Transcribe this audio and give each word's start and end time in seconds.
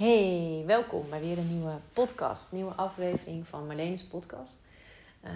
Hey, 0.00 0.62
welkom 0.66 1.10
bij 1.10 1.20
weer 1.20 1.38
een 1.38 1.56
nieuwe 1.56 1.78
podcast, 1.92 2.52
nieuwe 2.52 2.72
aflevering 2.72 3.48
van 3.48 3.66
Marlene's 3.66 4.04
podcast. 4.04 4.62
Uh, 5.24 5.30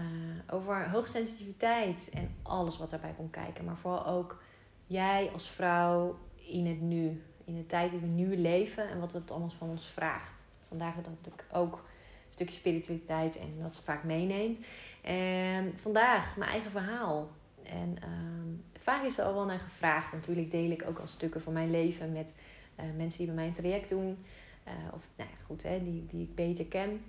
over 0.51 0.91
hoogsensitiviteit 0.91 2.11
en 2.13 2.35
alles 2.43 2.79
wat 2.79 2.91
daarbij 2.91 3.15
komt 3.17 3.31
kijken. 3.31 3.65
Maar 3.65 3.77
vooral 3.77 4.07
ook 4.07 4.43
jij 4.87 5.31
als 5.33 5.51
vrouw 5.51 6.19
in 6.35 6.67
het 6.67 6.81
nu, 6.81 7.23
in 7.45 7.55
de 7.55 7.67
tijd 7.67 7.91
die 7.91 8.01
we 8.01 8.07
nu 8.07 8.37
leven 8.37 8.89
en 8.89 9.01
wat 9.01 9.13
het 9.13 9.31
allemaal 9.31 9.51
van 9.51 9.69
ons 9.69 9.87
vraagt. 9.87 10.47
Vandaag 10.69 10.95
dat 10.95 11.33
ik 11.35 11.45
ook 11.53 11.73
een 11.73 12.33
stukje 12.33 12.55
spiritualiteit 12.55 13.39
en 13.39 13.59
dat 13.63 13.75
ze 13.75 13.83
vaak 13.83 14.05
meeneemt. 14.05 14.61
En 15.03 15.73
vandaag 15.77 16.37
mijn 16.37 16.51
eigen 16.51 16.71
verhaal. 16.71 17.31
En 17.63 17.97
uh, 18.05 18.81
vaak 18.83 19.05
is 19.05 19.19
er 19.19 19.25
al 19.25 19.35
wel 19.35 19.45
naar 19.45 19.61
gevraagd. 19.61 20.13
Natuurlijk 20.13 20.51
deel 20.51 20.71
ik 20.71 20.85
ook 20.89 20.99
al 20.99 21.07
stukken 21.07 21.41
van 21.41 21.53
mijn 21.53 21.71
leven 21.71 22.13
met 22.13 22.35
uh, 22.81 22.85
mensen 22.97 23.19
die 23.19 23.27
bij 23.27 23.37
mij 23.37 23.47
een 23.47 23.53
traject 23.53 23.89
doen. 23.89 24.25
Uh, 24.69 24.73
of 24.93 25.09
nou 25.17 25.31
ja, 25.31 25.37
goed, 25.47 25.63
hè, 25.63 25.85
die, 25.85 26.07
die 26.07 26.23
ik 26.23 26.35
beter 26.35 26.67
ken. 26.67 27.05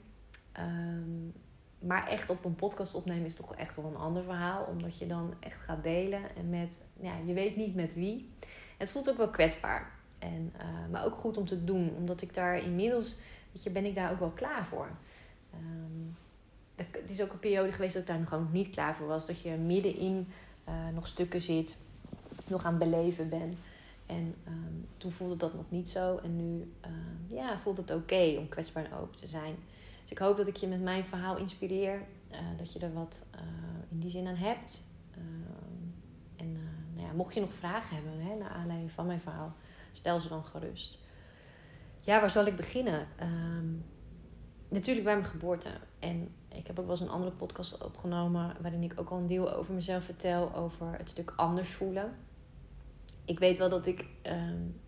Um, 0.60 1.34
maar 1.80 2.08
echt 2.08 2.30
op 2.30 2.46
een 2.46 2.56
podcast 2.56 2.94
opnemen 2.94 3.26
is 3.26 3.36
toch 3.36 3.56
echt 3.56 3.76
wel 3.76 3.86
een 3.86 3.96
ander 3.96 4.24
verhaal. 4.24 4.64
Omdat 4.64 4.98
je 4.98 5.08
dan 5.08 5.34
echt 5.40 5.62
gaat 5.62 5.84
delen. 5.84 6.36
En 6.36 6.50
met, 6.50 6.82
ja, 7.00 7.14
je 7.26 7.34
weet 7.34 7.56
niet 7.56 7.76
met 7.76 7.94
wie. 7.94 8.30
Het 8.78 8.90
voelt 8.90 9.10
ook 9.10 9.18
wel 9.18 9.30
kwetsbaar. 9.30 9.92
En, 10.20 10.54
uh, 10.58 10.92
maar 10.92 11.06
ook 11.06 11.16
goed 11.16 11.38
om 11.38 11.46
te 11.46 11.64
doen. 11.64 11.94
Omdat 11.96 12.22
ik 12.22 12.34
daar 12.34 12.58
inmiddels, 12.58 13.16
weet 13.52 13.64
je, 13.64 13.70
ben 13.70 13.86
ik 13.86 13.96
daar 13.96 14.12
ook 14.12 14.20
wel 14.20 14.30
klaar 14.30 14.66
voor. 14.66 14.90
Um, 15.54 16.16
het 16.76 17.10
is 17.10 17.22
ook 17.22 17.32
een 17.32 17.40
periode 17.40 17.72
geweest 17.72 17.94
dat 17.94 18.02
ik 18.02 18.08
daar 18.08 18.20
nog 18.20 18.30
gewoon 18.30 18.50
niet 18.52 18.70
klaar 18.70 18.96
voor 18.96 19.08
was. 19.08 19.26
Dat 19.26 19.42
je 19.42 19.52
middenin 19.52 20.28
uh, 20.70 20.74
nog 20.94 21.08
stukken 21.08 21.42
zit. 21.42 21.78
Nog 22.48 22.66
aan 22.66 22.80
het 22.80 22.90
beleven 22.90 23.30
ben. 23.30 23.54
En 24.06 24.36
um, 24.48 24.88
toen 24.98 25.12
voelde 25.12 25.36
dat 25.36 25.54
nog 25.54 25.66
niet 25.70 25.90
zo. 25.90 26.18
En 26.18 26.36
nu 26.36 26.74
uh, 26.86 27.38
ja, 27.38 27.60
voelt 27.60 27.78
het 27.78 27.92
oké 27.92 28.36
om 28.38 28.48
kwetsbaar 28.48 28.86
en 28.86 28.94
open 28.94 29.16
te 29.16 29.28
zijn. 29.28 29.56
Dus 30.02 30.12
ik 30.12 30.18
hoop 30.18 30.38
dat 30.38 30.48
ik 30.48 30.56
je 30.56 30.68
met 30.68 30.82
mijn 30.82 31.04
verhaal 31.04 31.38
inspireer. 31.38 32.02
Uh, 32.32 32.38
dat 32.58 32.74
je 32.74 32.80
er 32.80 32.94
wat 32.94 33.26
uh, 33.36 33.42
in 33.90 34.00
die 34.00 34.10
zin 34.10 34.28
aan 34.28 34.36
hebt. 34.36 34.88
en 36.36 36.52
nou 36.94 37.08
ja, 37.08 37.14
mocht 37.14 37.34
je 37.34 37.40
nog 37.40 37.54
vragen 37.54 37.96
hebben 37.96 38.22
hè, 38.22 38.36
naar 38.36 38.50
aanleiding 38.50 38.92
van 38.92 39.06
mijn 39.06 39.20
verhaal, 39.20 39.54
stel 39.92 40.20
ze 40.20 40.28
dan 40.28 40.44
gerust. 40.44 40.98
Ja, 42.00 42.20
waar 42.20 42.30
zal 42.30 42.46
ik 42.46 42.56
beginnen? 42.56 43.08
Natuurlijk 44.70 45.06
bij 45.06 45.16
mijn 45.16 45.30
geboorte. 45.30 45.70
En 46.00 46.34
ik 46.48 46.68
heb 46.68 46.80
ook 46.80 46.86
wel 46.86 46.96
eens 46.96 47.06
een 47.06 47.14
andere 47.14 47.32
podcast 47.32 47.84
opgenomen 47.84 48.56
waarin 48.62 48.84
ik 48.84 48.94
ook 49.00 49.10
al 49.10 49.18
een 49.18 49.28
deel 49.28 49.54
over 49.54 49.74
mezelf 49.74 50.04
vertel, 50.04 50.56
over 50.56 50.98
het 50.98 51.10
stuk 51.10 51.34
anders 51.36 51.70
voelen 51.70 52.14
ik 53.26 53.40
weet 53.40 53.58
wel 53.58 53.70
dat 53.70 53.86
ik 53.86 54.06
um, 54.24 54.82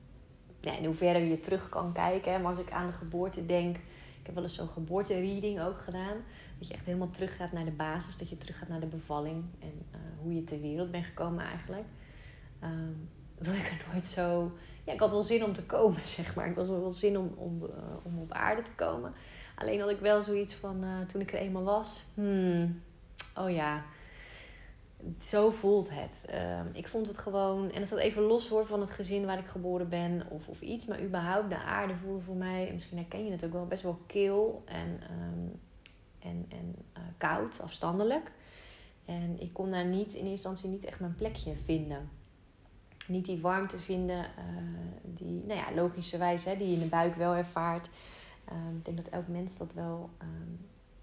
ja, 0.59 0.77
in 0.77 0.85
hoeverre 0.85 1.29
je 1.29 1.39
terug 1.39 1.69
kan 1.69 1.93
kijken. 1.93 2.31
Hè, 2.31 2.39
maar 2.39 2.49
als 2.49 2.59
ik 2.59 2.71
aan 2.71 2.87
de 2.87 2.93
geboorte 2.93 3.45
denk. 3.45 3.75
Ik 4.19 4.33
heb 4.33 4.35
wel 4.35 4.43
eens 4.43 4.55
zo'n 4.55 4.67
geboortereading 4.67 5.61
ook 5.61 5.81
gedaan. 5.81 6.17
Dat 6.57 6.67
je 6.67 6.73
echt 6.73 6.85
helemaal 6.85 7.09
terug 7.09 7.35
gaat 7.35 7.51
naar 7.51 7.65
de 7.65 7.71
basis. 7.71 8.17
Dat 8.17 8.29
je 8.29 8.37
terug 8.37 8.57
gaat 8.57 8.67
naar 8.67 8.79
de 8.79 8.85
bevalling. 8.85 9.45
En 9.59 9.85
uh, 9.91 9.99
hoe 10.21 10.33
je 10.33 10.43
ter 10.43 10.61
wereld 10.61 10.91
bent 10.91 11.05
gekomen 11.05 11.45
eigenlijk. 11.45 11.85
Um, 12.63 13.09
dat 13.39 13.53
ik 13.53 13.65
er 13.65 13.85
nooit 13.91 14.05
zo... 14.05 14.51
Ja, 14.83 14.93
ik 14.93 14.99
had 14.99 15.09
wel 15.09 15.23
zin 15.23 15.43
om 15.43 15.53
te 15.53 15.63
komen, 15.63 16.07
zeg 16.17 16.35
maar. 16.35 16.47
Ik 16.47 16.55
was 16.55 16.67
wel 16.67 16.91
zin 16.91 17.17
om, 17.17 17.33
om, 17.35 17.63
uh, 17.63 17.69
om 18.03 18.19
op 18.19 18.31
aarde 18.31 18.61
te 18.61 18.71
komen. 18.75 19.13
Alleen 19.55 19.79
had 19.79 19.89
ik 19.89 19.99
wel 19.99 20.21
zoiets 20.21 20.53
van... 20.53 20.83
Uh, 20.83 20.99
toen 21.07 21.21
ik 21.21 21.33
er 21.33 21.39
eenmaal 21.39 21.63
was... 21.63 22.03
Hmm, 22.13 22.81
oh 23.35 23.49
ja 23.49 23.83
zo 25.21 25.51
voelt 25.51 25.89
het. 25.91 26.27
Uh, 26.29 26.59
ik 26.71 26.87
vond 26.87 27.07
het 27.07 27.17
gewoon, 27.17 27.71
en 27.71 27.79
het 27.79 27.87
staat 27.87 27.99
even 27.99 28.21
los 28.21 28.49
hoor 28.49 28.65
van 28.65 28.79
het 28.79 28.91
gezin 28.91 29.25
waar 29.25 29.37
ik 29.37 29.47
geboren 29.47 29.89
ben 29.89 30.25
of, 30.29 30.47
of 30.47 30.61
iets, 30.61 30.85
maar 30.85 31.03
überhaupt 31.03 31.49
de 31.49 31.57
aarde 31.57 31.95
voelde 31.95 32.21
voor 32.21 32.35
mij, 32.35 32.69
misschien 32.73 32.97
herken 32.97 33.25
je 33.25 33.31
het 33.31 33.45
ook 33.45 33.51
wel, 33.51 33.65
best 33.65 33.83
wel 33.83 33.99
kil 34.05 34.63
en, 34.65 34.99
um, 35.11 35.59
en, 36.19 36.45
en 36.49 36.75
uh, 36.97 37.03
koud, 37.17 37.61
afstandelijk. 37.61 38.31
En 39.05 39.41
ik 39.41 39.53
kon 39.53 39.71
daar 39.71 39.85
niet 39.85 40.13
in 40.13 40.25
eerste 40.25 40.29
instantie 40.29 40.69
niet 40.69 40.85
echt 40.85 40.99
mijn 40.99 41.15
plekje 41.15 41.55
vinden. 41.55 42.09
Niet 43.07 43.25
die 43.25 43.41
warmte 43.41 43.79
vinden, 43.79 44.17
uh, 44.17 44.25
die, 45.03 45.43
nou 45.45 45.59
ja, 45.59 45.73
logischerwijs, 45.75 46.45
hè, 46.45 46.57
die 46.57 46.67
je 46.67 46.73
in 46.73 46.79
de 46.79 46.85
buik 46.85 47.15
wel 47.15 47.35
ervaart. 47.35 47.89
Um, 48.51 48.77
ik 48.77 48.85
denk 48.85 48.97
dat 48.97 49.07
elk 49.07 49.27
mens 49.27 49.57
dat 49.57 49.73
wel 49.73 50.09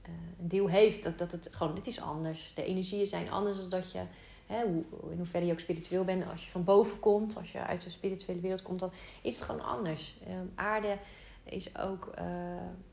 een 0.09 0.49
deel 0.49 0.69
heeft. 0.69 1.03
Dat, 1.03 1.19
dat 1.19 1.33
het 1.33 1.49
gewoon, 1.53 1.75
dit 1.75 1.87
is 1.87 2.01
anders. 2.01 2.53
De 2.55 2.65
energieën 2.65 3.07
zijn 3.07 3.31
anders 3.31 3.61
dan 3.61 3.69
dat 3.69 3.93
je, 3.93 4.03
hè, 4.47 4.63
hoe, 4.67 4.85
in 5.11 5.17
hoeverre 5.17 5.47
je 5.47 5.53
ook 5.53 5.59
spiritueel 5.59 6.05
bent. 6.05 6.31
Als 6.31 6.45
je 6.45 6.51
van 6.51 6.65
boven 6.65 7.01
komt, 7.01 7.37
als 7.37 7.53
je 7.53 7.59
uit 7.59 7.83
zo'n 7.83 7.91
spirituele 7.91 8.41
wereld 8.41 8.63
komt, 8.63 8.81
dan 8.81 8.93
is 9.23 9.35
het 9.35 9.45
gewoon 9.45 9.65
anders. 9.65 10.15
Uh, 10.29 10.35
aarde 10.55 10.99
is 11.45 11.79
ook, 11.79 12.15
uh, 12.19 12.25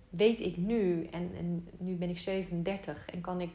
weet 0.09 0.39
ik 0.39 0.57
nu, 0.57 1.05
en, 1.05 1.31
en 1.37 1.67
nu 1.77 1.95
ben 1.95 2.09
ik 2.09 2.17
37 2.17 3.05
en 3.05 3.21
kan 3.21 3.41
ik 3.41 3.51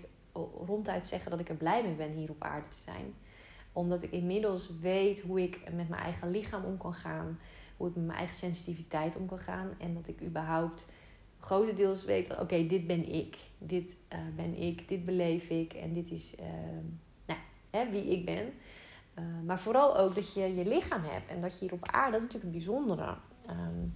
ronduit 0.67 1.06
zeggen 1.06 1.31
dat 1.31 1.41
ik 1.41 1.49
er 1.49 1.56
blij 1.56 1.83
mee 1.83 1.94
ben 1.94 2.11
hier 2.11 2.31
op 2.31 2.43
aarde 2.43 2.69
te 2.69 2.78
zijn. 2.78 3.15
Omdat 3.73 4.03
ik 4.03 4.11
inmiddels 4.11 4.78
weet 4.81 5.21
hoe 5.21 5.43
ik 5.43 5.61
met 5.75 5.88
mijn 5.88 6.03
eigen 6.03 6.31
lichaam 6.31 6.65
om 6.65 6.77
kan 6.77 6.94
gaan. 6.94 7.38
Hoe 7.77 7.88
ik 7.88 7.94
met 7.94 8.05
mijn 8.06 8.19
eigen 8.19 8.37
sensitiviteit 8.37 9.17
om 9.17 9.27
kan 9.27 9.38
gaan. 9.38 9.71
En 9.78 9.94
dat 9.94 10.09
ik 10.09 10.23
überhaupt 10.23 10.88
grotendeels 11.38 12.04
weet 12.04 12.41
oké, 12.41 12.66
dit 12.66 12.86
ben 12.86 13.12
ik. 13.12 13.36
Dit 13.58 13.97
uh, 14.12 14.19
ben 14.36 14.62
ik, 14.62 14.88
dit 14.88 15.04
beleef 15.04 15.48
ik 15.48 15.72
en 15.72 15.92
dit 15.92 16.10
is 16.10 16.34
uh, 16.41 16.47
nou, 17.26 17.41
hè, 17.70 17.91
wie 17.91 18.04
ik 18.04 18.24
ben. 18.24 18.52
Uh, 19.19 19.24
maar 19.44 19.60
vooral 19.60 19.96
ook 19.96 20.14
dat 20.14 20.34
je 20.34 20.54
je 20.54 20.69
lichaam 20.69 21.02
hebt 21.02 21.30
en 21.30 21.41
dat 21.41 21.52
je 21.52 21.64
hier 21.64 21.72
op 21.72 21.88
aarde, 21.88 22.10
dat 22.10 22.20
is 22.20 22.26
natuurlijk 22.26 22.44
een 22.44 22.64
bijzondere. 22.64 23.16
Um, 23.50 23.94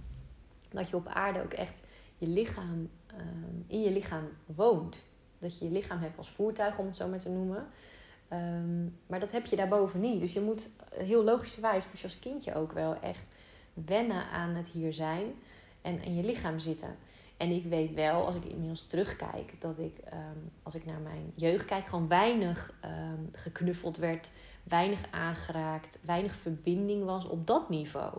dat 0.69 0.89
je 0.89 0.95
op 0.95 1.07
aarde 1.07 1.41
ook 1.41 1.53
echt 1.53 1.83
je 2.17 2.27
lichaam, 2.27 2.89
um, 3.17 3.65
in 3.67 3.81
je 3.81 3.91
lichaam 3.91 4.29
woont. 4.45 5.05
Dat 5.39 5.59
je 5.59 5.65
je 5.65 5.71
lichaam 5.71 5.99
hebt 5.99 6.17
als 6.17 6.29
voertuig, 6.29 6.77
om 6.77 6.85
het 6.85 6.95
zo 6.95 7.07
maar 7.07 7.19
te 7.19 7.29
noemen. 7.29 7.67
Um, 8.33 8.97
maar 9.07 9.19
dat 9.19 9.31
heb 9.31 9.45
je 9.45 9.55
daarboven 9.55 9.99
niet. 9.99 10.19
Dus 10.19 10.33
je 10.33 10.41
moet 10.41 10.69
heel 10.95 11.23
logischerwijs, 11.23 11.85
moet 11.87 11.99
je 11.99 12.03
als 12.03 12.19
kindje 12.19 12.55
ook 12.55 12.71
wel 12.71 12.99
echt 12.99 13.29
wennen 13.73 14.29
aan 14.29 14.55
het 14.55 14.67
hier 14.67 14.93
zijn 14.93 15.33
en 15.81 16.03
in 16.03 16.15
je 16.15 16.23
lichaam 16.23 16.59
zitten. 16.59 16.95
En 17.41 17.51
ik 17.51 17.65
weet 17.65 17.93
wel, 17.93 18.25
als 18.25 18.35
ik 18.35 18.45
inmiddels 18.45 18.87
terugkijk, 18.87 19.61
dat 19.61 19.79
ik, 19.79 19.97
um, 20.13 20.51
als 20.63 20.75
ik 20.75 20.85
naar 20.85 20.99
mijn 20.99 21.31
jeugd 21.35 21.65
kijk, 21.65 21.85
gewoon 21.85 22.07
weinig 22.07 22.73
um, 22.85 23.29
geknuffeld 23.31 23.97
werd, 23.97 24.31
weinig 24.63 24.99
aangeraakt, 25.11 25.99
weinig 26.05 26.35
verbinding 26.35 27.05
was 27.05 27.25
op 27.25 27.47
dat 27.47 27.69
niveau. 27.69 28.17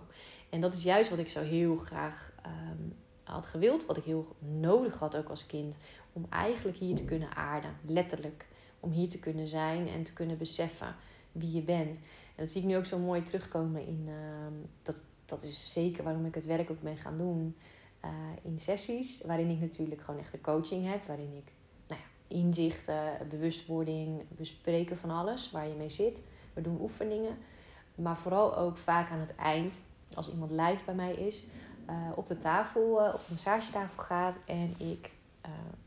En 0.50 0.60
dat 0.60 0.74
is 0.74 0.82
juist 0.82 1.10
wat 1.10 1.18
ik 1.18 1.28
zo 1.28 1.40
heel 1.40 1.76
graag 1.76 2.32
um, 2.46 2.94
had 3.22 3.46
gewild, 3.46 3.86
wat 3.86 3.96
ik 3.96 4.04
heel 4.04 4.36
nodig 4.38 4.98
had 4.98 5.16
ook 5.16 5.28
als 5.28 5.46
kind, 5.46 5.78
om 6.12 6.26
eigenlijk 6.30 6.76
hier 6.76 6.94
te 6.94 7.04
kunnen 7.04 7.36
aarden, 7.36 7.76
letterlijk. 7.86 8.46
Om 8.80 8.90
hier 8.90 9.08
te 9.08 9.18
kunnen 9.18 9.48
zijn 9.48 9.88
en 9.88 10.02
te 10.02 10.12
kunnen 10.12 10.38
beseffen 10.38 10.94
wie 11.32 11.52
je 11.52 11.62
bent. 11.62 11.96
En 11.96 12.44
dat 12.44 12.50
zie 12.50 12.60
ik 12.60 12.66
nu 12.66 12.76
ook 12.76 12.84
zo 12.84 12.98
mooi 12.98 13.22
terugkomen 13.22 13.86
in, 13.86 14.08
dat, 14.82 15.02
dat 15.24 15.42
is 15.42 15.72
zeker 15.72 16.04
waarom 16.04 16.26
ik 16.26 16.34
het 16.34 16.44
werk 16.44 16.70
ook 16.70 16.80
ben 16.80 16.96
gaan 16.96 17.18
doen 17.18 17.56
uh, 18.04 18.10
in 18.42 18.58
sessies, 18.58 19.22
waarin 19.26 19.50
ik 19.50 19.60
natuurlijk 19.60 20.00
gewoon 20.00 20.20
echt 20.20 20.32
de 20.32 20.40
coaching 20.40 20.90
heb, 20.90 21.04
waarin 21.06 21.36
ik 21.36 21.52
nou 21.88 22.00
ja, 22.00 22.36
inzichten, 22.36 23.28
bewustwording, 23.28 24.22
bespreken 24.28 24.98
van 24.98 25.10
alles 25.10 25.50
waar 25.50 25.68
je 25.68 25.74
mee 25.74 25.90
zit. 25.90 26.22
We 26.52 26.60
doen 26.60 26.80
oefeningen, 26.80 27.36
maar 27.94 28.16
vooral 28.16 28.56
ook 28.56 28.76
vaak 28.76 29.10
aan 29.10 29.20
het 29.20 29.34
eind, 29.34 29.82
als 30.14 30.30
iemand 30.30 30.50
live 30.50 30.84
bij 30.84 30.94
mij 30.94 31.12
is, 31.12 31.44
uh, 31.90 31.96
op 32.14 32.26
de 32.26 32.38
tafel, 32.38 33.06
uh, 33.06 33.14
op 33.14 33.24
de 33.26 33.32
massagetafel 33.32 34.02
gaat 34.02 34.38
en 34.46 34.74
ik 34.78 35.10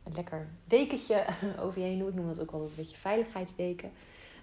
een 0.06 0.14
lekker 0.14 0.48
dekentje 0.66 1.26
over 1.64 1.82
je 1.82 1.86
heen 1.86 2.00
doe. 2.00 2.10
Ik 2.10 2.16
noem 2.16 2.28
dat 2.28 2.42
ook 2.42 2.52
altijd 2.52 2.70
een 2.70 2.78
beetje 2.78 2.98
veiligheidsdeken. 2.98 3.92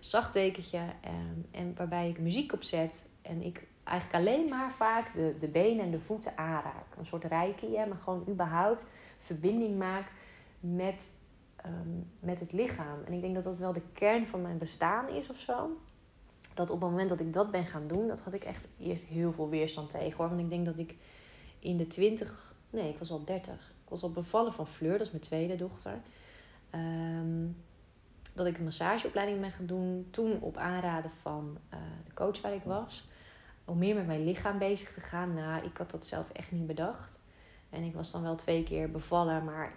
Zacht 0.00 0.32
dekentje 0.32 0.78
um, 0.78 1.46
en 1.50 1.74
waarbij 1.76 2.08
ik 2.08 2.18
muziek 2.18 2.52
opzet 2.52 3.06
en 3.22 3.42
ik 3.42 3.66
eigenlijk 3.84 4.18
alleen 4.18 4.48
maar 4.48 4.70
vaak 4.72 5.14
de, 5.14 5.36
de 5.40 5.48
benen 5.48 5.84
en 5.84 5.90
de 5.90 5.98
voeten 5.98 6.38
aanraak. 6.38 6.96
Een 6.98 7.06
soort 7.06 7.24
reiki, 7.24 7.76
hè, 7.76 7.86
maar 7.86 7.98
gewoon 7.98 8.24
überhaupt 8.28 8.84
verbinding 9.18 9.78
maak 9.78 10.12
met, 10.60 11.12
um, 11.66 12.10
met 12.20 12.40
het 12.40 12.52
lichaam. 12.52 12.98
En 13.06 13.12
ik 13.12 13.20
denk 13.20 13.34
dat 13.34 13.44
dat 13.44 13.58
wel 13.58 13.72
de 13.72 13.82
kern 13.92 14.26
van 14.26 14.42
mijn 14.42 14.58
bestaan 14.58 15.08
is 15.08 15.30
of 15.30 15.38
zo. 15.38 15.70
Dat 16.54 16.70
op 16.70 16.80
het 16.80 16.90
moment 16.90 17.08
dat 17.08 17.20
ik 17.20 17.32
dat 17.32 17.50
ben 17.50 17.66
gaan 17.66 17.86
doen, 17.86 18.08
dat 18.08 18.20
had 18.20 18.34
ik 18.34 18.44
echt 18.44 18.66
eerst 18.78 19.04
heel 19.04 19.32
veel 19.32 19.48
weerstand 19.48 19.90
tegen. 19.90 20.28
Want 20.28 20.40
ik 20.40 20.50
denk 20.50 20.66
dat 20.66 20.78
ik 20.78 20.96
in 21.58 21.76
de 21.76 21.86
twintig, 21.86 22.54
nee, 22.70 22.88
ik 22.88 22.98
was 22.98 23.10
al 23.10 23.24
dertig. 23.24 23.72
Ik 23.84 23.88
was 23.88 24.02
al 24.02 24.10
bevallen 24.10 24.52
van 24.52 24.66
Fleur, 24.66 24.92
dat 24.92 25.06
is 25.06 25.10
mijn 25.10 25.22
tweede 25.22 25.56
dochter. 25.56 26.00
Um, 26.74 27.56
dat 28.34 28.46
ik 28.46 28.58
een 28.58 28.64
massageopleiding 28.64 29.40
ben 29.40 29.50
gaan 29.50 29.66
doen. 29.66 30.08
Toen 30.10 30.40
op 30.40 30.56
aanraden 30.56 31.10
van 31.10 31.58
uh, 31.74 31.78
de 32.04 32.14
coach 32.14 32.40
waar 32.40 32.54
ik 32.54 32.62
was 32.64 33.08
om 33.64 33.78
meer 33.78 33.94
met 33.94 34.06
mijn 34.06 34.24
lichaam 34.24 34.58
bezig 34.58 34.92
te 34.92 35.00
gaan. 35.00 35.34
Nou, 35.34 35.64
ik 35.64 35.76
had 35.76 35.90
dat 35.90 36.06
zelf 36.06 36.30
echt 36.30 36.52
niet 36.52 36.66
bedacht. 36.66 37.20
En 37.70 37.82
ik 37.82 37.94
was 37.94 38.12
dan 38.12 38.22
wel 38.22 38.36
twee 38.36 38.62
keer 38.62 38.90
bevallen, 38.90 39.44
maar 39.44 39.72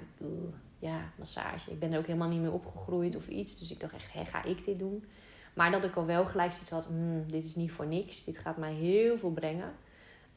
ja, 0.80 1.12
massage. 1.18 1.72
Ik 1.72 1.80
ben 1.80 1.92
er 1.92 2.00
ook 2.00 2.06
helemaal 2.06 2.28
niet 2.28 2.42
meer 2.42 2.54
opgegroeid 2.54 3.16
of 3.16 3.28
iets. 3.28 3.58
Dus 3.58 3.72
ik 3.72 3.80
dacht 3.80 3.94
echt, 3.94 4.14
hé, 4.14 4.26
ga 4.26 4.44
ik 4.44 4.66
dit 4.66 4.80
doen? 4.80 5.06
Maar 5.54 5.72
dat 5.72 5.84
ik 5.84 5.96
al 5.96 6.06
wel 6.06 6.26
gelijk 6.26 6.52
zoiets 6.52 6.70
had, 6.70 6.90
mm, 6.90 7.32
dit 7.32 7.46
is 7.46 7.56
niet 7.56 7.72
voor 7.72 7.88
niks. 7.88 8.24
Dit 8.24 8.38
gaat 8.38 8.58
mij 8.58 8.74
heel 8.74 9.18
veel 9.18 9.32
brengen. 9.32 9.74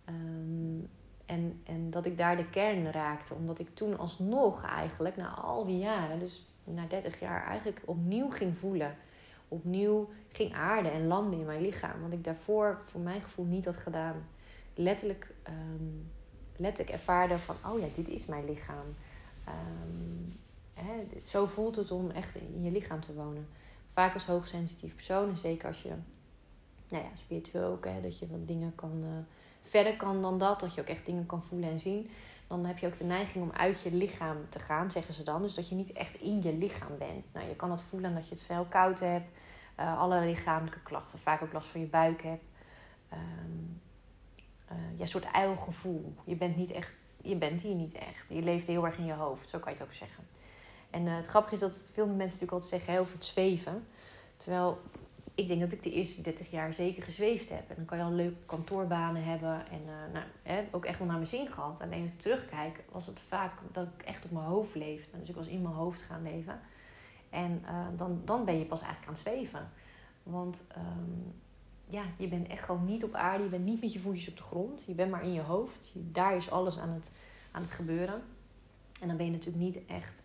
Um, 0.08 0.88
En, 1.26 1.60
en 1.64 1.90
dat 1.90 2.06
ik 2.06 2.16
daar 2.16 2.36
de 2.36 2.48
kern 2.48 2.90
raakte. 2.90 3.34
Omdat 3.34 3.58
ik 3.58 3.74
toen 3.74 3.98
alsnog 3.98 4.64
eigenlijk, 4.64 5.16
na 5.16 5.28
al 5.28 5.64
die 5.64 5.78
jaren, 5.78 6.18
dus 6.18 6.46
na 6.64 6.86
30 6.86 7.20
jaar, 7.20 7.46
eigenlijk 7.46 7.82
opnieuw 7.84 8.30
ging 8.30 8.56
voelen. 8.58 8.96
Opnieuw 9.48 10.08
ging 10.28 10.54
aarden 10.54 10.92
en 10.92 11.06
landen 11.06 11.40
in 11.40 11.46
mijn 11.46 11.60
lichaam. 11.60 12.00
Want 12.00 12.12
ik 12.12 12.24
daarvoor 12.24 12.80
voor 12.84 13.00
mijn 13.00 13.22
gevoel 13.22 13.44
niet 13.44 13.64
had 13.64 13.76
gedaan. 13.76 14.26
Letterlijk, 14.74 15.34
um, 15.48 16.10
letterlijk 16.56 16.96
ervaarde 16.96 17.38
van, 17.38 17.56
oh 17.66 17.80
ja, 17.80 17.86
dit 17.94 18.08
is 18.08 18.26
mijn 18.26 18.44
lichaam. 18.44 18.86
Um, 19.48 20.26
hè, 20.74 21.20
zo 21.24 21.46
voelt 21.46 21.76
het 21.76 21.90
om 21.90 22.10
echt 22.10 22.36
in 22.36 22.62
je 22.62 22.70
lichaam 22.70 23.00
te 23.00 23.14
wonen. 23.14 23.48
Vaak 23.92 24.14
als 24.14 24.26
hoogsensitief 24.26 24.94
persoon, 24.94 25.28
en 25.28 25.36
zeker 25.36 25.68
als 25.68 25.82
je, 25.82 25.92
nou 26.88 27.04
ja, 27.04 27.10
spiritueel 27.14 27.70
ook, 27.70 27.84
hè, 27.84 28.00
dat 28.00 28.18
je 28.18 28.26
wat 28.26 28.48
dingen 28.48 28.74
kan... 28.74 29.02
Uh, 29.04 29.08
verder 29.62 29.96
kan 29.96 30.22
dan 30.22 30.38
dat. 30.38 30.60
Dat 30.60 30.74
je 30.74 30.80
ook 30.80 30.86
echt 30.86 31.06
dingen 31.06 31.26
kan 31.26 31.42
voelen 31.42 31.70
en 31.70 31.80
zien. 31.80 32.10
Dan 32.46 32.64
heb 32.64 32.78
je 32.78 32.86
ook 32.86 32.98
de 32.98 33.04
neiging 33.04 33.44
om 33.44 33.52
uit 33.52 33.82
je 33.82 33.92
lichaam 33.92 34.36
te 34.48 34.58
gaan, 34.58 34.90
zeggen 34.90 35.14
ze 35.14 35.22
dan. 35.22 35.42
Dus 35.42 35.54
dat 35.54 35.68
je 35.68 35.74
niet 35.74 35.92
echt 35.92 36.14
in 36.14 36.42
je 36.42 36.52
lichaam 36.52 36.98
bent. 36.98 37.32
Nou, 37.32 37.48
je 37.48 37.56
kan 37.56 37.68
dat 37.68 37.82
voelen 37.82 38.14
dat 38.14 38.28
je 38.28 38.34
het 38.34 38.42
veel 38.42 38.64
koud 38.64 39.00
hebt. 39.00 39.30
Uh, 39.80 39.98
alle 39.98 40.20
lichamelijke 40.20 40.82
klachten. 40.82 41.18
Vaak 41.18 41.42
ook 41.42 41.52
last 41.52 41.68
van 41.68 41.80
je 41.80 41.86
buik 41.86 42.22
hebt. 42.22 42.44
Um, 43.12 43.80
uh, 44.72 44.76
ja, 44.94 45.00
een 45.00 45.08
soort 45.08 45.32
uilgevoel. 45.32 46.14
Je 46.24 46.36
bent 46.36 46.56
niet 46.56 46.70
echt... 46.70 46.94
Je 47.22 47.36
bent 47.36 47.60
hier 47.60 47.74
niet 47.74 47.92
echt. 47.92 48.24
Je 48.28 48.42
leeft 48.42 48.66
heel 48.66 48.86
erg 48.86 48.98
in 48.98 49.04
je 49.04 49.12
hoofd. 49.12 49.48
Zo 49.48 49.58
kan 49.58 49.72
je 49.72 49.78
het 49.78 49.86
ook 49.86 49.94
zeggen. 49.94 50.26
En 50.90 51.06
uh, 51.06 51.16
het 51.16 51.26
grappige 51.26 51.54
is 51.54 51.60
dat 51.60 51.86
veel 51.92 52.06
mensen 52.06 52.24
natuurlijk 52.24 52.52
altijd 52.52 52.82
zeggen 52.82 53.00
over 53.00 53.14
het 53.14 53.24
zweven. 53.24 53.86
Terwijl 54.36 54.80
ik 55.38 55.48
denk 55.48 55.60
dat 55.60 55.72
ik 55.72 55.82
de 55.82 55.92
eerste 55.92 56.22
30 56.22 56.50
jaar 56.50 56.72
zeker 56.72 57.02
gezweefd 57.02 57.48
heb. 57.48 57.68
En 57.68 57.74
dan 57.76 57.84
kan 57.84 57.98
je 57.98 58.04
al 58.04 58.12
leuke 58.12 58.44
kantoorbanen 58.46 59.24
hebben. 59.24 59.70
En 59.70 59.80
uh, 59.80 60.12
nou, 60.12 60.24
hè, 60.42 60.64
ook 60.70 60.84
echt 60.84 60.98
wel 60.98 61.06
naar 61.06 61.16
mijn 61.16 61.28
zin 61.28 61.48
gehad. 61.48 61.80
Alleen 61.80 62.02
als 62.02 62.10
ik 62.10 62.20
terugkijk, 62.20 62.84
was 62.92 63.06
het 63.06 63.20
vaak 63.20 63.52
dat 63.72 63.86
ik 63.86 64.06
echt 64.06 64.24
op 64.24 64.30
mijn 64.30 64.44
hoofd 64.44 64.74
leefde. 64.74 65.18
Dus 65.18 65.28
ik 65.28 65.34
was 65.34 65.46
in 65.46 65.62
mijn 65.62 65.74
hoofd 65.74 66.00
gaan 66.00 66.22
leven. 66.22 66.60
En 67.30 67.62
uh, 67.64 67.86
dan, 67.96 68.20
dan 68.24 68.44
ben 68.44 68.58
je 68.58 68.64
pas 68.64 68.80
eigenlijk 68.80 69.08
aan 69.08 69.14
het 69.14 69.22
zweven. 69.22 69.70
Want 70.22 70.64
um, 70.76 71.34
ja, 71.84 72.02
je 72.16 72.28
bent 72.28 72.48
echt 72.48 72.64
gewoon 72.64 72.84
niet 72.84 73.04
op 73.04 73.14
aarde. 73.14 73.44
Je 73.44 73.50
bent 73.50 73.64
niet 73.64 73.80
met 73.80 73.92
je 73.92 73.98
voetjes 73.98 74.28
op 74.28 74.36
de 74.36 74.42
grond. 74.42 74.84
Je 74.86 74.94
bent 74.94 75.10
maar 75.10 75.22
in 75.22 75.32
je 75.32 75.42
hoofd. 75.42 75.92
Daar 75.94 76.36
is 76.36 76.50
alles 76.50 76.78
aan 76.78 76.90
het, 76.90 77.10
aan 77.50 77.62
het 77.62 77.70
gebeuren. 77.70 78.22
En 79.00 79.08
dan 79.08 79.16
ben 79.16 79.26
je 79.26 79.32
natuurlijk 79.32 79.64
niet 79.64 79.86
echt, 79.86 80.22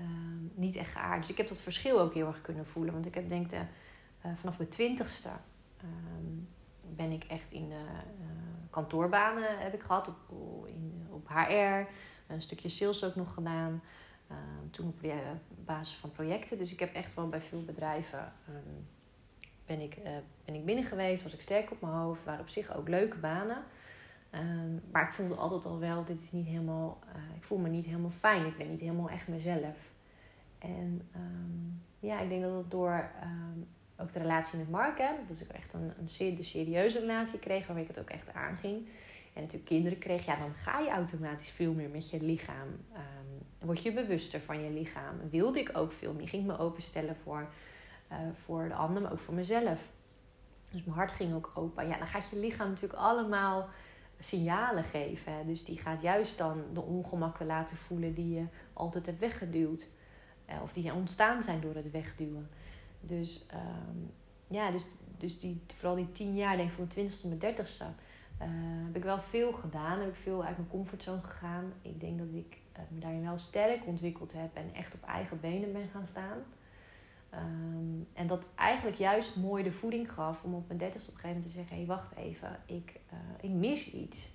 uh, 0.00 0.06
niet 0.54 0.76
echt 0.76 0.92
geaard. 0.92 1.20
Dus 1.20 1.30
ik 1.30 1.36
heb 1.36 1.48
dat 1.48 1.58
verschil 1.58 2.00
ook 2.00 2.14
heel 2.14 2.26
erg 2.26 2.40
kunnen 2.40 2.66
voelen. 2.66 2.92
Want 2.92 3.06
ik 3.06 3.14
heb 3.14 3.28
denk 3.28 3.50
uh, 4.26 4.36
vanaf 4.36 4.58
mijn 4.58 4.70
twintigste 4.70 5.28
um, 5.84 6.48
ben 6.82 7.10
ik 7.10 7.24
echt 7.24 7.52
in 7.52 7.68
de 7.68 7.84
uh, 8.20 8.26
kantoorbanen 8.70 9.58
heb 9.58 9.74
ik 9.74 9.80
gehad. 9.80 10.08
Op, 10.08 10.66
in, 10.66 11.06
op 11.10 11.28
HR. 11.28 11.88
Een 12.32 12.42
stukje 12.42 12.68
sales 12.68 13.04
ook 13.04 13.14
nog 13.14 13.34
gedaan. 13.34 13.82
Uh, 14.30 14.36
toen 14.70 14.88
op 14.88 15.12
basis 15.64 15.96
van 15.96 16.12
projecten. 16.12 16.58
Dus 16.58 16.72
ik 16.72 16.80
heb 16.80 16.94
echt 16.94 17.14
wel 17.14 17.28
bij 17.28 17.40
veel 17.40 17.64
bedrijven 17.64 18.32
um, 18.48 18.86
ben, 19.66 19.80
ik, 19.80 19.98
ben 20.44 20.54
ik 20.54 20.64
binnen 20.64 20.84
geweest. 20.84 21.22
Was 21.22 21.34
ik 21.34 21.40
sterk 21.40 21.70
op 21.70 21.80
mijn 21.80 21.92
hoofd. 21.92 22.24
Waren 22.24 22.40
op 22.40 22.48
zich 22.48 22.76
ook 22.76 22.88
leuke 22.88 23.18
banen. 23.18 23.64
Maar 24.90 25.02
ik 25.02 25.12
voelde 25.12 25.34
altijd 25.34 25.64
al 25.64 25.78
wel, 25.78 26.04
dit 26.04 26.22
is 26.22 26.32
niet 26.32 26.46
helemaal, 26.46 26.98
ik 27.36 27.44
voel 27.44 27.58
me 27.58 27.68
niet 27.68 27.86
helemaal 27.86 28.10
fijn. 28.10 28.46
Ik 28.46 28.56
ben 28.56 28.70
niet 28.70 28.80
helemaal 28.80 29.08
echt 29.08 29.28
mezelf. 29.28 29.92
En 30.58 31.08
ja, 31.98 32.20
ik 32.20 32.28
denk 32.28 32.42
dat 32.42 32.54
het 32.54 32.70
door 32.70 33.10
ook 33.98 34.12
de 34.12 34.18
relatie 34.18 34.58
met 34.58 34.70
Mark 34.70 34.98
heb. 34.98 35.28
Dat 35.28 35.40
ik 35.40 35.48
echt 35.48 35.72
een, 35.72 35.92
een 35.98 36.08
serieuze 36.44 37.00
relatie 37.00 37.38
kreeg, 37.38 37.66
waarmee 37.66 37.84
ik 37.84 37.90
het 37.90 38.00
ook 38.00 38.10
echt 38.10 38.32
aanging. 38.32 38.88
En 39.32 39.42
natuurlijk 39.42 39.70
kinderen 39.70 39.98
kreeg, 39.98 40.26
ja, 40.26 40.36
dan 40.36 40.54
ga 40.54 40.78
je 40.78 40.90
automatisch 40.90 41.48
veel 41.48 41.72
meer 41.72 41.88
met 41.88 42.10
je 42.10 42.22
lichaam. 42.22 42.68
Um, 42.68 43.66
word 43.66 43.82
je 43.82 43.92
bewuster 43.92 44.40
van 44.40 44.62
je 44.62 44.70
lichaam. 44.70 45.14
Wilde 45.30 45.58
ik 45.58 45.70
ook 45.72 45.92
veel 45.92 46.12
meer. 46.12 46.28
Ging 46.28 46.42
ik 46.42 46.48
me 46.48 46.58
openstellen 46.58 47.16
voor, 47.16 47.48
uh, 48.12 48.18
voor 48.34 48.68
de 48.68 48.74
ander, 48.74 49.02
maar 49.02 49.12
ook 49.12 49.18
voor 49.18 49.34
mezelf. 49.34 49.88
Dus 50.70 50.84
mijn 50.84 50.96
hart 50.96 51.12
ging 51.12 51.34
ook 51.34 51.52
open. 51.54 51.88
Ja, 51.88 51.98
dan 51.98 52.06
gaat 52.06 52.28
je 52.28 52.38
lichaam 52.38 52.68
natuurlijk 52.68 53.00
allemaal 53.00 53.68
signalen 54.18 54.84
geven. 54.84 55.32
Hè. 55.32 55.44
Dus 55.44 55.64
die 55.64 55.78
gaat 55.78 56.02
juist 56.02 56.38
dan 56.38 56.64
de 56.72 56.82
ongemakken 56.82 57.46
laten 57.46 57.76
voelen 57.76 58.14
die 58.14 58.34
je 58.34 58.44
altijd 58.72 59.06
hebt 59.06 59.20
weggeduwd. 59.20 59.88
Uh, 60.50 60.62
of 60.62 60.72
die 60.72 60.92
ontstaan 60.92 61.42
zijn 61.42 61.60
door 61.60 61.74
het 61.74 61.90
wegduwen. 61.90 62.50
Dus 63.00 63.46
um, 63.54 64.12
ja, 64.46 64.70
dus, 64.70 64.86
dus 65.18 65.38
die, 65.38 65.60
vooral 65.74 65.96
die 65.96 66.12
tien 66.12 66.36
jaar, 66.36 66.56
denk 66.56 66.68
ik 66.68 66.74
van 66.74 66.78
mijn 66.78 66.92
twintigste 66.92 67.20
tot 67.20 67.30
mijn 67.30 67.54
dertigste, 67.54 67.84
uh, 67.84 68.48
heb 68.86 68.96
ik 68.96 69.02
wel 69.02 69.20
veel 69.20 69.52
gedaan. 69.52 70.00
Heb 70.00 70.08
ik 70.08 70.14
veel 70.14 70.44
uit 70.44 70.56
mijn 70.56 70.68
comfortzone 70.68 71.22
gegaan. 71.22 71.72
Ik 71.82 72.00
denk 72.00 72.18
dat 72.18 72.28
ik 72.32 72.58
uh, 72.72 72.78
me 72.88 73.00
daarin 73.00 73.22
wel 73.22 73.38
sterk 73.38 73.86
ontwikkeld 73.86 74.32
heb 74.32 74.56
en 74.56 74.74
echt 74.74 74.94
op 74.94 75.02
eigen 75.02 75.40
benen 75.40 75.72
ben 75.72 75.88
gaan 75.88 76.06
staan. 76.06 76.38
Um, 77.34 78.06
en 78.12 78.26
dat 78.26 78.48
eigenlijk 78.54 78.96
juist 78.96 79.36
mooi 79.36 79.62
de 79.62 79.72
voeding 79.72 80.12
gaf 80.12 80.42
om 80.44 80.54
op 80.54 80.66
mijn 80.66 80.78
dertigste 80.78 81.10
op 81.10 81.16
een 81.16 81.22
gegeven 81.22 81.42
moment 81.42 81.56
te 81.56 81.60
zeggen: 81.60 81.76
hé, 81.76 81.84
hey, 81.84 81.96
wacht 81.96 82.14
even, 82.14 82.60
ik, 82.66 83.00
uh, 83.12 83.18
ik 83.40 83.50
mis 83.50 83.92
iets. 83.92 84.34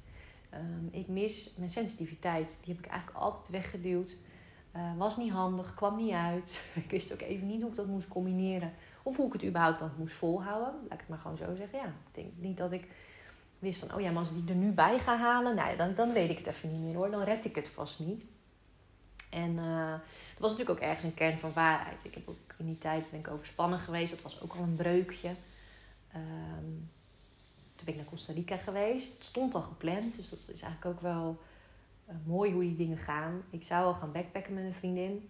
Um, 0.54 0.90
ik 0.92 1.08
mis 1.08 1.56
mijn 1.58 1.70
sensitiviteit. 1.70 2.60
Die 2.64 2.74
heb 2.74 2.86
ik 2.86 2.92
eigenlijk 2.92 3.20
altijd 3.20 3.50
weggeduwd. 3.50 4.16
Uh, 4.76 4.98
was 4.98 5.18
niet 5.18 5.32
handig, 5.32 5.74
kwam 5.74 5.96
niet 5.96 6.14
uit. 6.14 6.64
ik 6.84 6.90
wist 6.90 7.14
ook 7.14 7.22
even 7.22 7.48
niet 7.48 7.62
hoe 7.62 7.70
ik 7.70 7.76
dat 7.76 7.88
moest 7.88 8.08
combineren. 8.08 8.74
Of 9.04 9.16
hoe 9.16 9.28
ik 9.28 9.34
het 9.34 9.46
überhaupt 9.46 9.80
dan 9.80 9.92
moest 9.98 10.14
volhouden. 10.14 10.74
Laat 10.74 10.94
ik 10.94 11.00
het 11.00 11.08
maar 11.08 11.18
gewoon 11.18 11.38
zo 11.38 11.56
zeggen. 11.56 11.80
Ja, 11.80 11.86
ik 11.86 12.12
denk 12.12 12.28
niet 12.36 12.58
dat 12.58 12.72
ik 12.72 12.88
wist 13.60 13.80
van... 13.80 13.94
Oh 13.94 14.02
ja, 14.02 14.10
maar 14.12 14.20
als 14.20 14.30
ik 14.30 14.36
die 14.36 14.56
er 14.56 14.62
nu 14.62 14.72
bij 14.72 15.00
ga 15.00 15.18
halen... 15.18 15.56
Nou 15.56 15.70
ja, 15.70 15.76
dan, 15.76 15.96
dan 15.96 16.14
weet 16.14 16.30
ik 16.30 16.38
het 16.38 16.48
even 16.48 16.72
niet 16.72 16.82
meer 16.82 16.96
hoor. 16.96 17.12
Dan 17.12 17.22
red 17.22 17.46
ik 17.46 17.56
het 17.56 17.68
vast 17.68 18.00
niet. 18.00 18.26
En 19.30 19.52
uh, 19.52 19.94
was 20.38 20.52
natuurlijk 20.52 20.80
ook 20.80 20.86
ergens 20.86 21.04
een 21.04 21.14
kern 21.14 21.38
van 21.38 21.54
waarheid. 21.54 22.06
Ik 22.06 22.14
heb 22.14 22.30
ook 22.30 22.36
in 22.58 22.66
die 22.66 22.78
tijd 22.78 23.12
ben 23.12 23.20
ik 23.20 23.28
overspannen 23.28 23.80
geweest. 23.80 24.12
Dat 24.12 24.22
was 24.22 24.42
ook 24.42 24.54
al 24.54 24.64
een 24.64 24.76
breukje. 24.76 25.30
Um, 26.16 26.90
toen 27.76 27.86
ben 27.86 27.94
ik 27.94 27.96
naar 27.96 28.10
Costa 28.10 28.34
Rica 28.34 28.58
geweest. 28.58 29.14
Het 29.14 29.24
stond 29.24 29.56
al 29.56 29.62
gepland. 29.62 30.16
Dus 30.16 30.30
dat 30.30 30.40
is 30.40 30.62
eigenlijk 30.62 30.86
ook 30.86 31.02
wel 31.02 31.40
mooi 32.26 32.52
hoe 32.52 32.62
die 32.62 32.76
dingen 32.76 32.98
gaan. 32.98 33.42
Ik 33.50 33.64
zou 33.64 33.86
al 33.86 33.94
gaan 33.94 34.12
backpacken 34.12 34.54
met 34.54 34.64
een 34.64 34.74
vriendin. 34.74 35.30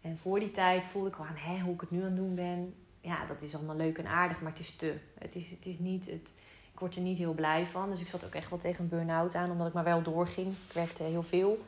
En 0.00 0.18
voor 0.18 0.40
die 0.40 0.50
tijd 0.50 0.84
voelde 0.84 1.08
ik 1.08 1.16
aan 1.18 1.36
hè, 1.36 1.60
hoe 1.60 1.74
ik 1.74 1.80
het 1.80 1.90
nu 1.90 1.98
aan 1.98 2.04
het 2.04 2.16
doen 2.16 2.34
ben. 2.34 2.74
Ja, 3.00 3.26
dat 3.26 3.42
is 3.42 3.54
allemaal 3.54 3.76
leuk 3.76 3.98
en 3.98 4.06
aardig, 4.06 4.40
maar 4.40 4.50
het 4.50 4.60
is 4.60 4.76
te. 4.76 4.98
Het 5.18 5.34
is, 5.34 5.50
het 5.50 5.66
is 5.66 5.78
niet, 5.78 6.06
het, 6.06 6.32
ik 6.72 6.78
word 6.78 6.94
er 6.94 7.02
niet 7.02 7.18
heel 7.18 7.34
blij 7.34 7.66
van. 7.66 7.90
Dus 7.90 8.00
ik 8.00 8.06
zat 8.06 8.24
ook 8.24 8.34
echt 8.34 8.50
wel 8.50 8.58
tegen 8.58 8.82
een 8.82 8.88
burn-out 8.88 9.34
aan, 9.34 9.50
omdat 9.50 9.66
ik 9.66 9.72
maar 9.72 9.84
wel 9.84 10.02
doorging. 10.02 10.48
Ik 10.48 10.72
werkte 10.72 11.02
heel 11.02 11.22
veel. 11.22 11.58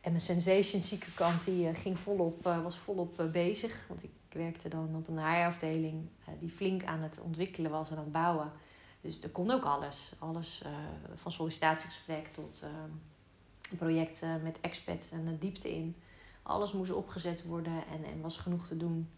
En 0.00 0.10
mijn 0.10 0.22
sensation 0.22 0.82
zieke 0.82 1.12
kant 1.14 1.44
die, 1.44 1.68
uh, 1.68 1.76
ging 1.76 1.98
volop, 1.98 2.46
uh, 2.46 2.62
was 2.62 2.78
volop 2.78 3.20
uh, 3.20 3.30
bezig. 3.30 3.84
Want 3.88 4.02
ik 4.02 4.10
werkte 4.28 4.68
dan 4.68 4.96
op 4.96 5.08
een 5.08 5.18
HR-afdeling 5.18 6.08
die 6.40 6.50
flink 6.50 6.84
aan 6.84 7.00
het 7.00 7.20
ontwikkelen 7.20 7.70
was 7.70 7.90
en 7.90 7.96
aan 7.96 8.02
het 8.02 8.12
bouwen. 8.12 8.52
Dus 9.00 9.22
er 9.22 9.30
kon 9.30 9.50
ook 9.50 9.64
alles. 9.64 10.12
Alles 10.18 10.64
van 11.14 11.32
sollicitatiegesprek 11.32 12.26
tot 12.32 12.64
project 13.78 14.24
met 14.42 14.60
expats 14.60 15.10
en 15.10 15.24
de 15.24 15.38
diepte 15.38 15.74
in. 15.74 15.96
Alles 16.42 16.72
moest 16.72 16.92
opgezet 16.92 17.44
worden 17.44 17.86
en, 17.92 18.04
en 18.04 18.20
was 18.20 18.38
genoeg 18.38 18.66
te 18.66 18.76
doen. 18.76 19.08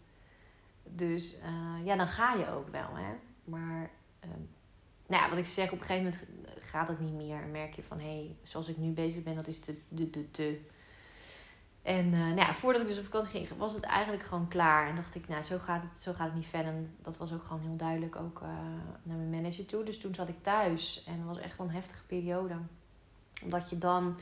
Dus 0.83 1.39
uh, 1.39 1.85
ja, 1.85 1.95
dan 1.95 2.07
ga 2.07 2.33
je 2.33 2.49
ook 2.49 2.69
wel. 2.69 2.95
Hè? 2.95 3.13
Maar 3.43 3.89
uh, 4.23 4.29
nou 5.07 5.23
ja, 5.23 5.29
wat 5.29 5.37
ik 5.37 5.45
zeg, 5.45 5.71
op 5.71 5.79
een 5.79 5.85
gegeven 5.85 6.03
moment 6.03 6.23
gaat 6.59 6.87
het 6.87 6.99
niet 6.99 7.13
meer. 7.13 7.41
En 7.41 7.51
merk 7.51 7.75
je 7.75 7.83
van, 7.83 7.99
hé, 7.99 8.05
hey, 8.05 8.35
zoals 8.43 8.67
ik 8.67 8.77
nu 8.77 8.91
bezig 8.91 9.23
ben, 9.23 9.35
dat 9.35 9.47
is 9.47 9.59
te, 9.59 9.77
te, 9.95 10.09
te, 10.09 10.31
te. 10.31 10.59
En 11.81 12.05
uh, 12.05 12.19
nou 12.19 12.35
ja, 12.35 12.53
voordat 12.53 12.81
ik 12.81 12.87
dus 12.87 12.97
op 12.97 13.03
vakantie 13.03 13.31
ging, 13.31 13.59
was 13.59 13.73
het 13.73 13.83
eigenlijk 13.83 14.23
gewoon 14.23 14.47
klaar. 14.47 14.89
En 14.89 14.95
dacht 14.95 15.15
ik, 15.15 15.27
nou, 15.27 15.43
zo 15.43 15.57
gaat 15.57 15.81
het, 15.81 16.01
zo 16.01 16.13
gaat 16.13 16.25
het 16.25 16.35
niet 16.35 16.45
verder. 16.45 16.73
En 16.73 16.95
dat 17.01 17.17
was 17.17 17.33
ook 17.33 17.43
gewoon 17.43 17.61
heel 17.61 17.75
duidelijk 17.75 18.15
ook 18.15 18.41
naar 19.03 19.17
mijn 19.17 19.29
manager 19.29 19.65
toe. 19.65 19.83
Dus 19.83 19.99
toen 19.99 20.13
zat 20.13 20.27
ik 20.27 20.43
thuis. 20.43 21.03
En 21.03 21.17
dat 21.17 21.35
was 21.35 21.43
echt 21.43 21.57
wel 21.57 21.67
een 21.67 21.73
heftige 21.73 22.03
periode. 22.03 22.55
Omdat 23.43 23.69
je 23.69 23.77
dan 23.77 24.15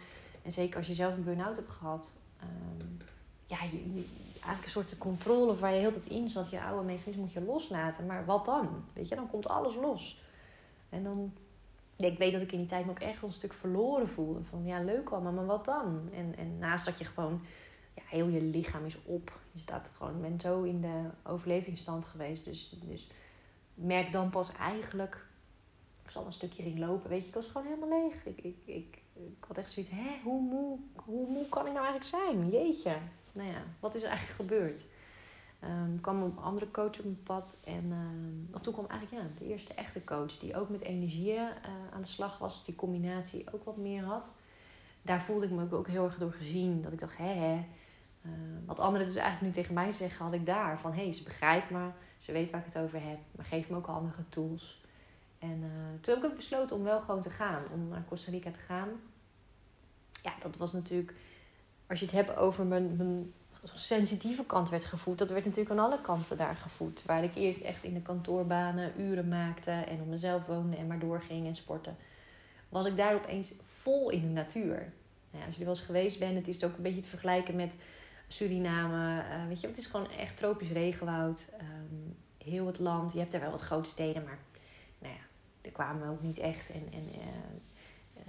en 0.45 0.51
zeker 0.51 0.77
als 0.77 0.87
je 0.87 0.93
zelf 0.93 1.13
een 1.13 1.23
burn-out 1.23 1.55
hebt 1.55 1.69
gehad. 1.69 2.17
Um, 2.43 2.97
ja, 3.45 3.63
je, 3.63 4.05
eigenlijk 4.33 4.63
een 4.63 4.69
soort 4.69 4.97
controle 4.97 5.55
waar 5.55 5.73
je 5.73 5.79
heel 5.79 5.91
tijd 5.91 6.07
in 6.07 6.29
zat. 6.29 6.49
Je 6.49 6.61
oude 6.61 6.85
mechanisme 6.85 7.21
moet 7.21 7.33
je 7.33 7.41
loslaten. 7.41 8.05
Maar 8.05 8.25
wat 8.25 8.45
dan? 8.45 8.83
Weet 8.93 9.07
je, 9.07 9.15
dan 9.15 9.27
komt 9.27 9.47
alles 9.47 9.75
los. 9.75 10.21
En 10.89 11.03
dan... 11.03 11.33
Ik 11.97 12.17
weet 12.17 12.31
dat 12.31 12.41
ik 12.41 12.51
in 12.51 12.57
die 12.57 12.67
tijd 12.67 12.85
me 12.85 12.91
ook 12.91 12.99
echt 12.99 13.21
wel 13.21 13.29
een 13.29 13.35
stuk 13.35 13.53
verloren 13.53 14.09
voelde. 14.09 14.43
Van 14.43 14.65
ja, 14.65 14.83
leuk 14.83 15.09
allemaal, 15.09 15.31
maar 15.31 15.45
wat 15.45 15.65
dan? 15.65 16.09
En, 16.13 16.37
en 16.37 16.57
naast 16.57 16.85
dat 16.85 16.97
je 16.97 17.05
gewoon... 17.05 17.41
Ja, 17.93 18.01
heel 18.05 18.27
je 18.27 18.41
lichaam 18.41 18.85
is 18.85 18.97
op. 19.03 19.39
Je 19.51 19.59
staat 19.59 19.91
gewoon... 19.97 20.21
bent 20.21 20.41
zo 20.41 20.61
in 20.61 20.81
de 20.81 21.09
overlevingsstand 21.23 22.05
geweest. 22.05 22.45
Dus, 22.45 22.77
dus 22.83 23.07
merk 23.73 24.11
dan 24.11 24.29
pas 24.29 24.51
eigenlijk... 24.51 25.25
Ik 26.05 26.11
zal 26.11 26.25
een 26.25 26.33
stukje 26.33 26.63
ging 26.63 26.79
lopen. 26.79 27.09
Weet 27.09 27.21
je, 27.21 27.27
ik 27.27 27.33
was 27.33 27.47
gewoon 27.47 27.67
helemaal 27.67 28.01
leeg. 28.01 28.25
Ik, 28.25 28.41
ik, 28.41 28.57
ik, 28.65 29.01
ik 29.13 29.45
had 29.47 29.57
echt 29.57 29.71
zoiets, 29.71 29.91
hè, 29.93 30.19
hoe 30.23 30.41
moe, 30.41 30.77
hoe 30.95 31.27
moe 31.27 31.49
kan 31.49 31.65
ik 31.65 31.73
nou 31.73 31.85
eigenlijk 31.85 32.23
zijn? 32.23 32.49
Jeetje. 32.49 32.97
Nou 33.31 33.49
ja, 33.49 33.63
wat 33.79 33.95
is 33.95 34.03
er 34.03 34.09
eigenlijk 34.09 34.39
gebeurd? 34.41 34.85
Um, 35.63 36.01
kwam 36.01 36.21
een 36.21 36.37
andere 36.37 36.71
coach 36.71 36.97
op 36.97 37.03
mijn 37.03 37.23
pad. 37.23 37.57
En 37.65 37.91
um, 37.91 38.49
of 38.53 38.61
toen 38.61 38.73
kwam 38.73 38.85
eigenlijk 38.87 39.23
ja, 39.23 39.29
de 39.37 39.51
eerste 39.51 39.73
echte 39.73 40.03
coach 40.03 40.37
die 40.37 40.55
ook 40.55 40.69
met 40.69 40.81
energieën 40.81 41.43
uh, 41.43 41.93
aan 41.93 42.01
de 42.01 42.07
slag 42.07 42.37
was. 42.37 42.65
Die 42.65 42.75
combinatie 42.75 43.45
ook 43.53 43.63
wat 43.63 43.77
meer 43.77 44.03
had. 44.03 44.27
daar 45.01 45.21
voelde 45.21 45.45
ik 45.45 45.51
me 45.51 45.71
ook 45.71 45.87
heel 45.87 46.05
erg 46.05 46.17
door 46.17 46.31
gezien. 46.31 46.81
Dat 46.81 46.91
ik 46.91 46.99
dacht, 46.99 47.17
hè 47.17 47.33
hè. 47.33 47.65
Uh, 48.25 48.31
wat 48.65 48.79
anderen 48.79 49.07
dus 49.07 49.15
eigenlijk 49.15 49.55
nu 49.55 49.61
tegen 49.61 49.73
mij 49.73 49.91
zeggen, 49.91 50.25
had 50.25 50.33
ik 50.33 50.45
daar. 50.45 50.79
Van, 50.79 50.93
hé, 50.93 51.03
hey, 51.03 51.11
ze 51.11 51.23
begrijpt 51.23 51.69
me. 51.69 51.89
Ze 52.17 52.31
weet 52.31 52.49
waar 52.49 52.59
ik 52.59 52.73
het 52.73 52.83
over 52.83 53.01
heb. 53.01 53.17
Maar 53.31 53.45
geef 53.45 53.69
me 53.69 53.75
ook 53.75 53.87
andere 53.87 54.29
tools. 54.29 54.83
En 55.45 55.61
uh, 55.63 56.01
toen 56.01 56.13
heb 56.13 56.23
ik 56.23 56.29
ook 56.29 56.35
besloten 56.35 56.75
om 56.75 56.83
wel 56.83 56.99
gewoon 56.99 57.21
te 57.21 57.29
gaan. 57.29 57.63
Om 57.73 57.87
naar 57.87 58.05
Costa 58.09 58.31
Rica 58.31 58.51
te 58.51 58.59
gaan. 58.59 58.89
Ja, 60.21 60.33
dat 60.41 60.57
was 60.57 60.73
natuurlijk... 60.73 61.13
Als 61.87 61.99
je 61.99 62.05
het 62.05 62.15
hebt 62.15 62.37
over 62.37 62.65
mijn, 62.65 62.95
mijn 62.95 63.33
sensitieve 63.73 64.45
kant 64.45 64.69
werd 64.69 64.85
gevoed. 64.85 65.17
Dat 65.17 65.29
werd 65.29 65.45
natuurlijk 65.45 65.71
aan 65.71 65.85
alle 65.85 66.01
kanten 66.01 66.37
daar 66.37 66.55
gevoed. 66.55 67.03
Waar 67.05 67.23
ik 67.23 67.35
eerst 67.35 67.61
echt 67.61 67.83
in 67.83 67.93
de 67.93 68.01
kantoorbanen 68.01 69.01
uren 69.01 69.27
maakte. 69.27 69.71
En 69.71 70.01
op 70.01 70.07
mezelf 70.07 70.45
woonde 70.45 70.77
en 70.77 70.87
maar 70.87 70.99
doorging 70.99 71.47
en 71.47 71.55
sporten. 71.55 71.97
Was 72.69 72.85
ik 72.85 72.97
daar 72.97 73.15
opeens 73.15 73.53
vol 73.61 74.09
in 74.09 74.21
de 74.21 74.27
natuur. 74.27 74.93
Nou 75.31 75.45
als 75.45 75.55
je 75.55 75.59
er 75.59 75.67
wel 75.67 75.75
eens 75.75 75.85
geweest 75.85 76.19
bent, 76.19 76.37
het 76.37 76.47
is 76.47 76.63
ook 76.63 76.77
een 76.77 76.83
beetje 76.83 77.01
te 77.01 77.09
vergelijken 77.09 77.55
met 77.55 77.77
Suriname. 78.27 79.23
Uh, 79.23 79.47
weet 79.47 79.61
je, 79.61 79.67
het 79.67 79.77
is 79.77 79.85
gewoon 79.85 80.11
echt 80.11 80.37
tropisch 80.37 80.71
regenwoud. 80.71 81.45
Um, 81.61 82.15
heel 82.37 82.67
het 82.67 82.79
land. 82.79 83.13
Je 83.13 83.19
hebt 83.19 83.33
er 83.33 83.39
wel 83.39 83.51
wat 83.51 83.61
grote 83.61 83.89
steden, 83.89 84.23
maar 84.23 84.39
daar 85.65 85.73
kwamen 85.73 86.07
we 86.07 86.13
ook 86.13 86.21
niet 86.21 86.37
echt. 86.37 86.69
En, 86.69 86.87
en 86.91 87.05
uh, 87.13 88.23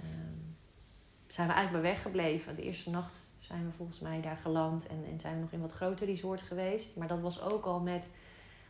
zijn 1.27 1.47
we 1.47 1.53
eigenlijk 1.53 1.83
bij 1.83 1.93
weggebleven. 1.93 2.55
De 2.55 2.61
eerste 2.61 2.89
nacht 2.89 3.27
zijn 3.39 3.65
we 3.65 3.71
volgens 3.71 3.99
mij 3.99 4.21
daar 4.21 4.37
geland 4.37 4.87
en, 4.87 5.05
en 5.11 5.19
zijn 5.19 5.35
we 5.35 5.41
nog 5.41 5.51
in 5.51 5.61
wat 5.61 5.71
groter 5.71 6.05
resort 6.05 6.41
geweest. 6.41 6.95
Maar 6.95 7.07
dat 7.07 7.19
was 7.19 7.41
ook 7.41 7.65
al 7.65 7.79
met 7.79 8.09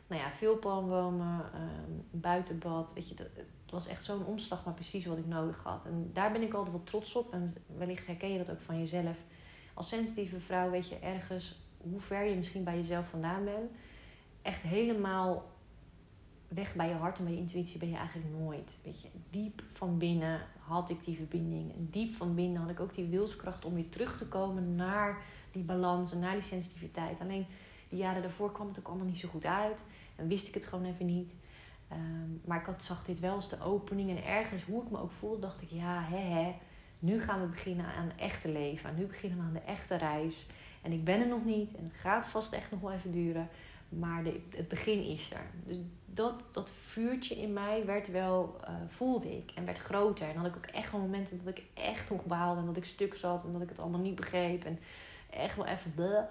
nou 0.08 0.22
ja, 0.22 0.32
veel 0.32 0.56
palmbomen, 0.56 1.46
um, 1.56 2.06
buitenbad. 2.12 2.94
Weet 2.94 3.10
je, 3.10 3.16
het 3.16 3.72
was 3.72 3.88
echt 3.88 4.06
zo'n 4.06 4.26
omslag, 4.26 4.66
maar 4.66 4.74
precies 4.74 5.06
wat 5.06 5.18
ik 5.18 5.28
nodig 5.28 5.64
had. 5.64 5.86
En 5.86 6.10
daar 6.14 6.32
ben 6.32 6.42
ik 6.42 6.54
altijd 6.54 6.76
wel 6.76 6.84
trots 6.84 7.16
op. 7.16 7.34
En 7.34 7.54
wellicht 7.78 8.08
herken 8.08 8.32
je 8.32 8.38
dat 8.38 8.52
ook 8.52 8.62
van 8.62 8.80
jezelf. 8.80 9.18
Als 9.74 9.90
sensitieve 9.90 10.40
vrouw 10.40 10.70
weet 10.70 10.90
je 10.90 11.00
ergens 11.00 11.60
hoe 11.78 12.00
ver 12.02 12.24
je 12.24 12.36
misschien 12.36 12.64
bij 12.64 12.76
jezelf 12.76 13.10
vandaan 13.10 13.44
bent. 13.44 13.72
Echt 14.42 14.62
helemaal 14.62 15.46
weg 16.48 16.76
bij 16.76 16.88
je 16.88 16.94
hart 16.94 17.18
en 17.18 17.24
bij 17.24 17.34
je 17.34 17.40
intuïtie 17.40 17.80
ben 17.80 17.90
je 17.90 17.96
eigenlijk 17.96 18.30
nooit. 18.40 18.78
Weet 18.84 19.02
je, 19.02 19.08
diep 19.30 19.64
van 19.72 19.98
binnen 19.98 20.42
had 20.60 20.90
ik 20.90 21.04
die 21.04 21.16
verbinding. 21.16 21.74
En 21.74 21.88
diep 21.92 22.14
van 22.14 22.36
binnen 22.36 22.62
had 22.62 22.70
ik 22.70 22.80
ook 22.80 22.94
die 22.94 23.06
wilskracht 23.06 23.66
om 23.66 23.74
weer 23.74 23.90
terug 23.90 24.18
te 24.18 24.28
komen 24.28 24.76
naar 24.76 25.22
die 25.52 25.64
balans 25.64 26.12
en 26.12 26.20
naar 26.20 26.34
die 26.34 26.42
sensitiviteit. 26.42 27.20
Alleen 27.20 27.46
die 27.90 28.00
jaren 28.00 28.22
daarvoor 28.22 28.52
kwam 28.52 28.68
het 28.68 28.80
ook 28.80 28.88
allemaal 28.88 29.06
niet 29.06 29.18
zo 29.18 29.30
goed 29.30 29.46
uit. 29.46 29.84
En 30.16 30.28
wist 30.28 30.48
ik 30.48 30.54
het 30.54 30.66
gewoon 30.66 30.86
even 30.86 31.06
niet. 31.06 31.34
Ehm, 31.88 32.32
maar 32.46 32.60
ik 32.60 32.66
had, 32.66 32.84
zag 32.84 33.04
dit 33.04 33.20
wel 33.20 33.36
als 33.36 33.50
de 33.50 33.62
opening. 33.62 34.10
En 34.10 34.26
ergens, 34.26 34.64
hoe 34.64 34.84
ik 34.84 34.92
me 34.92 35.00
ook 35.00 35.12
voelde, 35.12 35.40
dacht 35.40 35.62
ik... 35.62 35.70
Ja, 35.70 36.04
hè, 36.04 36.18
hè. 36.18 36.56
Nu 37.00 37.20
gaan 37.20 37.42
we 37.42 37.48
beginnen 37.48 37.86
aan 37.86 38.08
het 38.08 38.20
echte 38.20 38.52
leven. 38.52 38.96
Nu 38.96 39.06
beginnen 39.06 39.38
we 39.38 39.44
aan 39.44 39.54
de 39.54 39.60
echte 39.60 39.96
reis. 39.96 40.48
En 40.82 40.92
ik 40.92 41.04
ben 41.04 41.22
er 41.22 41.28
nog 41.28 41.46
niet. 41.46 41.76
En 41.76 41.84
het 41.84 41.94
gaat 41.94 42.28
vast 42.28 42.54
echt 42.54 42.72
nog 42.72 42.80
wel 42.80 42.92
even 42.92 43.12
duren. 43.12 43.50
Maar 43.90 44.24
de, 44.24 44.42
het 44.50 44.68
begin 44.68 45.06
is 45.06 45.34
er. 45.34 45.50
Dus 45.66 45.78
dat, 46.06 46.44
dat 46.52 46.72
vuurtje 46.72 47.36
in 47.36 47.54
mij 47.54 47.86
werd 47.86 48.12
wel, 48.12 48.60
uh, 48.62 48.76
voelde 48.88 49.38
ik. 49.38 49.52
En 49.56 49.66
werd 49.66 49.78
groter. 49.78 50.30
En 50.30 50.36
had 50.36 50.48
ik 50.48 50.56
ook 50.56 50.66
echt 50.66 50.92
wel 50.92 51.02
momenten 51.02 51.38
dat 51.44 51.58
ik 51.58 51.64
echt 51.74 52.10
nog 52.10 52.26
baalde. 52.26 52.60
En 52.60 52.66
dat 52.66 52.78
ik 52.78 52.86
stuk 52.86 53.16
zat. 53.16 53.46
En 53.46 53.52
dat 53.52 53.62
ik 53.62 53.70
het 53.70 53.80
allemaal 53.80 54.00
niet 54.00 54.16
begreep. 54.16 54.64
En 54.64 54.80
echt 55.30 55.56
wel 55.56 55.66
even... 55.66 56.28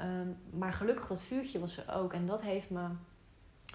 Um, 0.00 0.36
maar 0.50 0.72
gelukkig 0.72 1.06
dat 1.06 1.22
vuurtje 1.22 1.58
was 1.58 1.76
er 1.76 1.94
ook. 1.94 2.12
En 2.12 2.26
dat 2.26 2.42
heeft 2.42 2.70
me... 2.70 2.88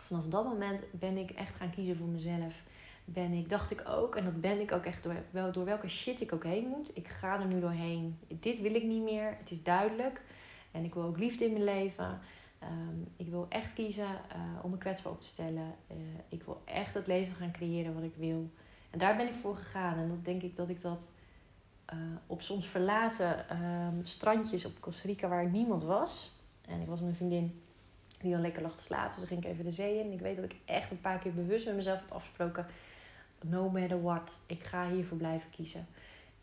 Vanaf 0.01 0.25
dat 0.25 0.45
moment 0.45 0.83
ben 0.91 1.17
ik 1.17 1.31
echt 1.31 1.55
gaan 1.55 1.69
kiezen 1.69 1.95
voor 1.95 2.07
mezelf. 2.07 2.63
Ben 3.05 3.31
ik, 3.31 3.49
dacht 3.49 3.71
ik 3.71 3.83
ook, 3.87 4.15
en 4.15 4.23
dat 4.25 4.41
ben 4.41 4.59
ik 4.59 4.71
ook 4.71 4.85
echt 4.85 5.03
door, 5.03 5.15
wel, 5.31 5.51
door 5.51 5.65
welke 5.65 5.87
shit 5.87 6.21
ik 6.21 6.33
ook 6.33 6.43
heen 6.43 6.67
moet. 6.67 6.89
Ik 6.93 7.07
ga 7.07 7.39
er 7.39 7.45
nu 7.45 7.59
doorheen. 7.59 8.19
Dit 8.27 8.61
wil 8.61 8.75
ik 8.75 8.83
niet 8.83 9.03
meer. 9.03 9.37
Het 9.39 9.51
is 9.51 9.63
duidelijk. 9.63 10.21
En 10.71 10.83
ik 10.83 10.93
wil 10.93 11.03
ook 11.03 11.17
liefde 11.17 11.45
in 11.45 11.51
mijn 11.51 11.63
leven. 11.63 12.19
Um, 12.63 13.07
ik 13.15 13.27
wil 13.27 13.45
echt 13.49 13.73
kiezen 13.73 14.07
uh, 14.07 14.63
om 14.63 14.71
me 14.71 14.77
kwetsbaar 14.77 15.11
op 15.11 15.21
te 15.21 15.27
stellen. 15.27 15.75
Uh, 15.91 15.97
ik 16.29 16.43
wil 16.43 16.61
echt 16.65 16.93
het 16.93 17.07
leven 17.07 17.35
gaan 17.35 17.51
creëren 17.51 17.93
wat 17.93 18.03
ik 18.03 18.15
wil. 18.15 18.49
En 18.89 18.99
daar 18.99 19.17
ben 19.17 19.27
ik 19.27 19.33
voor 19.33 19.55
gegaan. 19.55 19.97
En 19.97 20.09
dat 20.09 20.25
denk 20.25 20.41
ik 20.41 20.55
dat 20.55 20.69
ik 20.69 20.81
dat 20.81 21.09
uh, 21.93 21.99
op 22.27 22.41
soms 22.41 22.67
verlaten 22.67 23.61
um, 23.61 24.03
strandjes 24.03 24.65
op 24.65 24.79
Costa 24.79 25.07
Rica 25.07 25.27
waar 25.27 25.49
niemand 25.49 25.83
was. 25.83 26.31
En 26.67 26.81
ik 26.81 26.87
was 26.87 27.01
met 27.01 27.03
mijn 27.03 27.15
vriendin 27.15 27.61
die 28.19 28.31
dan 28.31 28.41
lekker 28.41 28.61
lag 28.61 28.75
te 28.75 28.83
slapen. 28.83 29.19
Dus 29.19 29.29
ging 29.29 29.43
ik 29.43 29.51
even 29.51 29.63
de 29.63 29.71
zee 29.71 29.99
in. 29.99 30.11
Ik 30.11 30.19
weet 30.19 30.35
dat 30.35 30.45
ik 30.45 30.55
echt 30.65 30.91
een 30.91 31.01
paar 31.01 31.19
keer 31.19 31.33
bewust 31.33 31.65
met 31.65 31.75
mezelf 31.75 31.99
heb 31.99 32.11
afgesproken. 32.11 32.65
No 33.43 33.69
matter 33.69 34.01
what, 34.01 34.39
ik 34.45 34.63
ga 34.63 34.89
hiervoor 34.89 35.17
blijven 35.17 35.49
kiezen. 35.49 35.87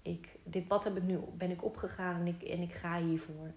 Ik, 0.02 0.28
dit 0.42 0.68
pad 0.68 0.84
heb 0.84 0.96
ik 0.96 1.02
nu, 1.02 1.18
ben 1.37 1.50
ik 1.50 1.64
opgegaan 1.64 2.20
en 2.20 2.26
ik, 2.26 2.42
en 2.42 2.60
ik 2.60 2.72
ga 2.72 3.02
hiervoor. 3.02 3.52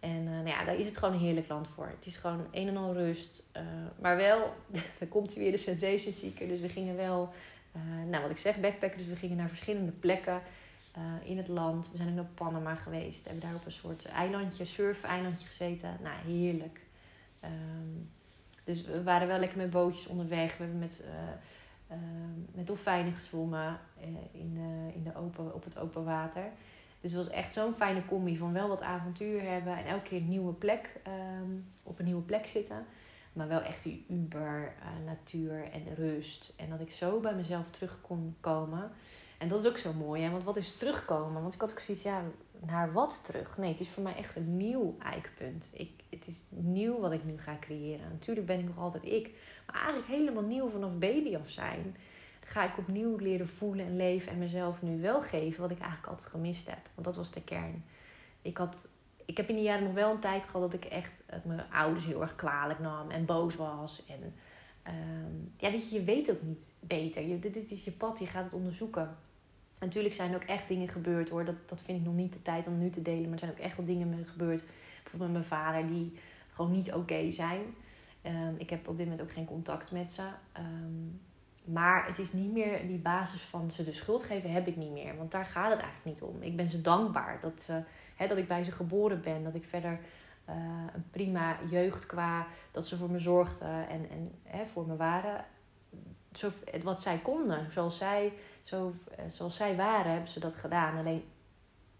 En 0.00 0.22
uh, 0.22 0.30
nou 0.30 0.48
ja, 0.48 0.64
daar 0.64 0.76
is 0.76 0.86
het 0.86 0.96
gewoon 0.96 1.14
een 1.14 1.20
heerlijk 1.20 1.48
land 1.48 1.68
voor. 1.68 1.86
Het 1.86 2.06
is 2.06 2.16
gewoon 2.16 2.46
een 2.50 2.68
en 2.68 2.76
al 2.76 2.94
rust. 2.94 3.42
Uh, 3.56 3.62
maar 4.00 4.16
wel, 4.16 4.54
dan 4.98 5.08
komt 5.08 5.34
weer 5.34 5.50
de 5.50 5.56
sensation 5.56 6.14
seeker. 6.14 6.48
Dus 6.48 6.60
we 6.60 6.68
gingen 6.68 6.96
wel, 6.96 7.32
uh, 7.76 7.82
nou 8.10 8.22
wat 8.22 8.30
ik 8.30 8.38
zeg, 8.38 8.60
backpacken. 8.60 8.98
Dus 8.98 9.06
we 9.06 9.16
gingen 9.16 9.36
naar 9.36 9.48
verschillende 9.48 9.92
plekken 9.92 10.40
in 11.24 11.36
het 11.36 11.48
land. 11.48 11.90
We 11.90 11.96
zijn 11.96 12.08
ook 12.08 12.14
naar 12.14 12.24
Panama 12.24 12.74
geweest. 12.74 13.22
We 13.22 13.30
hebben 13.30 13.48
daar 13.48 13.58
op 13.58 13.66
een 13.66 13.72
soort 13.72 14.04
eilandje, 14.04 14.64
surf-eilandje 14.64 15.46
gezeten. 15.46 15.96
Nou, 16.02 16.16
heerlijk. 16.26 16.80
Um, 17.44 18.10
dus 18.64 18.84
we 18.84 19.02
waren 19.02 19.28
wel 19.28 19.38
lekker 19.38 19.58
met 19.58 19.70
bootjes 19.70 20.06
onderweg. 20.06 20.56
We 20.56 20.62
hebben 20.62 20.78
met, 20.78 21.04
met 22.54 22.66
dolfijnen 22.66 23.12
gezwommen 23.12 23.78
in, 24.00 24.18
in 24.94 25.02
de 25.04 25.16
open, 25.16 25.54
op 25.54 25.64
het 25.64 25.78
open 25.78 26.04
water. 26.04 26.50
Dus 27.06 27.14
het 27.14 27.26
was 27.26 27.34
echt 27.34 27.52
zo'n 27.52 27.74
fijne 27.74 28.06
combi 28.06 28.36
van 28.36 28.52
wel 28.52 28.68
wat 28.68 28.82
avontuur 28.82 29.42
hebben 29.42 29.76
en 29.76 29.84
elke 29.84 30.02
keer 30.02 30.20
een 30.20 30.28
nieuwe 30.28 30.52
plek, 30.52 30.90
um, 31.40 31.66
op 31.82 31.98
een 31.98 32.04
nieuwe 32.04 32.22
plek 32.22 32.46
zitten. 32.46 32.86
Maar 33.32 33.48
wel 33.48 33.60
echt 33.60 33.82
die 33.82 34.04
uber, 34.08 34.74
uh, 34.78 35.06
natuur 35.06 35.70
en 35.72 35.94
rust. 35.94 36.54
En 36.56 36.70
dat 36.70 36.80
ik 36.80 36.90
zo 36.90 37.20
bij 37.20 37.34
mezelf 37.34 37.70
terug 37.70 38.00
kon 38.00 38.36
komen. 38.40 38.90
En 39.38 39.48
dat 39.48 39.60
is 39.60 39.68
ook 39.68 39.76
zo 39.76 39.92
mooi, 39.92 40.22
hè? 40.22 40.30
want 40.30 40.44
wat 40.44 40.56
is 40.56 40.76
terugkomen? 40.76 41.42
Want 41.42 41.54
ik 41.54 41.60
had 41.60 41.70
ook 41.70 41.78
zoiets, 41.78 42.02
ja, 42.02 42.22
naar 42.66 42.92
wat 42.92 43.20
terug? 43.24 43.58
Nee, 43.58 43.70
het 43.70 43.80
is 43.80 43.88
voor 43.88 44.02
mij 44.02 44.16
echt 44.16 44.36
een 44.36 44.56
nieuw 44.56 44.96
eikpunt. 44.98 45.70
Ik, 45.74 45.90
het 46.10 46.26
is 46.26 46.42
nieuw 46.50 47.00
wat 47.00 47.12
ik 47.12 47.24
nu 47.24 47.38
ga 47.38 47.56
creëren. 47.60 48.08
Natuurlijk 48.10 48.46
ben 48.46 48.58
ik 48.58 48.66
nog 48.66 48.78
altijd 48.78 49.04
ik, 49.04 49.30
maar 49.66 49.76
eigenlijk 49.76 50.08
helemaal 50.08 50.42
nieuw 50.42 50.68
vanaf 50.68 50.98
baby 50.98 51.36
af 51.36 51.50
zijn. 51.50 51.96
Ga 52.46 52.64
ik 52.64 52.78
opnieuw 52.78 53.16
leren 53.16 53.48
voelen 53.48 53.86
en 53.86 53.96
leven 53.96 54.32
en 54.32 54.38
mezelf 54.38 54.82
nu 54.82 55.00
wel 55.00 55.22
geven 55.22 55.60
wat 55.60 55.70
ik 55.70 55.78
eigenlijk 55.78 56.08
altijd 56.08 56.28
gemist 56.28 56.66
heb. 56.66 56.88
Want 56.94 57.06
dat 57.06 57.16
was 57.16 57.30
de 57.30 57.42
kern. 57.42 57.84
Ik, 58.42 58.56
had, 58.56 58.88
ik 59.24 59.36
heb 59.36 59.48
in 59.48 59.54
die 59.54 59.64
jaren 59.64 59.84
nog 59.84 59.92
wel 59.92 60.10
een 60.10 60.20
tijd 60.20 60.44
gehad 60.44 60.72
dat 60.72 60.84
ik 60.84 60.90
echt 60.90 61.24
mijn 61.44 61.70
ouders 61.70 62.04
heel 62.04 62.20
erg 62.20 62.34
kwalijk 62.34 62.78
nam 62.78 63.10
en 63.10 63.24
boos 63.24 63.56
was. 63.56 64.04
En 64.06 64.34
um, 64.94 65.52
ja, 65.56 65.70
weet 65.70 65.90
je, 65.90 65.94
je 65.98 66.04
weet 66.04 66.30
ook 66.30 66.42
niet 66.42 66.74
beter. 66.80 67.26
Je, 67.26 67.38
dit 67.38 67.70
is 67.70 67.84
je 67.84 67.92
pad, 67.92 68.18
je 68.18 68.26
gaat 68.26 68.44
het 68.44 68.54
onderzoeken. 68.54 69.16
Natuurlijk 69.80 70.14
zijn 70.14 70.30
er 70.30 70.36
ook 70.36 70.48
echt 70.48 70.68
dingen 70.68 70.88
gebeurd 70.88 71.28
hoor. 71.28 71.44
Dat, 71.44 71.68
dat 71.68 71.82
vind 71.82 71.98
ik 71.98 72.04
nog 72.04 72.14
niet 72.14 72.32
de 72.32 72.42
tijd 72.42 72.66
om 72.66 72.78
nu 72.78 72.90
te 72.90 73.02
delen. 73.02 73.22
Maar 73.22 73.32
er 73.32 73.38
zijn 73.38 73.50
ook 73.50 73.58
echt 73.58 73.76
wel 73.76 73.86
dingen 73.86 74.26
gebeurd. 74.26 74.64
Bijvoorbeeld 75.02 75.32
met 75.32 75.48
mijn 75.48 75.62
vader 75.62 75.86
die 75.86 76.18
gewoon 76.50 76.72
niet 76.72 76.92
oké 76.92 77.30
zijn. 77.30 77.60
Um, 78.22 78.54
ik 78.58 78.70
heb 78.70 78.88
op 78.88 78.96
dit 78.96 79.06
moment 79.06 79.22
ook 79.22 79.32
geen 79.32 79.44
contact 79.44 79.90
met 79.90 80.12
ze. 80.12 80.22
Um, 80.58 81.20
maar 81.66 82.06
het 82.06 82.18
is 82.18 82.32
niet 82.32 82.52
meer 82.52 82.86
die 82.86 82.98
basis 82.98 83.40
van 83.40 83.70
ze 83.70 83.84
de 83.84 83.92
schuld 83.92 84.22
geven, 84.22 84.52
heb 84.52 84.66
ik 84.66 84.76
niet 84.76 84.90
meer. 84.90 85.16
Want 85.16 85.30
daar 85.30 85.46
gaat 85.46 85.70
het 85.70 85.80
eigenlijk 85.80 86.04
niet 86.04 86.22
om. 86.22 86.42
Ik 86.42 86.56
ben 86.56 86.70
ze 86.70 86.80
dankbaar 86.80 87.38
dat, 87.40 87.60
ze, 87.60 87.82
hè, 88.16 88.26
dat 88.26 88.38
ik 88.38 88.48
bij 88.48 88.64
ze 88.64 88.72
geboren 88.72 89.20
ben. 89.20 89.44
Dat 89.44 89.54
ik 89.54 89.64
verder 89.64 90.00
uh, 90.48 90.54
een 90.94 91.10
prima 91.10 91.56
jeugd 91.70 92.06
qua 92.06 92.46
dat 92.70 92.86
ze 92.86 92.96
voor 92.96 93.10
me 93.10 93.18
zorgden 93.18 93.88
en, 93.88 94.10
en 94.10 94.32
hè, 94.42 94.66
voor 94.66 94.86
me 94.86 94.96
waren 94.96 95.44
zo, 96.32 96.50
wat 96.82 97.00
zij 97.00 97.18
konden. 97.18 97.70
Zoals 97.70 97.96
zij, 97.96 98.32
zo, 98.62 98.94
eh, 99.16 99.24
zoals 99.32 99.56
zij 99.56 99.76
waren, 99.76 100.12
hebben 100.12 100.30
ze 100.30 100.40
dat 100.40 100.54
gedaan. 100.54 100.98
Alleen, 100.98 101.24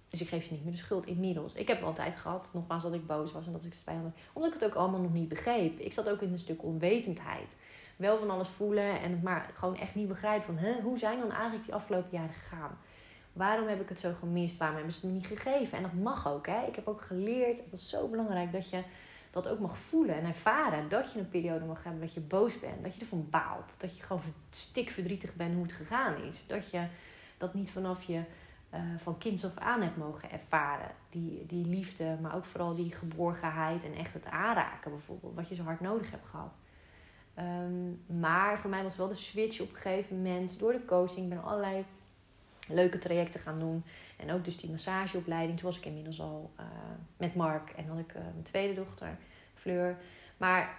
dus 0.08 0.20
ik 0.20 0.28
geef 0.28 0.44
ze 0.44 0.52
niet 0.52 0.62
meer 0.62 0.72
de 0.72 0.78
schuld 0.78 1.06
inmiddels. 1.06 1.54
Ik 1.54 1.68
heb 1.68 1.82
altijd 1.82 2.16
gehad, 2.16 2.50
nogmaals, 2.52 2.82
dat 2.82 2.94
ik 2.94 3.06
boos 3.06 3.32
was 3.32 3.46
en 3.46 3.52
dat 3.52 3.64
ik 3.64 3.74
spijt 3.74 4.02
had. 4.02 4.12
Omdat 4.32 4.54
ik 4.54 4.60
het 4.60 4.70
ook 4.70 4.76
allemaal 4.76 5.00
nog 5.00 5.12
niet 5.12 5.28
begreep. 5.28 5.78
Ik 5.78 5.92
zat 5.92 6.08
ook 6.08 6.20
in 6.20 6.32
een 6.32 6.38
stuk 6.38 6.62
onwetendheid. 6.62 7.56
Wel 7.96 8.18
van 8.18 8.30
alles 8.30 8.48
voelen 8.48 9.00
en 9.00 9.10
het 9.10 9.22
maar 9.22 9.50
gewoon 9.52 9.76
echt 9.76 9.94
niet 9.94 10.08
begrijpen 10.08 10.58
van... 10.58 10.82
Hoe 10.82 10.98
zijn 10.98 11.18
dan 11.18 11.32
eigenlijk 11.32 11.64
die 11.64 11.74
afgelopen 11.74 12.10
jaren 12.10 12.34
gegaan? 12.34 12.78
Waarom 13.32 13.68
heb 13.68 13.80
ik 13.80 13.88
het 13.88 14.00
zo 14.00 14.12
gemist? 14.12 14.56
Waarom 14.56 14.76
hebben 14.76 14.94
ze 14.94 15.00
het 15.00 15.10
me 15.10 15.16
niet 15.16 15.26
gegeven? 15.26 15.76
En 15.76 15.82
dat 15.82 15.92
mag 15.92 16.28
ook. 16.28 16.46
Hè? 16.46 16.66
Ik 16.66 16.76
heb 16.76 16.88
ook 16.88 17.00
geleerd, 17.00 17.56
dat 17.56 17.80
is 17.80 17.88
zo 17.88 18.08
belangrijk, 18.08 18.52
dat 18.52 18.70
je 18.70 18.82
dat 19.30 19.48
ook 19.48 19.58
mag 19.58 19.78
voelen 19.78 20.14
en 20.14 20.24
ervaren. 20.24 20.88
Dat 20.88 21.12
je 21.12 21.18
een 21.18 21.28
periode 21.28 21.64
mag 21.64 21.82
hebben 21.82 22.00
dat 22.00 22.14
je 22.14 22.20
boos 22.20 22.58
bent. 22.58 22.82
Dat 22.82 22.94
je 22.94 23.00
ervan 23.00 23.26
baalt. 23.30 23.74
Dat 23.78 23.96
je 23.96 24.02
gewoon 24.02 24.22
stikverdrietig 24.50 25.34
bent 25.34 25.54
hoe 25.54 25.62
het 25.62 25.72
gegaan 25.72 26.16
is. 26.22 26.46
Dat 26.46 26.70
je 26.70 26.86
dat 27.36 27.54
niet 27.54 27.70
vanaf 27.70 28.02
je 28.02 28.22
uh, 28.74 28.80
van 28.96 29.18
kinds 29.18 29.44
af 29.44 29.56
aan 29.56 29.82
hebt 29.82 29.96
mogen 29.96 30.30
ervaren. 30.30 30.90
Die, 31.10 31.46
die 31.46 31.66
liefde, 31.66 32.18
maar 32.20 32.34
ook 32.34 32.44
vooral 32.44 32.74
die 32.74 32.92
geborgenheid 32.92 33.84
en 33.84 33.94
echt 33.94 34.14
het 34.14 34.26
aanraken 34.26 34.90
bijvoorbeeld. 34.90 35.34
Wat 35.34 35.48
je 35.48 35.54
zo 35.54 35.62
hard 35.62 35.80
nodig 35.80 36.10
hebt 36.10 36.28
gehad. 36.28 36.56
Um, 37.38 38.02
maar 38.20 38.58
voor 38.58 38.70
mij 38.70 38.82
was 38.82 38.96
wel 38.96 39.08
de 39.08 39.14
switch 39.14 39.60
op 39.60 39.68
een 39.68 39.76
gegeven 39.76 40.16
moment 40.16 40.58
door 40.58 40.72
de 40.72 40.84
coaching. 40.84 41.22
Ik 41.22 41.28
ben 41.28 41.44
allerlei 41.44 41.84
leuke 42.68 42.98
trajecten 42.98 43.40
gaan 43.40 43.58
doen. 43.58 43.84
En 44.16 44.32
ook 44.32 44.44
dus 44.44 44.56
die 44.56 44.70
massageopleiding. 44.70 45.58
Toen 45.58 45.68
was 45.68 45.78
ik 45.78 45.84
inmiddels 45.84 46.20
al 46.20 46.50
uh, 46.60 46.66
met 47.16 47.34
Mark 47.34 47.70
en 47.70 47.86
had 47.86 47.98
ik 47.98 48.14
uh, 48.14 48.20
mijn 48.20 48.42
tweede 48.42 48.74
dochter, 48.74 49.18
Fleur. 49.54 49.98
Maar 50.36 50.78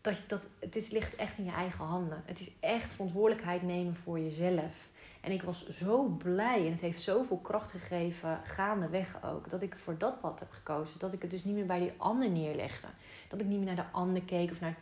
dat, 0.00 0.22
dat, 0.26 0.46
het 0.58 0.76
is, 0.76 0.90
ligt 0.90 1.16
echt 1.16 1.38
in 1.38 1.44
je 1.44 1.50
eigen 1.50 1.84
handen. 1.84 2.22
Het 2.24 2.40
is 2.40 2.50
echt 2.60 2.92
verantwoordelijkheid 2.92 3.62
nemen 3.62 3.96
voor 3.96 4.20
jezelf. 4.20 4.88
En 5.20 5.32
ik 5.32 5.42
was 5.42 5.68
zo 5.68 6.04
blij 6.04 6.66
en 6.66 6.72
het 6.72 6.80
heeft 6.80 7.00
zoveel 7.00 7.36
kracht 7.38 7.70
gegeven, 7.70 8.40
gaandeweg 8.44 9.22
ook, 9.24 9.50
dat 9.50 9.62
ik 9.62 9.76
voor 9.78 9.98
dat 9.98 10.20
pad 10.20 10.38
heb 10.38 10.50
gekozen. 10.50 10.98
Dat 10.98 11.12
ik 11.12 11.22
het 11.22 11.30
dus 11.30 11.44
niet 11.44 11.54
meer 11.54 11.66
bij 11.66 11.80
die 11.80 11.92
ander 11.96 12.30
neerlegde. 12.30 12.88
Dat 13.28 13.40
ik 13.40 13.46
niet 13.46 13.58
meer 13.58 13.74
naar 13.74 13.84
de 13.84 13.92
ander 13.92 14.22
keek 14.22 14.50
of 14.50 14.60
naar. 14.60 14.76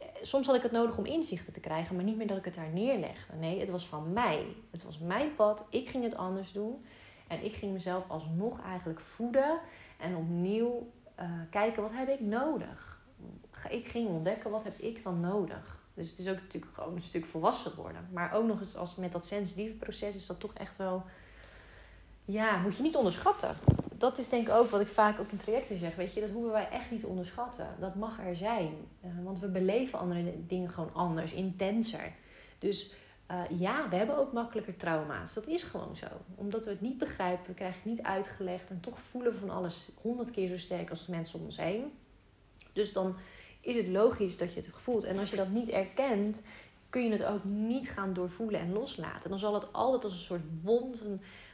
Eh, 0.00 0.06
soms 0.22 0.46
had 0.46 0.56
ik 0.56 0.62
het 0.62 0.72
nodig 0.72 0.98
om 0.98 1.06
inzichten 1.06 1.52
te 1.52 1.60
krijgen, 1.60 1.96
maar 1.96 2.04
niet 2.04 2.16
meer 2.16 2.26
dat 2.26 2.38
ik 2.38 2.44
het 2.44 2.54
daar 2.54 2.72
neerlegde. 2.72 3.36
Nee, 3.36 3.60
het 3.60 3.70
was 3.70 3.86
van 3.86 4.12
mij. 4.12 4.46
Het 4.70 4.82
was 4.82 4.98
mijn 4.98 5.34
pad. 5.34 5.64
Ik 5.70 5.88
ging 5.88 6.04
het 6.04 6.16
anders 6.16 6.52
doen. 6.52 6.84
En 7.28 7.44
ik 7.44 7.54
ging 7.54 7.72
mezelf 7.72 8.04
alsnog 8.08 8.62
eigenlijk 8.62 9.00
voeden 9.00 9.60
en 9.98 10.16
opnieuw 10.16 10.92
uh, 11.20 11.26
kijken 11.50 11.82
wat 11.82 11.92
heb 11.92 12.08
ik 12.08 12.20
nodig. 12.20 12.98
Ik 13.68 13.88
ging 13.88 14.08
ontdekken 14.08 14.50
wat 14.50 14.64
heb 14.64 14.78
ik 14.78 15.02
dan 15.02 15.20
nodig. 15.20 15.78
Dus 15.94 16.10
het 16.10 16.18
is 16.18 16.28
ook 16.28 16.40
natuurlijk 16.40 16.74
gewoon 16.74 16.96
een 16.96 17.02
stuk 17.02 17.24
volwassen 17.24 17.74
worden. 17.76 18.08
Maar 18.12 18.32
ook 18.32 18.46
nog 18.46 18.58
eens 18.60 18.76
als 18.76 18.94
met 18.94 19.12
dat 19.12 19.24
sensitieve 19.24 19.76
proces 19.76 20.14
is 20.14 20.26
dat 20.26 20.40
toch 20.40 20.54
echt 20.54 20.76
wel. 20.76 21.02
Ja, 22.30 22.56
moet 22.56 22.76
je 22.76 22.82
niet 22.82 22.96
onderschatten. 22.96 23.56
Dat 23.94 24.18
is 24.18 24.28
denk 24.28 24.48
ik 24.48 24.54
ook 24.54 24.70
wat 24.70 24.80
ik 24.80 24.86
vaak 24.86 25.20
ook 25.20 25.30
in 25.30 25.38
trajecten 25.38 25.78
zeg. 25.78 25.94
Weet 25.94 26.14
je, 26.14 26.20
dat 26.20 26.30
hoeven 26.30 26.52
wij 26.52 26.68
echt 26.68 26.90
niet 26.90 27.00
te 27.00 27.06
onderschatten. 27.06 27.68
Dat 27.80 27.94
mag 27.94 28.20
er 28.20 28.36
zijn. 28.36 28.74
Uh, 29.04 29.24
want 29.24 29.38
we 29.38 29.48
beleven 29.48 29.98
andere 29.98 30.46
dingen 30.46 30.70
gewoon 30.70 30.94
anders, 30.94 31.32
intenser. 31.32 32.12
Dus 32.58 32.92
uh, 33.30 33.58
ja, 33.58 33.88
we 33.88 33.96
hebben 33.96 34.18
ook 34.18 34.32
makkelijker 34.32 34.76
trauma's. 34.76 35.34
Dat 35.34 35.46
is 35.46 35.62
gewoon 35.62 35.96
zo. 35.96 36.06
Omdat 36.34 36.64
we 36.64 36.70
het 36.70 36.80
niet 36.80 36.98
begrijpen, 36.98 37.46
we 37.46 37.54
krijgen 37.54 37.80
het 37.82 37.92
niet 37.92 38.02
uitgelegd. 38.02 38.70
En 38.70 38.80
toch 38.80 39.00
voelen 39.00 39.32
we 39.32 39.38
van 39.38 39.50
alles 39.50 39.88
honderd 40.00 40.30
keer 40.30 40.48
zo 40.48 40.58
sterk 40.58 40.90
als 40.90 41.06
de 41.06 41.12
mensen 41.12 41.38
om 41.38 41.44
ons 41.44 41.56
heen. 41.56 41.92
Dus 42.72 42.92
dan 42.92 43.16
is 43.60 43.76
het 43.76 43.86
logisch 43.86 44.36
dat 44.36 44.54
je 44.54 44.60
het 44.60 44.70
voelt. 44.72 45.04
En 45.04 45.18
als 45.18 45.30
je 45.30 45.36
dat 45.36 45.48
niet 45.48 45.68
erkent, 45.68 46.42
kun 46.90 47.04
je 47.04 47.10
het 47.10 47.24
ook 47.24 47.44
niet 47.44 47.90
gaan 47.90 48.12
doorvoelen 48.12 48.60
en 48.60 48.72
loslaten. 48.72 49.30
Dan 49.30 49.38
zal 49.38 49.54
het 49.54 49.72
altijd 49.72 50.04
als 50.04 50.12
een 50.12 50.18
soort 50.18 50.44
wond, 50.62 51.02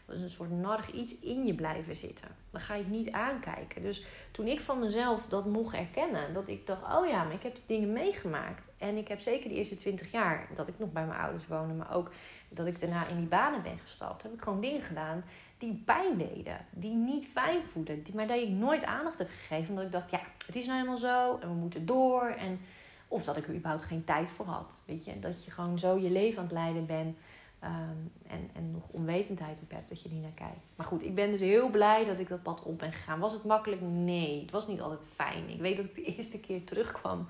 een 0.06 0.30
soort 0.30 0.50
narg 0.50 0.92
iets 0.92 1.18
in 1.18 1.46
je 1.46 1.54
blijven 1.54 1.96
zitten. 1.96 2.28
Dan 2.50 2.60
ga 2.60 2.74
je 2.74 2.82
het 2.82 2.92
niet 2.92 3.10
aankijken. 3.10 3.82
Dus 3.82 4.04
toen 4.30 4.46
ik 4.46 4.60
van 4.60 4.78
mezelf 4.78 5.26
dat 5.26 5.46
mocht 5.46 5.74
erkennen, 5.74 6.32
dat 6.32 6.48
ik 6.48 6.66
dacht: 6.66 6.82
oh 6.82 7.08
ja, 7.08 7.24
maar 7.24 7.34
ik 7.34 7.42
heb 7.42 7.54
die 7.54 7.64
dingen 7.66 7.92
meegemaakt. 7.92 8.68
En 8.78 8.96
ik 8.96 9.08
heb 9.08 9.20
zeker 9.20 9.48
de 9.48 9.54
eerste 9.54 9.76
twintig 9.76 10.10
jaar 10.10 10.48
dat 10.54 10.68
ik 10.68 10.78
nog 10.78 10.92
bij 10.92 11.06
mijn 11.06 11.20
ouders 11.20 11.46
woonde, 11.46 11.74
maar 11.74 11.94
ook 11.94 12.10
dat 12.48 12.66
ik 12.66 12.80
daarna 12.80 13.06
in 13.06 13.16
die 13.16 13.26
banen 13.26 13.62
ben 13.62 13.78
gestapt, 13.78 14.22
heb 14.22 14.32
ik 14.32 14.42
gewoon 14.42 14.60
dingen 14.60 14.82
gedaan 14.82 15.24
die 15.58 15.82
pijn 15.84 16.18
deden, 16.18 16.66
die 16.70 16.94
niet 16.94 17.26
fijn 17.26 17.64
voelden, 17.64 18.02
maar 18.14 18.26
dat 18.26 18.36
ik 18.36 18.48
nooit 18.48 18.84
aandacht 18.84 19.18
heb 19.18 19.28
gegeven. 19.28 19.68
Omdat 19.68 19.84
ik 19.84 19.92
dacht, 19.92 20.10
ja, 20.10 20.20
het 20.46 20.56
is 20.56 20.66
nou 20.66 20.78
helemaal 20.78 20.98
zo 20.98 21.38
en 21.38 21.48
we 21.48 21.54
moeten 21.54 21.86
door. 21.86 22.22
En, 22.22 22.60
of 23.08 23.24
dat 23.24 23.36
ik 23.36 23.46
er 23.46 23.54
überhaupt 23.54 23.84
geen 23.84 24.04
tijd 24.04 24.30
voor 24.30 24.46
had. 24.46 24.72
Weet 24.84 25.04
je, 25.04 25.18
dat 25.18 25.44
je 25.44 25.50
gewoon 25.50 25.78
zo 25.78 25.98
je 25.98 26.10
leven 26.10 26.38
aan 26.38 26.44
het 26.44 26.52
leiden 26.52 26.86
bent. 26.86 27.16
Um, 27.64 28.12
en, 28.26 28.50
en 28.54 28.70
nog 28.70 28.88
onwetendheid 28.90 29.60
op 29.62 29.70
hebt 29.70 29.88
dat 29.88 30.02
je 30.02 30.08
niet 30.08 30.22
naar 30.22 30.30
kijkt. 30.30 30.74
Maar 30.76 30.86
goed, 30.86 31.02
ik 31.02 31.14
ben 31.14 31.30
dus 31.30 31.40
heel 31.40 31.68
blij 31.68 32.04
dat 32.04 32.18
ik 32.18 32.28
dat 32.28 32.42
pad 32.42 32.62
op 32.62 32.78
ben 32.78 32.92
gegaan. 32.92 33.18
Was 33.18 33.32
het 33.32 33.44
makkelijk? 33.44 33.80
Nee, 33.80 34.40
het 34.40 34.50
was 34.50 34.66
niet 34.66 34.80
altijd 34.80 35.08
fijn. 35.14 35.48
Ik 35.48 35.60
weet 35.60 35.76
dat 35.76 35.84
ik 35.84 35.94
de 35.94 36.02
eerste 36.16 36.38
keer 36.38 36.64
terugkwam 36.64 37.26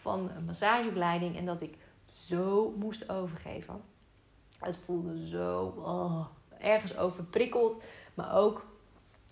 van 0.00 0.30
een 0.36 0.44
massageopleiding 0.44 1.36
en 1.36 1.46
dat 1.46 1.60
ik 1.60 1.74
zo 2.12 2.74
moest 2.78 3.10
overgeven. 3.10 3.80
Het 4.58 4.76
voelde 4.76 5.26
zo. 5.26 5.74
Oh, 5.76 6.26
ergens 6.58 6.96
over 6.96 7.24
prikkelt. 7.24 7.82
Maar 8.14 8.34
ook, 8.34 8.66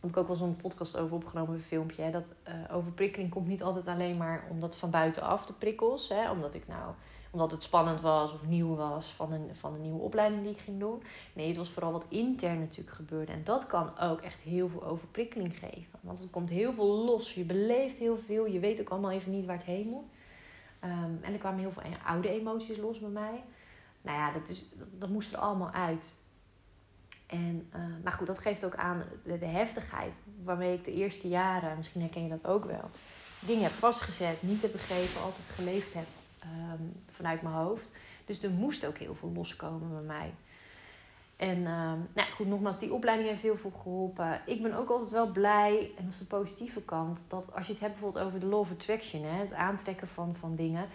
heb 0.01 0.11
ik 0.11 0.17
ook 0.17 0.27
wel 0.27 0.37
zo'n 0.37 0.57
podcast 0.57 0.97
over 0.97 1.17
opgenomen, 1.17 1.55
een 1.55 1.61
filmpje. 1.61 2.03
Hè, 2.03 2.11
dat 2.11 2.35
uh, 2.49 2.77
overprikkeling 2.77 3.31
komt 3.31 3.47
niet 3.47 3.63
altijd 3.63 3.87
alleen 3.87 4.17
maar 4.17 4.47
omdat 4.51 4.77
van 4.77 4.91
buitenaf 4.91 5.47
de 5.47 5.53
prikkels. 5.53 6.09
Hè, 6.09 6.31
omdat 6.31 6.55
ik 6.55 6.69
nou 6.69 6.95
omdat 7.31 7.51
het 7.51 7.63
spannend 7.63 8.01
was 8.01 8.33
of 8.33 8.47
nieuw 8.47 8.75
was 8.75 9.07
van 9.07 9.33
een, 9.33 9.51
van 9.53 9.75
een 9.75 9.83
nieuwe 9.83 10.01
opleiding 10.01 10.43
die 10.43 10.53
ik 10.53 10.61
ging 10.61 10.81
doen. 10.81 11.03
Nee, 11.33 11.49
het 11.49 11.57
was 11.57 11.71
vooral 11.71 11.93
wat 11.93 12.05
intern 12.09 12.59
natuurlijk 12.59 12.97
gebeurde. 12.97 13.33
En 13.33 13.45
dat 13.45 13.67
kan 13.67 13.99
ook 13.99 14.21
echt 14.21 14.41
heel 14.41 14.69
veel 14.69 14.85
overprikkeling 14.85 15.59
geven. 15.59 15.99
Want 16.01 16.19
het 16.19 16.31
komt 16.31 16.51
heel 16.51 16.73
veel 16.73 17.05
los. 17.05 17.35
Je 17.35 17.45
beleeft 17.45 17.99
heel 17.99 18.19
veel. 18.19 18.47
Je 18.47 18.61
weet 18.61 18.81
ook 18.81 18.89
allemaal 18.89 19.11
even 19.11 19.33
niet 19.33 19.45
waar 19.45 19.57
het 19.57 19.65
heen 19.65 19.89
moet. 19.89 20.05
Um, 20.85 21.19
en 21.23 21.33
er 21.33 21.39
kwamen 21.39 21.61
heel 21.61 21.71
veel 21.71 21.83
oude 22.07 22.29
emoties 22.29 22.77
los 22.77 22.99
bij 22.99 23.09
mij. 23.09 23.45
Nou 24.03 24.17
ja, 24.17 24.33
dat, 24.33 24.49
is, 24.49 24.67
dat, 24.99 25.09
moest 25.09 25.33
er 25.33 25.39
allemaal 25.39 25.71
uit. 25.71 26.13
En, 27.27 27.71
uh, 27.77 27.83
maar 28.05 28.13
goed, 28.13 28.27
dat 28.27 28.39
geeft 28.39 28.65
ook 28.65 28.75
aan 28.75 29.03
de, 29.25 29.39
de, 29.39 29.47
heftigheid 29.47 30.21
waarmee 30.45 30.75
ik 30.75 30.85
de 30.85 30.93
eerste 30.93 31.29
jaren, 31.29 31.77
misschien 31.77 32.01
herken 32.01 32.23
je 32.23 32.29
dat 32.29 32.47
ook 32.47 32.65
wel, 32.65 32.91
dingen 33.41 33.63
heb 33.63 33.73
vastgezet, 33.73 34.43
niet 34.43 34.63
heb 34.63 34.73
begrepen, 34.73 35.21
altijd 35.23 35.51
geleefd 35.51 35.95
heb 35.95 36.07
um, 36.45 37.03
vanuit 37.11 37.43
mijn 37.43 37.55
hoofd. 37.55 37.91
Dus 38.25 38.43
er 38.43 38.51
moest 38.51 38.87
ook 38.87 38.99
heel 38.99 39.15
veel 39.15 39.33
loskomen 39.35 39.91
bij 39.91 40.17
mij. 40.17 40.35
En 41.37 41.59
uh, 41.59 41.93
nou 42.15 42.31
goed, 42.33 42.47
nogmaals, 42.47 42.79
die 42.79 42.93
opleiding 42.93 43.29
heeft 43.29 43.43
heel 43.43 43.57
veel 43.57 43.71
geholpen. 43.71 44.41
Ik 44.47 44.63
ben 44.63 44.75
ook 44.75 44.91
altijd 44.91 45.11
wel 45.11 45.33
blij, 45.33 45.91
en 45.97 46.05
dat 46.05 46.13
is 46.13 46.19
de 46.19 46.25
positieve 46.25 46.83
kant, 46.83 47.25
dat 47.29 47.55
als 47.55 47.67
je 47.67 47.73
het 47.73 47.81
hebt 47.81 47.93
bijvoorbeeld 47.93 48.25
over 48.25 48.41
de 48.41 48.47
law 48.47 48.61
of 48.61 48.71
attraction, 48.71 49.25
hè, 49.25 49.39
het 49.39 49.53
aantrekken 49.53 50.09
van, 50.09 50.35
van 50.35 50.55
dingen, 50.55 50.89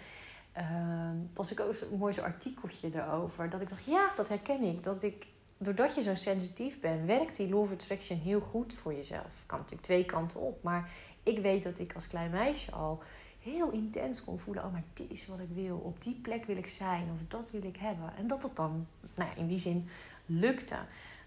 uh, 0.58 1.10
pas 1.32 1.50
ik 1.50 1.60
ook 1.60 1.74
een 1.80 1.98
mooi 1.98 2.12
zo'n 2.12 2.24
artikeltje 2.24 2.90
erover. 2.94 3.50
Dat 3.50 3.60
ik 3.60 3.68
dacht, 3.68 3.84
ja, 3.84 4.12
dat 4.16 4.28
herken 4.28 4.62
ik. 4.62 4.82
Dat 4.82 5.02
ik 5.02 5.26
doordat 5.58 5.94
je 5.94 6.02
zo 6.02 6.14
sensitief 6.14 6.80
bent, 6.80 7.06
werkt 7.06 7.36
die 7.36 7.48
law 7.48 7.60
of 7.60 7.72
attraction 7.72 8.18
heel 8.18 8.40
goed 8.40 8.74
voor 8.74 8.94
jezelf. 8.94 9.30
Kan 9.46 9.58
natuurlijk 9.58 9.86
twee 9.86 10.04
kanten 10.04 10.40
op. 10.40 10.62
Maar 10.62 10.90
ik 11.22 11.38
weet 11.38 11.62
dat 11.62 11.78
ik 11.78 11.94
als 11.94 12.08
klein 12.08 12.30
meisje 12.30 12.72
al 12.72 13.02
heel 13.46 13.70
intens 13.70 14.24
kon 14.24 14.38
voelen: 14.38 14.64
oh, 14.64 14.72
maar 14.72 14.84
dit 14.94 15.10
is 15.10 15.26
wat 15.26 15.40
ik 15.40 15.48
wil. 15.54 15.76
Op 15.76 16.02
die 16.02 16.14
plek 16.22 16.44
wil 16.44 16.56
ik 16.56 16.68
zijn 16.68 17.08
of 17.12 17.18
dat 17.28 17.50
wil 17.50 17.62
ik 17.62 17.76
hebben. 17.76 18.16
En 18.16 18.26
dat 18.26 18.42
dat 18.42 18.56
dan 18.56 18.86
nou, 19.14 19.30
in 19.36 19.46
die 19.46 19.58
zin 19.58 19.88
lukte. 20.26 20.76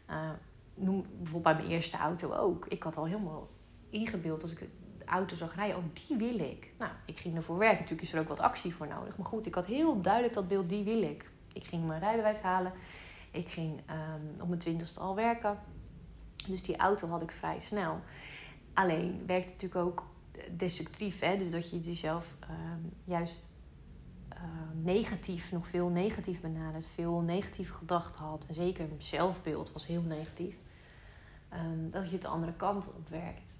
Uh, 0.09 0.29
noem 0.73 1.05
bijvoorbeeld 1.17 1.43
bij 1.43 1.55
mijn 1.55 1.75
eerste 1.75 1.97
auto 1.97 2.33
ook. 2.33 2.65
Ik 2.67 2.83
had 2.83 2.97
al 2.97 3.05
helemaal 3.05 3.47
ingebeeld 3.89 4.41
als 4.41 4.51
ik 4.51 4.59
de 4.97 5.05
auto 5.05 5.35
zag 5.35 5.55
rijden: 5.55 5.77
oh, 5.77 5.83
die 5.93 6.17
wil 6.17 6.39
ik. 6.39 6.71
Nou, 6.77 6.91
ik 7.05 7.19
ging 7.19 7.35
ervoor 7.35 7.57
werken. 7.57 7.79
Natuurlijk 7.79 8.07
is 8.07 8.13
er 8.13 8.19
ook 8.19 8.27
wat 8.27 8.39
actie 8.39 8.75
voor 8.75 8.87
nodig. 8.87 9.17
Maar 9.17 9.27
goed, 9.27 9.45
ik 9.45 9.55
had 9.55 9.65
heel 9.65 10.01
duidelijk 10.01 10.33
dat 10.33 10.47
beeld: 10.47 10.69
die 10.69 10.83
wil 10.83 11.01
ik. 11.01 11.29
Ik 11.53 11.63
ging 11.63 11.87
mijn 11.87 11.99
rijbewijs 11.99 12.39
halen. 12.39 12.73
Ik 13.31 13.49
ging 13.49 13.79
um, 13.89 14.41
op 14.41 14.47
mijn 14.47 14.59
twintigste 14.59 14.99
al 14.99 15.15
werken. 15.15 15.57
Dus 16.47 16.63
die 16.63 16.77
auto 16.77 17.07
had 17.07 17.21
ik 17.21 17.31
vrij 17.31 17.59
snel. 17.59 17.99
Alleen 18.73 19.23
werkte 19.25 19.51
natuurlijk 19.51 19.85
ook 19.85 20.05
destructief. 20.57 21.19
Hè? 21.19 21.37
Dus 21.37 21.51
dat 21.51 21.69
je 21.69 21.79
jezelf 21.79 22.35
um, 22.49 22.93
juist 23.03 23.49
um, 24.33 24.81
negatief, 24.83 25.51
nog 25.51 25.67
veel 25.67 25.89
negatief 25.89 26.41
benadert. 26.41 26.85
Veel 26.85 27.19
negatieve 27.19 27.73
gedachten 27.73 28.21
had. 28.21 28.45
En 28.47 28.53
zeker 28.53 28.87
zelfbeeld 28.97 29.71
was 29.71 29.85
heel 29.85 30.01
negatief. 30.01 30.55
dat 31.91 32.05
je 32.05 32.11
het 32.11 32.21
de 32.21 32.27
andere 32.27 32.53
kant 32.53 32.93
op 32.93 33.09
werkt. 33.09 33.59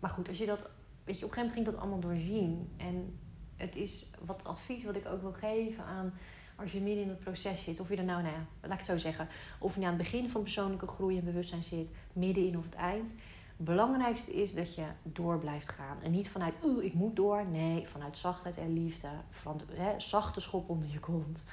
maar 0.00 0.10
goed, 0.10 0.28
als 0.28 0.38
je 0.38 0.46
dat... 0.46 0.70
Weet 1.04 1.18
je, 1.18 1.24
op 1.24 1.30
een 1.30 1.36
gegeven 1.36 1.38
moment 1.38 1.52
ging 1.52 1.66
dat 1.66 1.76
allemaal 1.76 2.00
doorzien. 2.00 2.68
En 2.76 3.18
het 3.56 3.76
is 3.76 4.10
wat 4.24 4.44
advies 4.44 4.84
wat 4.84 4.96
ik 4.96 5.06
ook 5.06 5.20
wil 5.20 5.32
geven 5.32 5.84
aan 5.84 6.12
als 6.58 6.72
je 6.72 6.80
midden 6.80 7.02
in 7.02 7.08
het 7.08 7.20
proces 7.20 7.62
zit, 7.62 7.80
of 7.80 7.88
je 7.88 7.96
er 7.96 8.04
nou, 8.04 8.22
nou 8.22 8.34
ja, 8.34 8.46
laat 8.60 8.72
ik 8.72 8.78
het 8.78 8.86
zo 8.86 8.96
zeggen, 8.96 9.28
of 9.58 9.74
je 9.74 9.80
nou 9.80 9.92
aan 9.92 9.98
het 9.98 10.10
begin 10.10 10.28
van 10.28 10.42
persoonlijke 10.42 10.86
groei 10.86 11.18
en 11.18 11.24
bewustzijn 11.24 11.64
zit, 11.64 11.90
middenin 12.12 12.58
of 12.58 12.64
het 12.64 12.74
eind. 12.74 13.14
Belangrijkste 13.60 14.32
is 14.32 14.54
dat 14.54 14.74
je 14.74 14.84
door 15.02 15.38
blijft 15.38 15.68
gaan. 15.68 16.02
En 16.02 16.10
niet 16.10 16.30
vanuit, 16.30 16.54
oeh, 16.64 16.84
ik 16.84 16.94
moet 16.94 17.16
door. 17.16 17.46
Nee, 17.46 17.88
vanuit 17.88 18.18
zachtheid 18.18 18.56
en 18.56 18.72
liefde. 18.72 19.08
Van, 19.30 19.60
hè, 19.72 20.00
zachte 20.00 20.40
schop 20.40 20.68
onder 20.68 20.88
je 20.88 21.00
kont. 21.00 21.44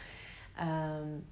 Um, 0.62 1.28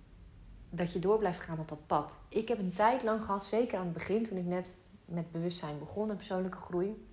dat 0.69 0.93
je 0.93 0.99
door 0.99 1.17
blijft 1.17 1.39
gaan 1.39 1.59
op 1.59 1.67
dat 1.67 1.87
pad. 1.87 2.19
Ik 2.29 2.47
heb 2.47 2.59
een 2.59 2.73
tijd 2.73 3.03
lang 3.03 3.23
gehad, 3.23 3.45
zeker 3.45 3.77
aan 3.77 3.83
het 3.83 3.93
begin, 3.93 4.23
toen 4.23 4.37
ik 4.37 4.45
net 4.45 4.75
met 5.05 5.31
bewustzijn 5.31 5.79
begon 5.79 6.09
en 6.09 6.15
persoonlijke 6.15 6.57
groei. 6.57 7.07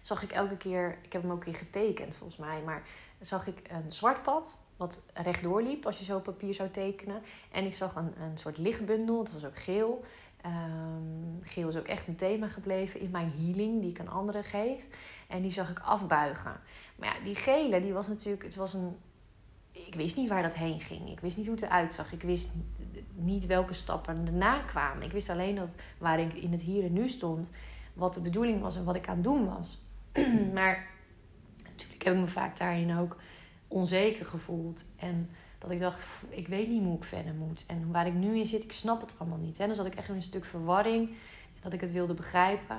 Zag 0.00 0.22
ik 0.22 0.32
elke 0.32 0.56
keer, 0.56 0.98
ik 1.02 1.12
heb 1.12 1.22
hem 1.22 1.30
ook 1.30 1.44
weer 1.44 1.54
getekend 1.54 2.14
volgens 2.14 2.38
mij, 2.38 2.62
maar 2.62 2.82
zag 3.20 3.46
ik 3.46 3.68
een 3.70 3.92
zwart 3.92 4.22
pad 4.22 4.60
wat 4.76 5.02
rechtdoor 5.14 5.62
liep 5.62 5.86
als 5.86 5.98
je 5.98 6.04
zo 6.04 6.20
papier 6.20 6.54
zou 6.54 6.70
tekenen. 6.70 7.22
En 7.50 7.64
ik 7.64 7.74
zag 7.74 7.94
een, 7.94 8.20
een 8.20 8.38
soort 8.38 8.58
lichtbundel, 8.58 9.24
dat 9.24 9.32
was 9.32 9.44
ook 9.44 9.56
geel. 9.56 10.04
Um, 10.46 11.38
geel 11.42 11.68
is 11.68 11.76
ook 11.76 11.86
echt 11.86 12.08
een 12.08 12.16
thema 12.16 12.48
gebleven 12.48 13.00
in 13.00 13.10
mijn 13.10 13.32
healing 13.36 13.80
die 13.80 13.90
ik 13.90 14.00
aan 14.00 14.08
anderen 14.08 14.44
geef. 14.44 14.86
En 15.28 15.42
die 15.42 15.50
zag 15.50 15.70
ik 15.70 15.78
afbuigen. 15.78 16.60
Maar 16.96 17.14
ja, 17.14 17.24
die 17.24 17.34
gele, 17.34 17.80
die 17.80 17.92
was 17.92 18.08
natuurlijk, 18.08 18.44
het 18.44 18.56
was 18.56 18.74
een. 18.74 18.96
Ik 19.72 19.94
wist 19.94 20.16
niet 20.16 20.28
waar 20.28 20.42
dat 20.42 20.54
heen 20.54 20.80
ging. 20.80 21.08
Ik 21.08 21.20
wist 21.20 21.36
niet 21.36 21.46
hoe 21.46 21.54
het 21.54 21.64
eruit 21.64 21.92
zag. 21.92 22.12
Ik 22.12 22.22
wist 22.22 22.54
niet 23.14 23.46
welke 23.46 23.74
stappen 23.74 24.26
erna 24.26 24.58
kwamen. 24.58 25.02
Ik 25.02 25.12
wist 25.12 25.28
alleen 25.28 25.54
dat 25.54 25.74
waar 25.98 26.20
ik 26.20 26.34
in 26.34 26.52
het 26.52 26.62
hier 26.62 26.84
en 26.84 26.92
nu 26.92 27.08
stond, 27.08 27.50
wat 27.94 28.14
de 28.14 28.20
bedoeling 28.20 28.60
was 28.60 28.76
en 28.76 28.84
wat 28.84 28.96
ik 28.96 29.08
aan 29.08 29.14
het 29.14 29.24
doen 29.24 29.46
was. 29.46 29.78
maar 30.54 30.86
natuurlijk 31.64 32.04
heb 32.04 32.14
ik 32.14 32.20
me 32.20 32.26
vaak 32.26 32.58
daarin 32.58 32.98
ook 32.98 33.16
onzeker 33.68 34.26
gevoeld. 34.26 34.84
En 34.96 35.30
Dat 35.60 35.70
ik 35.70 35.80
dacht, 35.80 36.04
ik 36.28 36.48
weet 36.48 36.68
niet 36.68 36.82
hoe 36.82 36.96
ik 36.96 37.04
verder 37.04 37.34
moet. 37.34 37.64
En 37.66 37.92
waar 37.92 38.06
ik 38.06 38.14
nu 38.14 38.38
in 38.38 38.46
zit, 38.46 38.62
ik 38.62 38.72
snap 38.72 39.00
het 39.00 39.14
allemaal 39.18 39.38
niet. 39.38 39.58
En 39.58 39.66
dan 39.66 39.76
zat 39.76 39.86
ik 39.86 39.94
echt 39.94 40.08
een 40.08 40.22
stuk 40.22 40.44
verwarring. 40.44 41.14
Dat 41.60 41.72
ik 41.72 41.80
het 41.80 41.92
wilde 41.92 42.14
begrijpen. 42.14 42.78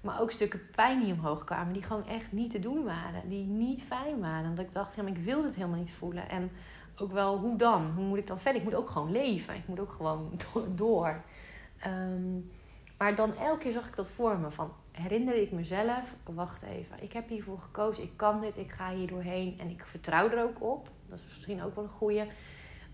Maar 0.00 0.20
ook 0.20 0.30
stukken 0.30 0.60
pijn 0.74 1.00
die 1.00 1.12
omhoog 1.12 1.44
kwamen. 1.44 1.72
Die 1.72 1.82
gewoon 1.82 2.06
echt 2.06 2.32
niet 2.32 2.50
te 2.50 2.58
doen 2.58 2.84
waren. 2.84 3.28
Die 3.28 3.44
niet 3.44 3.82
fijn 3.82 4.20
waren. 4.20 4.54
Dat 4.54 4.64
ik 4.64 4.72
dacht, 4.72 4.94
ja, 4.94 5.06
ik 5.06 5.16
wil 5.16 5.42
dit 5.42 5.54
helemaal 5.54 5.78
niet 5.78 5.92
voelen. 5.92 6.28
En 6.28 6.50
ook 6.96 7.12
wel, 7.12 7.38
hoe 7.38 7.56
dan? 7.56 7.92
Hoe 7.94 8.04
moet 8.04 8.18
ik 8.18 8.26
dan 8.26 8.40
verder? 8.40 8.60
Ik 8.60 8.68
moet 8.68 8.78
ook 8.78 8.90
gewoon 8.90 9.12
leven. 9.12 9.54
Ik 9.54 9.66
moet 9.66 9.80
ook 9.80 9.92
gewoon 9.92 10.32
door. 10.74 11.22
Ehm, 11.78 12.38
maar 12.98 13.14
dan 13.14 13.36
elke 13.36 13.58
keer 13.58 13.72
zag 13.72 13.88
ik 13.88 13.96
dat 13.96 14.08
voor 14.08 14.38
me. 14.38 14.50
Van, 14.50 14.72
herinnerde 14.92 15.42
ik 15.42 15.52
mezelf, 15.52 16.14
wacht 16.24 16.62
even. 16.62 17.02
Ik 17.02 17.12
heb 17.12 17.28
hiervoor 17.28 17.58
gekozen. 17.58 18.02
Ik 18.02 18.12
kan 18.16 18.40
dit. 18.40 18.56
Ik 18.56 18.70
ga 18.70 18.94
hier 18.94 19.08
doorheen. 19.08 19.58
En 19.58 19.70
ik 19.70 19.84
vertrouw 19.84 20.30
er 20.30 20.42
ook 20.42 20.62
op. 20.62 20.90
Dat 21.08 21.18
is 21.18 21.34
misschien 21.34 21.62
ook 21.62 21.74
wel 21.74 21.84
een 21.84 21.90
goede. 21.90 22.26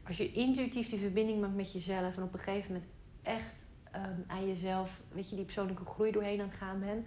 Als 0.07 0.17
je 0.17 0.33
intuïtief 0.33 0.89
die 0.89 0.99
verbinding 0.99 1.41
maakt 1.41 1.55
met 1.55 1.73
jezelf. 1.73 2.17
En 2.17 2.23
op 2.23 2.33
een 2.33 2.39
gegeven 2.39 2.73
moment 2.73 2.91
echt 3.23 3.67
um, 3.95 4.25
aan 4.27 4.47
jezelf, 4.49 5.01
weet 5.13 5.31
je, 5.31 5.37
die 5.37 5.45
persoonlijke 5.45 5.85
groei 5.85 6.13
doorheen 6.13 6.41
aan 6.41 6.49
het 6.49 6.57
gaan 6.57 6.81
bent. 6.81 7.07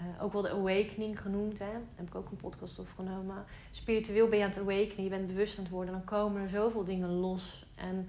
Uh, 0.00 0.22
ook 0.22 0.32
wel 0.32 0.42
de 0.42 0.50
awakening 0.50 1.20
genoemd, 1.20 1.58
hè? 1.58 1.72
daar 1.72 1.80
heb 1.94 2.06
ik 2.06 2.14
ook 2.14 2.30
een 2.30 2.36
podcast 2.36 2.78
over 2.78 2.92
genomen. 2.94 3.44
Spiritueel 3.70 4.28
ben 4.28 4.38
je 4.38 4.44
aan 4.44 4.50
het 4.50 4.58
awakenen, 4.58 5.04
je 5.04 5.10
bent 5.10 5.26
bewust 5.26 5.58
aan 5.58 5.64
het 5.64 5.72
worden. 5.72 5.94
Dan 5.94 6.04
komen 6.04 6.42
er 6.42 6.48
zoveel 6.48 6.84
dingen 6.84 7.08
los. 7.08 7.66
En 7.74 8.08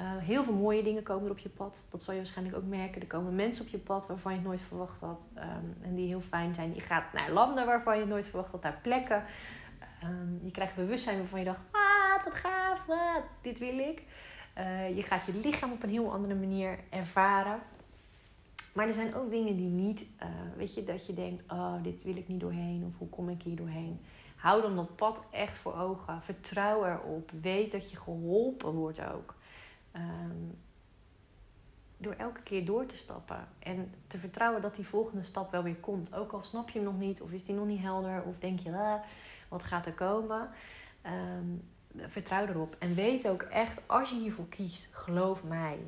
uh, 0.00 0.16
heel 0.16 0.44
veel 0.44 0.54
mooie 0.54 0.82
dingen 0.82 1.02
komen 1.02 1.24
er 1.24 1.30
op 1.30 1.38
je 1.38 1.48
pad. 1.48 1.88
Dat 1.90 2.02
zal 2.02 2.14
je 2.14 2.20
waarschijnlijk 2.20 2.56
ook 2.56 2.66
merken. 2.66 3.00
Er 3.00 3.06
komen 3.06 3.34
mensen 3.34 3.64
op 3.64 3.70
je 3.70 3.78
pad 3.78 4.06
waarvan 4.06 4.32
je 4.32 4.38
het 4.38 4.46
nooit 4.46 4.60
verwacht 4.60 5.00
had. 5.00 5.28
Um, 5.36 5.76
en 5.82 5.94
die 5.94 6.06
heel 6.06 6.20
fijn 6.20 6.54
zijn. 6.54 6.74
Je 6.74 6.80
gaat 6.80 7.12
naar 7.12 7.30
landen 7.30 7.66
waarvan 7.66 7.94
je 7.94 8.00
het 8.00 8.08
nooit 8.08 8.26
verwacht 8.26 8.52
had, 8.52 8.62
naar 8.62 8.78
plekken. 8.82 9.24
Um, 10.04 10.40
je 10.42 10.50
krijgt 10.50 10.74
bewustzijn 10.74 11.18
waarvan 11.18 11.38
je 11.38 11.44
dacht, 11.44 11.64
ah, 11.70 12.24
wat 12.24 12.34
gaaf, 12.34 12.84
wat, 12.86 13.22
dit 13.40 13.58
wil 13.58 13.78
ik. 13.78 14.02
Uh, 14.58 14.96
je 14.96 15.02
gaat 15.02 15.26
je 15.26 15.34
lichaam 15.34 15.72
op 15.72 15.82
een 15.82 15.90
heel 15.90 16.12
andere 16.12 16.34
manier 16.34 16.78
ervaren. 16.90 17.58
Maar 18.72 18.88
er 18.88 18.94
zijn 18.94 19.14
ook 19.14 19.30
dingen 19.30 19.56
die 19.56 19.68
niet, 19.68 20.06
uh, 20.22 20.28
weet 20.56 20.74
je, 20.74 20.84
dat 20.84 21.06
je 21.06 21.14
denkt, 21.14 21.44
oh, 21.48 21.82
dit 21.82 22.02
wil 22.02 22.16
ik 22.16 22.28
niet 22.28 22.40
doorheen 22.40 22.84
of 22.88 22.98
hoe 22.98 23.08
kom 23.08 23.28
ik 23.28 23.42
hier 23.42 23.56
doorheen. 23.56 24.00
Hou 24.36 24.62
dan 24.62 24.76
dat 24.76 24.96
pad 24.96 25.22
echt 25.30 25.56
voor 25.56 25.74
ogen. 25.74 26.22
Vertrouw 26.22 26.84
erop. 26.84 27.30
Weet 27.40 27.72
dat 27.72 27.90
je 27.90 27.96
geholpen 27.96 28.72
wordt 28.72 29.12
ook. 29.12 29.34
Um, 29.96 30.58
door 31.96 32.12
elke 32.12 32.42
keer 32.42 32.64
door 32.64 32.86
te 32.86 32.96
stappen. 32.96 33.48
En 33.58 33.92
te 34.06 34.18
vertrouwen 34.18 34.62
dat 34.62 34.74
die 34.74 34.86
volgende 34.86 35.24
stap 35.24 35.50
wel 35.50 35.62
weer 35.62 35.76
komt. 35.76 36.14
Ook 36.14 36.32
al 36.32 36.42
snap 36.42 36.70
je 36.70 36.78
hem 36.78 36.88
nog 36.88 36.98
niet, 36.98 37.22
of 37.22 37.32
is 37.32 37.44
die 37.44 37.54
nog 37.54 37.66
niet 37.66 37.80
helder, 37.80 38.22
of 38.22 38.38
denk 38.38 38.58
je, 38.60 38.70
ah, 38.70 39.02
wat 39.54 39.64
gaat 39.64 39.86
er 39.86 39.92
komen. 39.92 40.50
Um, 41.06 41.68
vertrouw 41.96 42.46
erop. 42.46 42.76
En 42.78 42.94
weet 42.94 43.28
ook 43.28 43.42
echt, 43.42 43.82
als 43.86 44.10
je 44.10 44.16
hiervoor 44.16 44.48
kiest, 44.48 44.88
geloof 44.92 45.44
mij. 45.44 45.78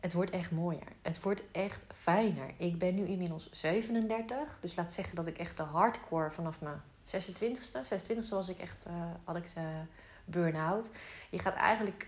Het 0.00 0.12
wordt 0.12 0.30
echt 0.30 0.50
mooier. 0.50 0.92
Het 1.02 1.20
wordt 1.20 1.42
echt 1.52 1.84
fijner. 1.94 2.50
Ik 2.56 2.78
ben 2.78 2.94
nu 2.94 3.06
inmiddels 3.06 3.50
37. 3.50 4.58
Dus 4.60 4.74
laat 4.74 4.92
zeggen 4.92 5.14
dat 5.14 5.26
ik 5.26 5.38
echt 5.38 5.56
de 5.56 5.62
hardcore 5.62 6.30
vanaf 6.30 6.60
mijn 6.60 6.82
26e. 7.04 7.60
26e 7.84 8.28
was 8.30 8.48
ik 8.48 8.58
echt, 8.58 8.86
uh, 8.88 8.94
had 9.24 9.36
ik 9.36 9.54
de 9.54 9.82
burn-out. 10.24 10.88
Je 11.30 11.38
gaat 11.38 11.54
eigenlijk 11.54 12.06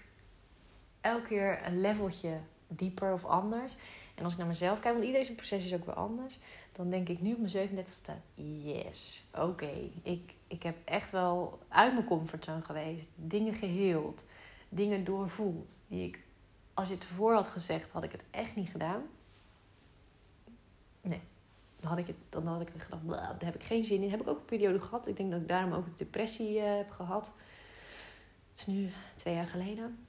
elke 1.01 1.27
keer 1.27 1.67
een 1.67 1.81
leveltje 1.81 2.41
dieper 2.67 3.13
of 3.13 3.25
anders. 3.25 3.77
En 4.15 4.25
als 4.25 4.33
ik 4.33 4.39
naar 4.39 4.49
mezelf 4.49 4.81
kijk, 4.81 4.95
want 4.95 5.07
iedereen 5.07 5.35
proces 5.35 5.65
is 5.65 5.75
ook 5.75 5.85
weer 5.85 5.95
anders. 5.95 6.39
Dan 6.73 6.91
denk 6.91 7.09
ik 7.09 7.21
nu 7.21 7.33
op 7.33 7.39
mijn 7.39 7.69
37e, 7.69 8.13
yes, 8.63 9.23
oké. 9.35 9.91
Ik, 10.03 10.35
ik 10.49 10.63
heb 10.63 10.77
echt 10.85 11.11
wel 11.11 11.59
uit 11.69 11.93
mijn 11.93 12.05
comfortzone 12.05 12.63
geweest. 12.63 13.09
Dingen 13.15 13.55
geheeld. 13.55 14.25
Dingen 14.69 15.05
doorvoeld. 15.05 15.81
Die 15.89 16.07
ik, 16.07 16.25
als 16.75 16.89
je 16.89 16.95
het 16.95 17.05
voor 17.05 17.33
had 17.33 17.47
gezegd, 17.47 17.91
had 17.91 18.05
ik 18.05 18.13
het 18.13 18.25
echt 18.31 18.57
niet 18.57 18.69
gedaan. 18.69 19.03
Nee. 21.01 21.21
Dan 21.81 21.89
had 21.89 21.99
ik, 21.99 22.07
het, 22.07 22.17
dan 22.29 22.47
had 22.47 22.61
ik 22.61 22.69
gedacht, 22.77 23.09
daar 23.09 23.45
heb 23.45 23.55
ik 23.55 23.63
geen 23.63 23.85
zin 23.85 24.03
in. 24.03 24.11
Heb 24.11 24.21
ik 24.21 24.29
ook 24.29 24.39
een 24.39 24.45
periode 24.45 24.81
gehad. 24.81 25.07
Ik 25.07 25.17
denk 25.17 25.31
dat 25.31 25.41
ik 25.41 25.49
daarom 25.49 25.73
ook 25.73 25.87
de 25.87 25.93
depressie 25.97 26.57
uh, 26.57 26.77
heb 26.77 26.91
gehad. 26.91 27.33
Het 28.51 28.59
is 28.59 28.67
nu 28.67 28.91
twee 29.15 29.35
jaar 29.35 29.47
geleden 29.47 30.08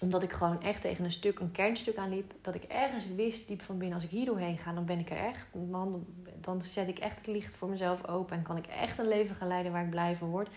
omdat 0.00 0.22
ik 0.22 0.32
gewoon 0.32 0.62
echt 0.62 0.80
tegen 0.80 1.04
een 1.04 1.12
stuk, 1.12 1.38
een 1.38 1.52
kernstuk 1.52 1.96
aanliep. 1.96 2.34
Dat 2.40 2.54
ik 2.54 2.62
ergens 2.62 3.06
wist, 3.14 3.48
diep 3.48 3.62
van 3.62 3.78
binnen, 3.78 3.94
als 3.94 4.04
ik 4.04 4.10
hier 4.10 4.24
doorheen 4.24 4.58
ga, 4.58 4.72
dan 4.72 4.84
ben 4.84 4.98
ik 4.98 5.10
er 5.10 5.16
echt. 5.16 5.52
Dan, 5.52 6.06
dan 6.40 6.62
zet 6.62 6.88
ik 6.88 6.98
echt 6.98 7.16
het 7.16 7.26
licht 7.26 7.54
voor 7.54 7.68
mezelf 7.68 8.06
open. 8.06 8.36
En 8.36 8.42
kan 8.42 8.56
ik 8.56 8.66
echt 8.66 8.98
een 8.98 9.08
leven 9.08 9.36
gaan 9.36 9.48
leiden 9.48 9.72
waar 9.72 9.84
ik 9.84 9.90
blij 9.90 10.16
van 10.16 10.28
word. 10.28 10.48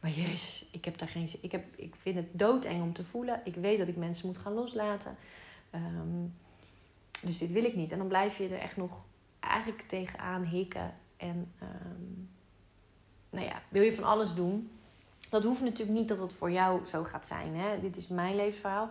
Maar 0.00 0.10
jezus, 0.10 0.68
ik 0.72 0.84
heb 0.84 0.98
daar 0.98 1.08
geen 1.08 1.28
zin. 1.28 1.38
Ik, 1.42 1.52
heb, 1.52 1.64
ik 1.76 1.94
vind 2.00 2.16
het 2.16 2.26
doodeng 2.32 2.82
om 2.82 2.92
te 2.92 3.04
voelen. 3.04 3.40
Ik 3.44 3.54
weet 3.54 3.78
dat 3.78 3.88
ik 3.88 3.96
mensen 3.96 4.26
moet 4.26 4.38
gaan 4.38 4.52
loslaten. 4.52 5.16
Um, 5.74 6.34
dus 7.20 7.38
dit 7.38 7.52
wil 7.52 7.64
ik 7.64 7.76
niet. 7.76 7.92
En 7.92 7.98
dan 7.98 8.08
blijf 8.08 8.38
je 8.38 8.48
er 8.48 8.58
echt 8.58 8.76
nog 8.76 9.04
eigenlijk 9.40 9.82
tegenaan 9.82 10.44
hikken. 10.44 10.94
En 11.16 11.52
um, 11.62 12.28
nou 13.30 13.46
ja, 13.46 13.62
wil 13.68 13.82
je 13.82 13.92
van 13.92 14.04
alles 14.04 14.34
doen. 14.34 14.70
Dat 15.32 15.42
hoeft 15.42 15.60
natuurlijk 15.60 15.98
niet 15.98 16.08
dat 16.08 16.18
het 16.18 16.32
voor 16.32 16.50
jou 16.50 16.86
zo 16.86 17.04
gaat 17.04 17.26
zijn. 17.26 17.56
Hè? 17.56 17.80
Dit 17.80 17.96
is 17.96 18.08
mijn 18.08 18.36
levensverhaal. 18.36 18.88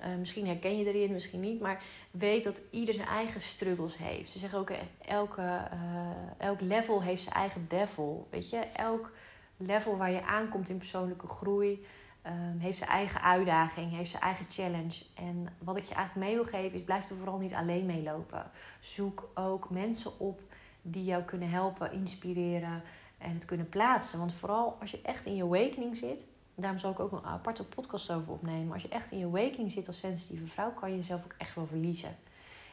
Uh, 0.00 0.06
misschien 0.18 0.46
herken 0.46 0.78
je 0.78 0.84
erin, 0.84 1.12
misschien 1.12 1.40
niet. 1.40 1.60
Maar 1.60 1.82
weet 2.10 2.44
dat 2.44 2.62
ieder 2.70 2.94
zijn 2.94 3.06
eigen 3.06 3.40
struggles 3.40 3.96
heeft. 3.96 4.30
Ze 4.30 4.38
zeggen 4.38 4.58
ook, 4.58 4.70
eh, 4.70 4.78
elke, 4.98 5.40
uh, 5.42 6.46
elk 6.46 6.60
level 6.60 7.02
heeft 7.02 7.22
zijn 7.22 7.34
eigen 7.34 7.66
devil. 7.68 8.26
Weet 8.30 8.50
je, 8.50 8.56
elk 8.56 9.12
level 9.56 9.96
waar 9.96 10.10
je 10.10 10.24
aankomt 10.24 10.68
in 10.68 10.78
persoonlijke 10.78 11.26
groei... 11.26 11.84
Uh, 12.26 12.32
heeft 12.58 12.78
zijn 12.78 12.90
eigen 12.90 13.22
uitdaging, 13.22 13.92
heeft 13.92 14.10
zijn 14.10 14.22
eigen 14.22 14.46
challenge. 14.48 15.04
En 15.14 15.46
wat 15.58 15.76
ik 15.76 15.84
je 15.84 15.94
eigenlijk 15.94 16.26
mee 16.26 16.34
wil 16.34 16.44
geven 16.44 16.78
is, 16.78 16.84
blijf 16.84 17.10
er 17.10 17.16
vooral 17.16 17.38
niet 17.38 17.54
alleen 17.54 17.86
mee 17.86 18.02
lopen. 18.02 18.50
Zoek 18.80 19.28
ook 19.34 19.70
mensen 19.70 20.18
op 20.18 20.40
die 20.82 21.04
jou 21.04 21.22
kunnen 21.22 21.50
helpen, 21.50 21.92
inspireren 21.92 22.82
en 23.18 23.34
het 23.34 23.44
kunnen 23.44 23.68
plaatsen. 23.68 24.18
Want 24.18 24.32
vooral 24.32 24.76
als 24.80 24.90
je 24.90 25.02
echt 25.02 25.26
in 25.26 25.34
je 25.36 25.42
awakening 25.42 25.96
zit, 25.96 26.26
daarom 26.54 26.78
zal 26.78 26.90
ik 26.90 27.00
ook 27.00 27.12
een 27.12 27.24
aparte 27.24 27.64
podcast 27.64 28.10
over 28.10 28.32
opnemen. 28.32 28.72
Als 28.72 28.82
je 28.82 28.88
echt 28.88 29.10
in 29.10 29.18
je 29.18 29.26
awakening 29.26 29.72
zit 29.72 29.86
als 29.86 29.98
sensitieve 29.98 30.46
vrouw, 30.46 30.72
kan 30.72 30.90
je 30.90 30.96
jezelf 30.96 31.24
ook 31.24 31.34
echt 31.38 31.54
wel 31.54 31.66
verliezen. 31.66 32.16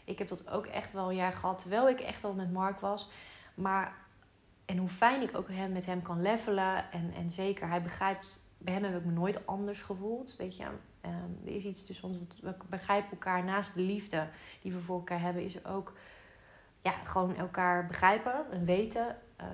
Ik 0.05 0.17
heb 0.17 0.29
dat 0.29 0.49
ook 0.49 0.65
echt 0.65 0.91
wel 0.91 1.09
een 1.09 1.15
jaar 1.15 1.33
gehad, 1.33 1.59
terwijl 1.59 1.89
ik 1.89 1.99
echt 1.99 2.23
al 2.23 2.33
met 2.33 2.51
Mark 2.51 2.79
was. 2.79 3.09
Maar, 3.53 3.95
en 4.65 4.77
hoe 4.77 4.89
fijn 4.89 5.21
ik 5.21 5.37
ook 5.37 5.49
hem, 5.49 5.71
met 5.71 5.85
hem 5.85 6.01
kan 6.01 6.21
levelen. 6.21 6.91
En, 6.91 7.13
en 7.15 7.31
zeker, 7.31 7.67
hij 7.67 7.81
begrijpt, 7.81 8.41
bij 8.57 8.73
hem 8.73 8.83
heb 8.83 8.95
ik 8.95 9.05
me 9.05 9.11
nooit 9.11 9.47
anders 9.47 9.81
gevoeld. 9.81 10.35
Weet 10.35 10.57
je, 10.57 10.65
um, 11.05 11.39
er 11.45 11.55
is 11.55 11.65
iets 11.65 11.85
tussen 11.85 12.09
ons, 12.09 12.17
we 12.41 12.55
begrijpen 12.69 13.11
elkaar. 13.11 13.43
Naast 13.43 13.73
de 13.73 13.81
liefde 13.81 14.27
die 14.61 14.71
we 14.71 14.79
voor 14.79 14.97
elkaar 14.97 15.21
hebben, 15.21 15.43
is 15.43 15.65
ook 15.65 15.93
ja, 16.81 16.91
gewoon 16.91 17.35
elkaar 17.35 17.87
begrijpen 17.87 18.51
en 18.51 18.65
weten. 18.65 19.17
Uh, 19.41 19.47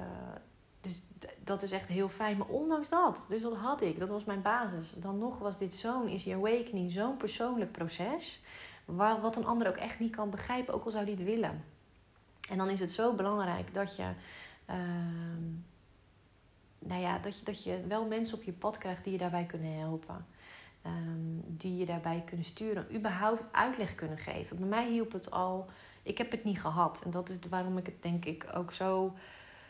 dus 0.90 1.02
dat 1.44 1.64
is 1.64 1.72
echt 1.72 1.88
heel 1.88 2.10
fijn. 2.10 2.38
Maar 2.38 2.48
ondanks 2.48 2.90
dat, 2.90 3.26
dus 3.30 3.42
dat 3.42 3.56
had 3.56 3.82
ik, 3.82 4.00
dat 4.00 4.10
was 4.10 4.24
mijn 4.24 4.42
basis. 4.42 4.94
Dan 4.98 5.18
nog 5.18 5.38
was 5.38 5.58
dit 5.58 5.74
zo'n 5.74 6.18
je 6.18 6.36
awakening, 6.36 6.92
zo'n 6.92 7.18
persoonlijk 7.18 7.72
proces. 7.72 8.42
Waar, 8.86 9.22
wat 9.22 9.36
een 9.36 9.46
ander 9.46 9.68
ook 9.68 9.78
echt 9.78 10.00
niet 10.00 10.16
kan 10.16 10.30
begrijpen, 10.30 10.74
ook 10.74 10.86
al 10.86 10.92
zou 10.92 11.06
die 11.06 11.16
het 11.16 11.24
willen. 11.24 11.64
En 12.50 12.58
dan 12.58 12.70
is 12.70 12.80
het 12.80 12.92
zo 12.92 13.14
belangrijk 13.14 13.74
dat 13.74 13.96
je. 13.96 14.08
Uh, 14.70 14.76
nou 16.80 17.02
ja, 17.02 17.20
dat 17.20 17.40
je, 17.40 17.46
dat 17.46 17.64
je 17.64 17.84
wel 17.88 18.06
mensen 18.06 18.38
op 18.38 18.44
je 18.44 18.54
pad 18.54 18.78
krijgt 18.78 19.04
die 19.04 19.14
je 19.14 19.20
daarbij 19.20 19.46
kunnen 19.46 19.80
helpen. 19.80 20.26
Um, 20.86 21.44
die 21.48 21.78
je 21.78 21.86
daarbij 21.86 22.24
kunnen 22.26 22.46
sturen. 22.46 22.96
Überhaupt 22.96 23.46
uitleg 23.52 23.96
kunnen 23.96 24.18
geven. 24.18 24.60
Bij 24.60 24.68
mij 24.68 24.90
hielp 24.90 25.12
het 25.12 25.32
al. 25.32 25.68
Ik 26.04 26.18
heb 26.18 26.32
het 26.32 26.44
niet 26.44 26.62
gehad. 26.62 27.02
En 27.06 27.12
dat 27.12 27.30
is 27.30 27.38
waarom 27.50 27.78
ik 27.78 27.86
het 27.86 28.04
denk 28.04 28.26
ik 28.26 28.46
ook 28.56 28.74
zo 28.74 29.14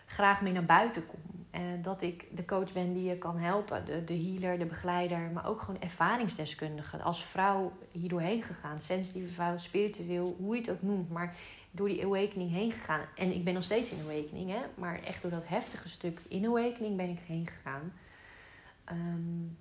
graag 0.10 0.42
mee 0.42 0.54
naar 0.54 0.66
buiten 0.66 1.06
kom. 1.06 1.20
En 1.52 1.82
dat 1.82 2.02
ik 2.02 2.38
de 2.38 2.46
coach 2.46 2.74
ben 2.74 2.94
die 2.94 3.04
je 3.04 3.18
kan 3.18 3.38
helpen. 3.38 3.86
De, 3.86 4.04
de 4.04 4.14
healer, 4.14 4.60
de 4.60 4.66
begeleider, 4.66 5.20
maar 5.20 5.48
ook 5.48 5.62
gewoon 5.62 5.82
ervaringsdeskundige. 5.82 7.02
Als 7.02 7.26
vrouw 7.26 7.72
hier 7.92 8.10
doorheen 8.10 8.44
gegaan. 8.44 8.82
Sensitieve 8.82 9.34
vrouw, 9.34 9.58
spiritueel, 9.58 10.36
hoe 10.40 10.56
je 10.56 10.62
het 10.62 10.72
ook 10.72 10.82
noemt. 10.82 11.10
Maar 11.10 11.36
door 11.72 11.88
die 11.88 12.06
awakening 12.06 12.52
heen 12.52 12.72
gegaan. 12.72 13.02
En 13.16 13.34
ik 13.34 13.44
ben 13.44 13.54
nog 13.54 13.64
steeds 13.64 13.92
in 13.92 14.02
awakening, 14.04 14.50
hè. 14.50 14.60
Maar 14.76 15.04
echt 15.04 15.22
door 15.22 15.32
dat 15.32 15.48
heftige 15.48 15.90
stuk 15.90 16.22
in 16.28 16.46
awakening 16.46 16.98
ben 16.98 17.10
ik 17.10 17.20
heen 17.26 17.48
gegaan. 17.48 17.94
Um, 18.92 19.58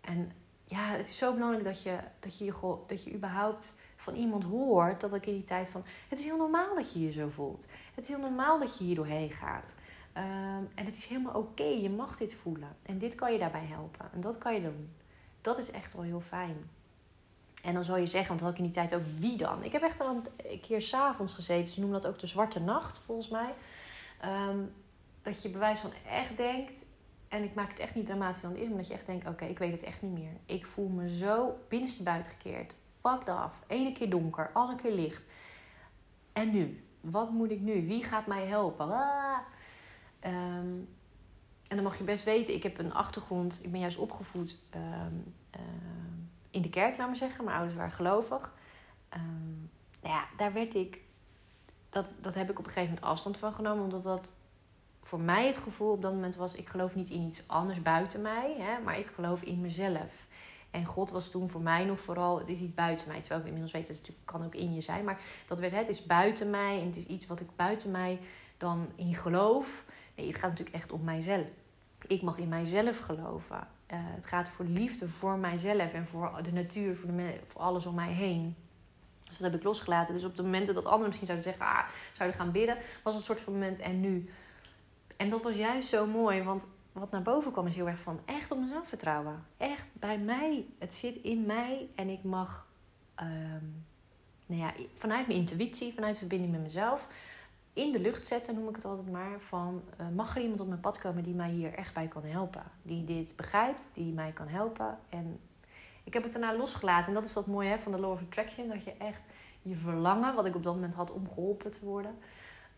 en 0.00 0.32
ja, 0.64 0.96
het 0.96 1.08
is 1.08 1.18
zo 1.18 1.32
belangrijk 1.32 1.64
dat 1.64 1.82
je, 1.82 1.96
dat 2.20 2.38
je, 2.38 2.78
dat 2.86 3.04
je 3.04 3.14
überhaupt 3.14 3.74
van 4.04 4.14
iemand 4.14 4.44
hoort, 4.44 5.00
dat 5.00 5.14
ik 5.14 5.26
in 5.26 5.32
die 5.32 5.44
tijd 5.44 5.68
van... 5.68 5.84
Het 6.08 6.18
is 6.18 6.24
heel 6.24 6.36
normaal 6.36 6.74
dat 6.74 6.92
je 6.92 7.00
je 7.00 7.12
zo 7.12 7.28
voelt. 7.28 7.68
Het 7.94 8.04
is 8.04 8.10
heel 8.10 8.20
normaal 8.20 8.58
dat 8.58 8.78
je 8.78 8.84
hier 8.84 8.94
doorheen 8.94 9.30
gaat. 9.30 9.74
Um, 10.16 10.68
en 10.74 10.84
het 10.84 10.96
is 10.96 11.04
helemaal 11.04 11.34
oké, 11.34 11.62
je 11.62 11.90
mag 11.90 12.16
dit 12.16 12.34
voelen. 12.34 12.76
En 12.82 12.98
dit 12.98 13.14
kan 13.14 13.32
je 13.32 13.38
daarbij 13.38 13.64
helpen. 13.64 14.12
En 14.12 14.20
dat 14.20 14.38
kan 14.38 14.54
je 14.54 14.62
doen. 14.62 14.92
Dat 15.40 15.58
is 15.58 15.70
echt 15.70 15.94
wel 15.94 16.02
heel 16.02 16.20
fijn. 16.20 16.70
En 17.62 17.74
dan 17.74 17.84
zou 17.84 17.98
je 17.98 18.06
zeggen, 18.06 18.28
want 18.28 18.40
had 18.40 18.50
ik 18.50 18.58
in 18.58 18.64
die 18.64 18.72
tijd 18.72 18.94
ook 18.94 19.06
wie 19.18 19.36
dan? 19.36 19.62
Ik 19.62 19.72
heb 19.72 19.82
echt 19.82 20.00
al 20.00 20.22
een 20.36 20.60
keer 20.60 20.82
s'avonds 20.82 21.34
gezeten. 21.34 21.74
Ze 21.74 21.80
noemen 21.80 22.00
dat 22.00 22.10
ook 22.10 22.18
de 22.18 22.26
zwarte 22.26 22.60
nacht, 22.60 22.98
volgens 22.98 23.28
mij. 23.28 23.54
Um, 24.48 24.72
dat 25.22 25.42
je 25.42 25.48
bewijs 25.48 25.80
van 25.80 25.90
echt 26.08 26.36
denkt... 26.36 26.86
en 27.28 27.42
ik 27.42 27.54
maak 27.54 27.70
het 27.70 27.78
echt 27.78 27.94
niet 27.94 28.06
dramatisch 28.06 28.42
dan 28.42 28.50
het 28.50 28.78
is, 28.80 28.86
je 28.86 28.94
echt 28.94 29.06
denkt: 29.06 29.28
oké, 29.28 29.44
ik 29.44 29.58
weet 29.58 29.72
het 29.72 29.82
echt 29.82 30.02
niet 30.02 30.12
meer. 30.12 30.32
Ik 30.46 30.66
voel 30.66 30.88
me 30.88 31.16
zo 31.16 31.58
binnenste 31.68 32.02
buiten 32.02 32.32
gekeerd. 32.32 32.74
Fucked 33.08 33.28
af. 33.28 33.62
Ene 33.66 33.92
keer 33.92 34.10
donker, 34.10 34.50
alle 34.52 34.74
keer 34.74 34.92
licht. 34.92 35.26
En 36.32 36.50
nu? 36.50 36.84
Wat 37.00 37.30
moet 37.30 37.50
ik 37.50 37.60
nu? 37.60 37.86
Wie 37.86 38.04
gaat 38.04 38.26
mij 38.26 38.46
helpen? 38.46 38.90
Ah. 38.90 39.38
Ehm, 40.20 40.78
en 41.68 41.76
dan 41.76 41.82
mag 41.82 41.98
je 41.98 42.04
best 42.04 42.24
weten, 42.24 42.54
ik 42.54 42.62
heb 42.62 42.78
een 42.78 42.94
achtergrond. 42.94 43.58
Ik 43.62 43.70
ben 43.70 43.80
juist 43.80 43.98
opgevoed 43.98 44.58
ehm, 44.70 45.14
ehm, 45.50 46.14
in 46.50 46.62
de 46.62 46.70
kerk, 46.70 46.96
laat 46.96 47.06
maar 47.06 47.16
zeggen. 47.16 47.44
Mijn 47.44 47.56
ouders 47.56 47.78
waren 47.78 47.92
gelovig. 47.92 48.54
nou 50.00 50.14
ja, 50.14 50.24
daar 50.36 50.52
werd 50.52 50.74
ik... 50.74 51.00
Dat, 51.90 52.14
dat 52.20 52.34
heb 52.34 52.50
ik 52.50 52.58
op 52.58 52.64
een 52.64 52.70
gegeven 52.70 52.94
moment 52.94 53.12
afstand 53.12 53.36
van 53.36 53.52
genomen. 53.52 53.84
Omdat 53.84 54.02
dat 54.02 54.32
voor 55.02 55.20
mij 55.20 55.46
het 55.46 55.58
gevoel 55.58 55.90
op 55.90 56.02
dat 56.02 56.12
moment 56.12 56.36
was... 56.36 56.54
ik 56.54 56.68
geloof 56.68 56.94
niet 56.94 57.10
in 57.10 57.20
iets 57.20 57.48
anders 57.48 57.82
buiten 57.82 58.22
mij. 58.22 58.54
Hè, 58.58 58.80
maar 58.80 58.98
ik 58.98 59.06
geloof 59.06 59.42
in 59.42 59.60
mezelf. 59.60 60.26
En 60.74 60.84
God 60.84 61.10
was 61.10 61.30
toen 61.30 61.48
voor 61.48 61.60
mij 61.60 61.84
nog 61.84 62.00
vooral, 62.00 62.38
het 62.38 62.48
is 62.48 62.58
iets 62.58 62.74
buiten 62.74 63.08
mij. 63.08 63.20
Terwijl 63.20 63.40
ik 63.40 63.46
inmiddels 63.46 63.72
weet 63.72 63.86
dat 63.86 63.96
het 63.96 64.06
natuurlijk 64.06 64.30
kan 64.30 64.44
ook 64.44 64.54
in 64.54 64.74
je 64.74 64.80
zijn. 64.80 65.04
Maar 65.04 65.20
dat 65.46 65.58
werd, 65.58 65.74
het 65.74 65.88
is 65.88 66.06
buiten 66.06 66.50
mij 66.50 66.80
en 66.80 66.86
het 66.86 66.96
is 66.96 67.06
iets 67.06 67.26
wat 67.26 67.40
ik 67.40 67.56
buiten 67.56 67.90
mij 67.90 68.20
dan 68.56 68.88
in 68.94 69.14
geloof. 69.14 69.84
Nee, 70.14 70.26
het 70.26 70.36
gaat 70.36 70.50
natuurlijk 70.50 70.76
echt 70.76 70.92
om 70.92 71.04
mijzelf. 71.04 71.46
Ik 72.06 72.22
mag 72.22 72.38
in 72.38 72.48
mijzelf 72.48 72.98
geloven. 72.98 73.56
Uh, 73.56 73.98
het 74.00 74.26
gaat 74.26 74.48
voor 74.48 74.64
liefde 74.64 75.08
voor 75.08 75.38
mijzelf 75.38 75.92
en 75.92 76.06
voor 76.06 76.32
de 76.42 76.52
natuur, 76.52 76.96
voor, 76.96 77.16
de, 77.16 77.40
voor 77.46 77.60
alles 77.60 77.86
om 77.86 77.94
mij 77.94 78.12
heen. 78.12 78.56
Dus 79.20 79.38
dat 79.38 79.50
heb 79.50 79.60
ik 79.60 79.66
losgelaten. 79.66 80.14
Dus 80.14 80.24
op 80.24 80.36
de 80.36 80.42
momenten 80.42 80.74
dat 80.74 80.84
anderen 80.84 81.06
misschien 81.06 81.26
zouden 81.26 81.48
zeggen, 81.48 81.66
ah, 81.66 81.88
zouden 82.12 82.38
gaan 82.38 82.52
bidden, 82.52 82.76
was 83.02 83.14
het 83.14 83.24
soort 83.24 83.40
van 83.40 83.52
moment 83.52 83.78
en 83.78 84.00
nu. 84.00 84.30
En 85.16 85.28
dat 85.28 85.42
was 85.42 85.54
juist 85.54 85.88
zo 85.88 86.06
mooi, 86.06 86.42
want 86.42 86.66
wat 86.94 87.10
naar 87.10 87.22
boven 87.22 87.52
kwam 87.52 87.66
is 87.66 87.74
heel 87.74 87.88
erg 87.88 88.00
van 88.00 88.20
echt 88.24 88.50
op 88.50 88.58
mezelf 88.58 88.88
vertrouwen. 88.88 89.46
Echt 89.56 89.90
bij 89.92 90.18
mij. 90.18 90.66
Het 90.78 90.94
zit 90.94 91.16
in 91.16 91.46
mij 91.46 91.88
en 91.94 92.08
ik 92.08 92.22
mag 92.22 92.66
ehm, 93.14 93.64
nou 94.46 94.60
ja, 94.60 94.72
vanuit 94.94 95.26
mijn 95.26 95.38
intuïtie, 95.38 95.94
vanuit 95.94 96.18
verbinding 96.18 96.52
met 96.52 96.62
mezelf, 96.62 97.08
in 97.72 97.92
de 97.92 98.00
lucht 98.00 98.26
zetten, 98.26 98.54
noem 98.54 98.68
ik 98.68 98.76
het 98.76 98.84
altijd 98.84 99.10
maar. 99.10 99.40
Van 99.40 99.82
uh, 100.00 100.06
mag 100.08 100.36
er 100.36 100.42
iemand 100.42 100.60
op 100.60 100.68
mijn 100.68 100.80
pad 100.80 100.98
komen 100.98 101.22
die 101.22 101.34
mij 101.34 101.50
hier 101.50 101.74
echt 101.74 101.94
bij 101.94 102.08
kan 102.08 102.24
helpen? 102.24 102.62
Die 102.82 103.04
dit 103.04 103.36
begrijpt, 103.36 103.88
die 103.92 104.12
mij 104.12 104.32
kan 104.32 104.48
helpen. 104.48 104.98
En 105.08 105.40
ik 106.04 106.12
heb 106.12 106.22
het 106.22 106.32
daarna 106.32 106.56
losgelaten. 106.56 107.06
En 107.06 107.14
dat 107.14 107.24
is 107.24 107.32
dat 107.32 107.46
mooie 107.46 107.68
hè, 107.68 107.78
van 107.78 107.92
de 107.92 107.98
Law 107.98 108.10
of 108.10 108.20
Attraction. 108.20 108.68
Dat 108.68 108.84
je 108.84 108.92
echt 108.98 109.20
je 109.62 109.74
verlangen, 109.74 110.34
wat 110.34 110.46
ik 110.46 110.54
op 110.54 110.62
dat 110.62 110.74
moment 110.74 110.94
had 110.94 111.12
om 111.12 111.28
geholpen 111.28 111.70
te 111.70 111.84
worden 111.84 112.16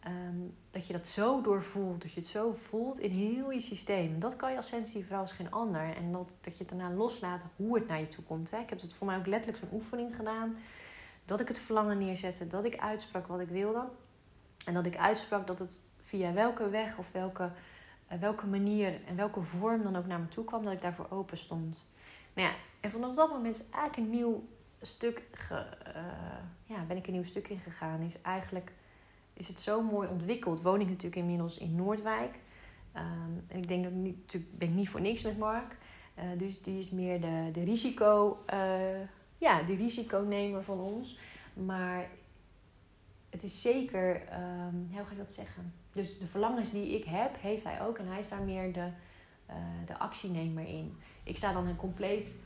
Ehm, 0.06 0.40
dat 0.70 0.86
je 0.86 0.92
dat 0.92 1.06
zo 1.06 1.40
doorvoelt, 1.40 2.02
dat 2.02 2.12
je 2.12 2.20
het 2.20 2.28
zo 2.28 2.52
voelt 2.52 2.98
in 2.98 3.10
heel 3.10 3.50
je 3.50 3.60
systeem. 3.60 4.20
Dat 4.20 4.36
kan 4.36 4.50
je 4.50 4.56
als 4.56 4.68
sensitieve 4.68 5.06
vrouw 5.06 5.20
als 5.20 5.32
geen 5.32 5.50
ander. 5.50 5.96
En 5.96 6.12
dat, 6.12 6.28
dat 6.40 6.52
je 6.52 6.64
het 6.64 6.68
daarna 6.68 6.94
loslaat 6.94 7.44
hoe 7.56 7.78
het 7.78 7.88
naar 7.88 8.00
je 8.00 8.08
toe 8.08 8.24
komt. 8.24 8.50
Hè. 8.50 8.58
Ik 8.58 8.68
heb 8.70 8.80
het 8.80 8.94
voor 8.94 9.06
mij 9.06 9.18
ook 9.18 9.26
letterlijk 9.26 9.58
zo'n 9.58 9.72
oefening 9.72 10.16
gedaan. 10.16 10.56
Dat 11.24 11.40
ik 11.40 11.48
het 11.48 11.58
verlangen 11.58 11.98
neerzette, 11.98 12.46
dat 12.46 12.64
ik 12.64 12.76
uitsprak 12.76 13.26
wat 13.26 13.40
ik 13.40 13.48
wilde. 13.48 13.88
En 14.66 14.74
dat 14.74 14.86
ik 14.86 14.96
uitsprak 14.96 15.46
dat 15.46 15.58
het 15.58 15.84
via 16.00 16.32
welke 16.32 16.68
weg 16.68 16.98
of 16.98 17.12
welke, 17.12 17.50
uh, 18.12 18.18
welke 18.18 18.46
manier 18.46 19.04
en 19.06 19.16
welke 19.16 19.40
vorm 19.40 19.82
dan 19.82 19.96
ook 19.96 20.06
naar 20.06 20.20
me 20.20 20.28
toe 20.28 20.44
kwam, 20.44 20.64
dat 20.64 20.72
ik 20.72 20.80
daarvoor 20.80 21.06
open 21.10 21.38
stond. 21.38 21.86
Nou 22.32 22.48
ja, 22.48 22.54
en 22.80 22.90
vanaf 22.90 23.14
dat 23.14 23.30
moment 23.30 23.54
is 23.54 23.64
eigenlijk 23.70 23.96
een 23.96 24.10
nieuw 24.10 24.48
stuk, 24.80 25.22
ge, 25.32 25.66
uh, 25.96 26.02
ja, 26.64 26.84
ben 26.84 26.96
ik 26.96 27.06
een 27.06 27.12
nieuw 27.12 27.22
stuk 27.22 27.48
ingegaan. 27.48 28.00
Is 28.00 28.20
eigenlijk 28.22 28.72
is 29.36 29.48
het 29.48 29.60
zo 29.60 29.82
mooi 29.82 30.08
ontwikkeld. 30.08 30.62
Woon 30.62 30.80
ik 30.80 30.88
natuurlijk 30.88 31.16
inmiddels 31.16 31.58
in 31.58 31.74
Noordwijk. 31.74 32.38
Um, 32.96 33.44
en 33.48 33.58
ik 33.58 33.68
denk 33.68 33.84
dat 33.84 33.92
niet, 33.92 34.16
natuurlijk 34.16 34.58
ben 34.58 34.68
ik 34.68 34.74
niet 34.74 34.88
voor 34.88 35.00
niks 35.00 35.22
met 35.22 35.38
Mark. 35.38 35.78
Uh, 36.18 36.24
dus 36.38 36.62
die 36.62 36.78
is 36.78 36.90
meer 36.90 37.20
de, 37.20 37.48
de 37.52 37.64
risico, 37.64 38.38
uh, 38.52 39.00
ja, 39.38 39.62
de 39.62 39.74
risiconemer 39.74 40.62
van 40.62 40.80
ons. 40.80 41.18
Maar 41.54 42.08
het 43.30 43.42
is 43.42 43.62
zeker, 43.62 44.14
um, 44.14 44.88
hoe 44.92 45.04
ga 45.04 45.12
ik 45.12 45.18
dat 45.18 45.32
zeggen? 45.32 45.72
Dus 45.92 46.18
de 46.18 46.26
verlangens 46.26 46.70
die 46.70 46.94
ik 46.94 47.04
heb, 47.04 47.40
heeft 47.40 47.64
hij 47.64 47.82
ook. 47.82 47.98
En 47.98 48.06
hij 48.06 48.18
is 48.18 48.28
daar 48.28 48.42
meer 48.42 48.72
de, 48.72 48.88
uh, 49.50 49.56
de 49.86 49.98
actienemer 49.98 50.66
in. 50.66 50.96
Ik 51.22 51.36
sta 51.36 51.52
dan 51.52 51.76
compleet 51.76 52.40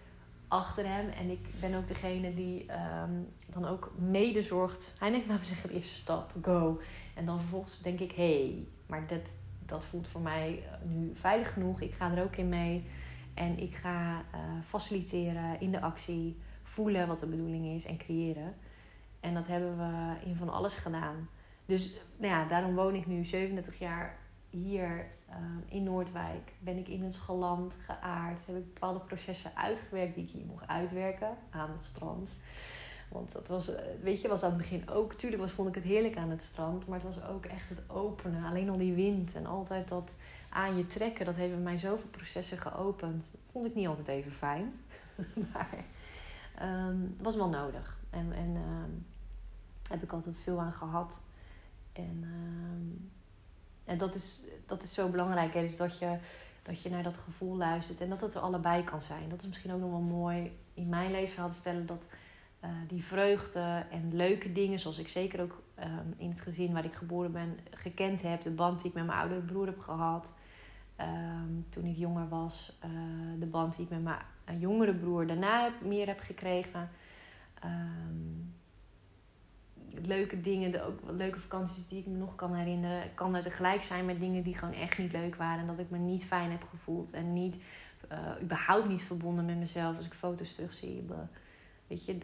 achter 0.51 0.87
hem. 0.87 1.09
En 1.09 1.31
ik 1.31 1.47
ben 1.61 1.75
ook 1.75 1.87
degene 1.87 2.35
die 2.35 2.67
um, 3.03 3.29
dan 3.47 3.67
ook 3.67 3.93
mede 3.97 4.43
zorgt. 4.43 4.97
Hij 4.99 5.11
neemt, 5.11 5.27
laten 5.27 5.43
we 5.43 5.49
zeggen, 5.49 5.69
de 5.69 5.75
eerste 5.75 5.95
stap, 5.95 6.33
go. 6.43 6.81
En 7.15 7.27
dan 7.27 7.39
vervolgens 7.39 7.83
denk 7.83 8.01
ik, 8.01 8.13
hé, 8.13 8.43
hey, 8.43 8.67
maar 8.87 9.07
dat, 9.07 9.37
dat 9.67 9.85
voelt 9.85 10.09
voor 10.09 10.21
mij 10.21 10.63
nu 10.83 11.11
veilig 11.15 11.53
genoeg. 11.53 11.81
Ik 11.81 11.95
ga 11.95 12.17
er 12.17 12.23
ook 12.23 12.37
in 12.37 12.49
mee. 12.49 12.85
En 13.35 13.59
ik 13.59 13.75
ga 13.75 14.19
uh, 14.19 14.41
faciliteren 14.65 15.61
in 15.61 15.71
de 15.71 15.81
actie, 15.81 16.39
voelen 16.63 17.09
wat 17.09 17.19
de 17.19 17.27
bedoeling 17.27 17.67
is 17.67 17.85
en 17.85 17.97
creëren. 17.97 18.55
En 19.21 19.35
dat 19.35 19.47
hebben 19.47 19.77
we 19.77 20.15
in 20.25 20.37
van 20.37 20.49
alles 20.49 20.75
gedaan. 20.75 21.29
Dus 21.67 21.95
nou 22.17 22.33
ja, 22.33 22.45
daarom 22.45 22.75
woon 22.75 22.95
ik 22.95 23.07
nu 23.07 23.25
37 23.25 23.79
jaar 23.79 24.19
hier 24.51 25.07
Ehm, 25.31 25.77
in 25.77 25.83
Noordwijk 25.83 26.53
ben 26.59 26.77
ik 26.77 26.89
inmiddels 26.89 27.23
geland, 27.23 27.75
geaard. 27.85 28.47
Heb 28.47 28.57
ik 28.57 28.73
bepaalde 28.73 29.01
processen 29.01 29.57
uitgewerkt 29.57 30.15
die 30.15 30.25
ik 30.25 30.31
hier 30.31 30.47
mocht 30.47 30.67
uitwerken 30.67 31.37
aan 31.51 31.71
het 31.71 31.85
strand. 31.85 32.31
Want 33.09 33.33
dat 33.33 33.49
was, 33.49 33.75
eh, 33.75 33.85
weet 34.03 34.21
je, 34.21 34.29
was 34.29 34.43
aan 34.43 34.49
het 34.49 34.59
begin 34.59 34.89
ook. 34.89 35.15
Tuurlijk 35.15 35.43
was, 35.43 35.53
vond 35.53 35.69
ik 35.69 35.75
het 35.75 35.85
heerlijk 35.85 36.17
aan 36.17 36.31
het 36.31 36.43
strand. 36.43 36.87
Maar 36.87 37.01
het 37.01 37.15
was 37.15 37.25
ook 37.25 37.45
echt 37.45 37.69
het 37.69 37.91
openen. 37.91 38.45
Alleen 38.45 38.71
al 38.71 38.77
die 38.77 38.95
wind 38.95 39.35
en 39.35 39.47
altijd 39.47 39.89
dat 39.89 40.17
aan 40.49 40.77
je 40.77 40.87
trekken. 40.87 41.25
Dat 41.25 41.37
heeft 41.37 41.59
mij 41.59 41.77
zoveel 41.77 42.09
processen 42.11 42.59
geopend. 42.59 43.31
Vond 43.51 43.67
ik 43.67 43.75
niet 43.75 43.87
altijd 43.87 44.09
even 44.09 44.33
fijn. 44.33 44.73
maar 45.53 45.85
um, 46.63 47.17
was 47.21 47.37
wel 47.37 47.49
nodig. 47.49 47.99
En, 48.11 48.33
en 48.33 48.51
uh, 48.51 48.85
heb 49.89 50.03
ik 50.03 50.13
altijd 50.13 50.39
veel 50.39 50.61
aan 50.61 50.73
gehad. 50.73 51.23
En 51.93 52.25
en 53.91 53.99
dat 53.99 54.15
is, 54.15 54.41
dat 54.67 54.83
is 54.83 54.95
zo 54.95 55.09
belangrijk. 55.09 55.55
Hè? 55.55 55.61
Dus 55.61 55.77
dat 55.77 55.99
je, 55.99 56.19
dat 56.63 56.83
je 56.83 56.91
naar 56.91 57.03
dat 57.03 57.17
gevoel 57.17 57.57
luistert 57.57 58.01
en 58.01 58.09
dat 58.09 58.21
het 58.21 58.35
er 58.35 58.41
allebei 58.41 58.85
kan 58.85 59.03
zijn. 59.03 59.29
Dat 59.29 59.41
is 59.41 59.49
misschien 59.49 59.73
ook 59.73 59.81
nog 59.81 59.91
wel 59.91 60.01
mooi 60.01 60.59
in 60.75 60.89
mijn 60.89 61.11
leven 61.11 61.47
te 61.47 61.55
vertellen. 61.55 61.87
Dat 61.87 62.07
uh, 62.65 62.71
die 62.89 63.05
vreugde 63.05 63.87
en 63.91 64.17
leuke 64.17 64.53
dingen, 64.53 64.81
zoals 64.81 64.99
ik 64.99 65.09
zeker 65.09 65.41
ook 65.41 65.63
um, 65.79 66.15
in 66.17 66.31
het 66.31 66.41
gezin 66.41 66.73
waar 66.73 66.85
ik 66.85 66.95
geboren 66.95 67.33
ben, 67.33 67.59
gekend 67.71 68.23
heb. 68.23 68.43
De 68.43 68.51
band 68.51 68.81
die 68.81 68.89
ik 68.89 68.97
met 68.97 69.07
mijn 69.07 69.19
oudere 69.19 69.41
broer 69.41 69.67
heb 69.67 69.79
gehad. 69.79 70.35
Um, 71.01 71.67
toen 71.69 71.85
ik 71.85 71.97
jonger 71.97 72.29
was. 72.29 72.79
Uh, 72.85 72.91
de 73.39 73.47
band 73.47 73.77
die 73.77 73.85
ik 73.85 73.91
met 73.91 74.03
mijn 74.03 74.59
jongere 74.59 74.95
broer 74.95 75.27
daarna 75.27 75.63
heb, 75.63 75.81
meer 75.81 76.07
heb 76.07 76.21
gekregen. 76.21 76.91
Um, 77.65 78.55
leuke 80.03 80.41
dingen, 80.41 80.71
de, 80.71 80.83
ook 80.83 81.01
leuke 81.11 81.41
vakanties 81.41 81.89
die 81.89 81.99
ik 81.99 82.07
me 82.07 82.17
nog 82.17 82.35
kan 82.35 82.55
herinneren, 82.55 83.15
kan 83.15 83.35
het 83.35 83.43
tegelijk 83.43 83.83
zijn 83.83 84.05
met 84.05 84.21
dingen 84.21 84.43
die 84.43 84.55
gewoon 84.55 84.75
echt 84.75 84.99
niet 84.99 85.13
leuk 85.13 85.37
waren. 85.37 85.61
En 85.61 85.67
dat 85.67 85.79
ik 85.79 85.91
me 85.91 85.99
niet 85.99 86.25
fijn 86.25 86.51
heb 86.51 86.65
gevoeld 86.65 87.13
en 87.13 87.33
niet, 87.33 87.57
uh, 88.13 88.43
überhaupt 88.43 88.89
niet 88.89 89.03
verbonden 89.03 89.45
met 89.45 89.57
mezelf 89.57 89.97
als 89.97 90.07
ik 90.07 90.13
foto's 90.13 90.55
terugzie. 90.55 91.05
Weet 91.87 92.05
je, 92.05 92.19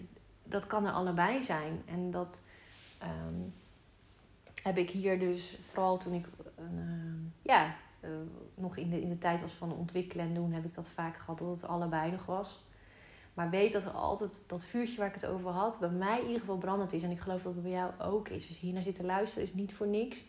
dat 0.44 0.66
kan 0.66 0.87
er 0.87 0.92
allebei 0.92 1.42
zijn. 1.42 1.83
En 1.87 2.11
dat 2.11 2.40
um, 3.02 3.55
heb 4.62 4.76
ik 4.76 4.90
hier 4.90 5.18
dus, 5.18 5.59
vooral 5.62 5.98
toen 5.98 6.12
ik 6.12 6.26
uh, 6.59 6.64
ja, 7.42 7.76
uh, 8.00 8.11
nog 8.55 8.76
in 8.76 8.90
de, 8.90 9.00
in 9.00 9.09
de 9.09 9.18
tijd 9.18 9.40
was 9.40 9.52
van 9.52 9.72
ontwikkelen 9.72 10.26
en 10.26 10.35
doen, 10.35 10.52
heb 10.52 10.64
ik 10.64 10.74
dat 10.74 10.88
vaak 10.88 11.16
gehad 11.16 11.38
dat 11.38 11.48
het 11.48 11.64
allebei 11.64 12.11
nog 12.11 12.26
was. 12.26 12.64
Maar 13.37 13.51
weet 13.51 13.72
dat 13.72 13.85
er 13.85 13.90
altijd 13.90 14.44
dat 14.46 14.64
vuurtje 14.64 14.96
waar 14.96 15.09
ik 15.09 15.14
het 15.14 15.27
over 15.27 15.51
had, 15.51 15.79
bij 15.79 15.90
mij 15.90 16.18
in 16.18 16.25
ieder 16.25 16.40
geval 16.40 16.59
brandend 16.59 16.92
is. 16.92 17.03
En 17.03 17.11
ik 17.11 17.20
geloof 17.20 17.42
dat 17.42 17.55
het 17.55 17.62
bij 17.62 17.72
jou 17.72 17.92
ook 18.01 18.29
is. 18.29 18.46
Dus 18.46 18.59
hier 18.59 18.72
naar 18.72 18.83
zitten 18.83 19.05
luisteren 19.05 19.44
is 19.44 19.55
niet 19.55 19.75
voor 19.75 19.87
niks. 19.87 20.25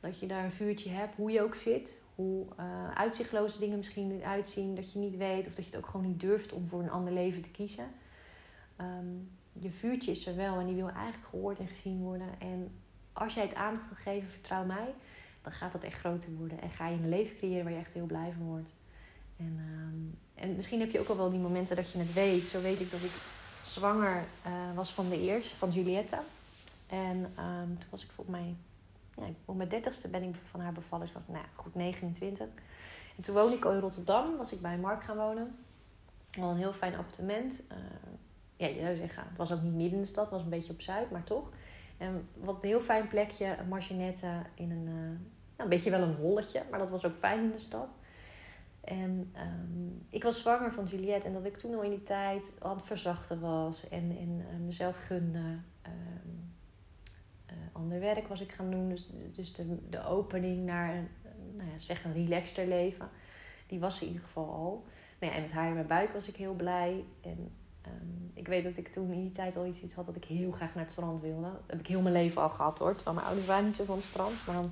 Dat 0.00 0.20
je 0.20 0.26
daar 0.26 0.44
een 0.44 0.50
vuurtje 0.50 0.90
hebt, 0.90 1.16
hoe 1.16 1.30
je 1.30 1.42
ook 1.42 1.54
zit. 1.54 1.98
Hoe 2.14 2.46
uh, 2.60 2.90
uitzichtloze 2.90 3.58
dingen 3.58 3.76
misschien 3.76 4.22
uitzien. 4.24 4.74
Dat 4.74 4.92
je 4.92 4.98
niet 4.98 5.16
weet 5.16 5.46
of 5.46 5.54
dat 5.54 5.64
je 5.64 5.70
het 5.70 5.80
ook 5.80 5.86
gewoon 5.86 6.06
niet 6.06 6.20
durft 6.20 6.52
om 6.52 6.66
voor 6.66 6.80
een 6.80 6.90
ander 6.90 7.12
leven 7.12 7.42
te 7.42 7.50
kiezen. 7.50 7.86
Um, 8.80 9.30
je 9.52 9.70
vuurtje 9.70 10.10
is 10.10 10.26
er 10.26 10.36
wel 10.36 10.58
en 10.58 10.66
die 10.66 10.74
wil 10.74 10.88
eigenlijk 10.88 11.26
gehoord 11.26 11.58
en 11.58 11.68
gezien 11.68 11.98
worden. 11.98 12.40
En 12.40 12.70
als 13.12 13.34
jij 13.34 13.42
het 13.42 13.54
aandacht 13.54 13.86
geven, 13.94 14.28
vertrouw 14.28 14.64
mij, 14.64 14.94
dan 15.42 15.52
gaat 15.52 15.72
dat 15.72 15.82
echt 15.82 15.98
groter 15.98 16.32
worden. 16.32 16.60
En 16.60 16.70
ga 16.70 16.88
je 16.88 16.96
een 16.96 17.08
leven 17.08 17.36
creëren 17.36 17.64
waar 17.64 17.72
je 17.72 17.78
echt 17.78 17.92
heel 17.92 18.06
blij 18.06 18.32
van 18.32 18.46
wordt. 18.46 18.72
En, 19.36 19.58
um, 19.58 20.18
en 20.36 20.56
misschien 20.56 20.80
heb 20.80 20.90
je 20.90 21.00
ook 21.00 21.08
al 21.08 21.16
wel 21.16 21.30
die 21.30 21.40
momenten 21.40 21.76
dat 21.76 21.92
je 21.92 21.98
het 21.98 22.12
weet. 22.12 22.46
Zo 22.46 22.60
weet 22.60 22.80
ik 22.80 22.90
dat 22.90 23.00
ik 23.00 23.12
zwanger 23.62 24.24
uh, 24.46 24.52
was 24.74 24.92
van 24.92 25.08
de 25.08 25.20
eerste, 25.20 25.56
van 25.56 25.70
Julietta. 25.70 26.22
En 26.86 27.16
um, 27.16 27.78
toen 27.78 27.90
was 27.90 28.04
ik 28.04 28.10
volgens 28.10 28.36
mij, 28.36 28.54
ja, 29.16 29.32
op 29.44 29.56
mijn 29.56 29.68
dertigste 29.68 30.08
ben 30.08 30.22
ik 30.22 30.34
van 30.50 30.60
haar 30.60 30.72
bevallen. 30.72 31.06
Dus 31.06 31.14
was 31.14 31.22
nou, 31.26 31.44
goed 31.54 31.74
29. 31.74 32.46
En 33.16 33.22
toen 33.22 33.34
woonde 33.34 33.56
ik 33.56 33.64
al 33.64 33.72
in 33.72 33.80
Rotterdam, 33.80 34.36
was 34.36 34.52
ik 34.52 34.60
bij 34.60 34.78
Mark 34.78 35.02
gaan 35.02 35.16
wonen. 35.16 35.58
Al 36.40 36.50
een 36.50 36.56
heel 36.56 36.72
fijn 36.72 36.96
appartement. 36.96 37.62
Uh, 37.72 37.76
ja, 38.56 38.66
je 38.66 38.80
zou 38.80 38.96
zeggen, 38.96 39.22
het 39.28 39.36
was 39.36 39.52
ook 39.52 39.62
niet 39.62 39.74
midden 39.74 39.94
in 39.94 40.00
de 40.00 40.08
stad, 40.08 40.24
het 40.24 40.32
was 40.32 40.42
een 40.42 40.48
beetje 40.48 40.72
op 40.72 40.80
Zuid, 40.80 41.10
maar 41.10 41.24
toch. 41.24 41.50
En 41.96 42.28
wat 42.34 42.62
een 42.62 42.68
heel 42.68 42.80
fijn 42.80 43.08
plekje, 43.08 43.56
een 43.58 43.68
marginette 43.68 44.42
in 44.54 44.70
een, 44.70 44.86
uh, 44.86 44.94
nou, 44.94 45.18
een 45.56 45.68
beetje 45.68 45.90
wel 45.90 46.02
een 46.02 46.14
holletje, 46.14 46.62
maar 46.70 46.78
dat 46.78 46.90
was 46.90 47.04
ook 47.04 47.16
fijn 47.16 47.42
in 47.42 47.50
de 47.50 47.58
stad. 47.58 47.88
En 48.86 49.30
ehm, 49.32 49.88
ik 50.08 50.22
was 50.22 50.40
zwanger 50.40 50.72
van 50.72 50.84
Juliette 50.84 51.26
en 51.26 51.32
dat 51.32 51.44
ik 51.44 51.56
toen 51.56 51.74
al 51.74 51.82
in 51.82 51.90
die 51.90 52.02
tijd 52.02 52.52
aan 52.58 52.76
het 52.76 52.86
verzachten 52.86 53.40
was 53.40 53.88
en, 53.88 54.16
en 54.18 54.38
uh, 54.38 54.64
mezelf 54.64 54.96
gunde. 54.96 55.58
Um, 55.86 56.54
ander 57.72 58.00
werk 58.00 58.28
was 58.28 58.40
ik 58.40 58.52
gaan 58.52 58.70
doen, 58.70 58.88
dus, 58.88 59.10
dus 59.32 59.52
de, 59.52 59.88
de 59.90 60.04
opening 60.04 60.64
naar 60.64 60.94
een, 60.94 61.08
nou 61.56 61.68
ja, 61.88 61.94
een 62.04 62.12
relaxter 62.12 62.66
leven, 62.66 63.08
die 63.66 63.80
was 63.80 64.00
in 64.00 64.06
ieder 64.06 64.22
geval 64.22 64.52
al. 64.52 64.84
Nou 65.20 65.32
ja, 65.32 65.38
en 65.38 65.42
met 65.42 65.52
haar 65.52 65.68
in 65.68 65.74
mijn 65.74 65.86
buik 65.86 66.12
was 66.12 66.28
ik 66.28 66.36
heel 66.36 66.54
blij. 66.54 67.04
En 67.20 67.50
um, 67.86 68.30
ik 68.34 68.48
weet 68.48 68.64
dat 68.64 68.76
ik 68.76 68.88
toen 68.88 69.12
in 69.12 69.20
die 69.20 69.32
tijd 69.32 69.56
al 69.56 69.66
iets 69.66 69.94
had 69.94 70.06
dat 70.06 70.16
ik 70.16 70.24
heel 70.24 70.50
graag 70.50 70.74
naar 70.74 70.84
het 70.84 70.92
strand 70.92 71.20
wilde. 71.20 71.50
Heb 71.66 71.80
ik 71.80 71.86
heel 71.86 72.00
mijn 72.00 72.14
leven 72.14 72.42
al 72.42 72.50
gehad 72.50 72.78
hoor. 72.78 72.94
Terwijl 72.94 73.16
mijn 73.16 73.26
ouders 73.26 73.46
waren 73.46 73.64
niet 73.64 73.74
zo 73.74 73.84
van 73.84 73.96
het 73.96 74.04
strand. 74.04 74.46
Maar 74.46 74.64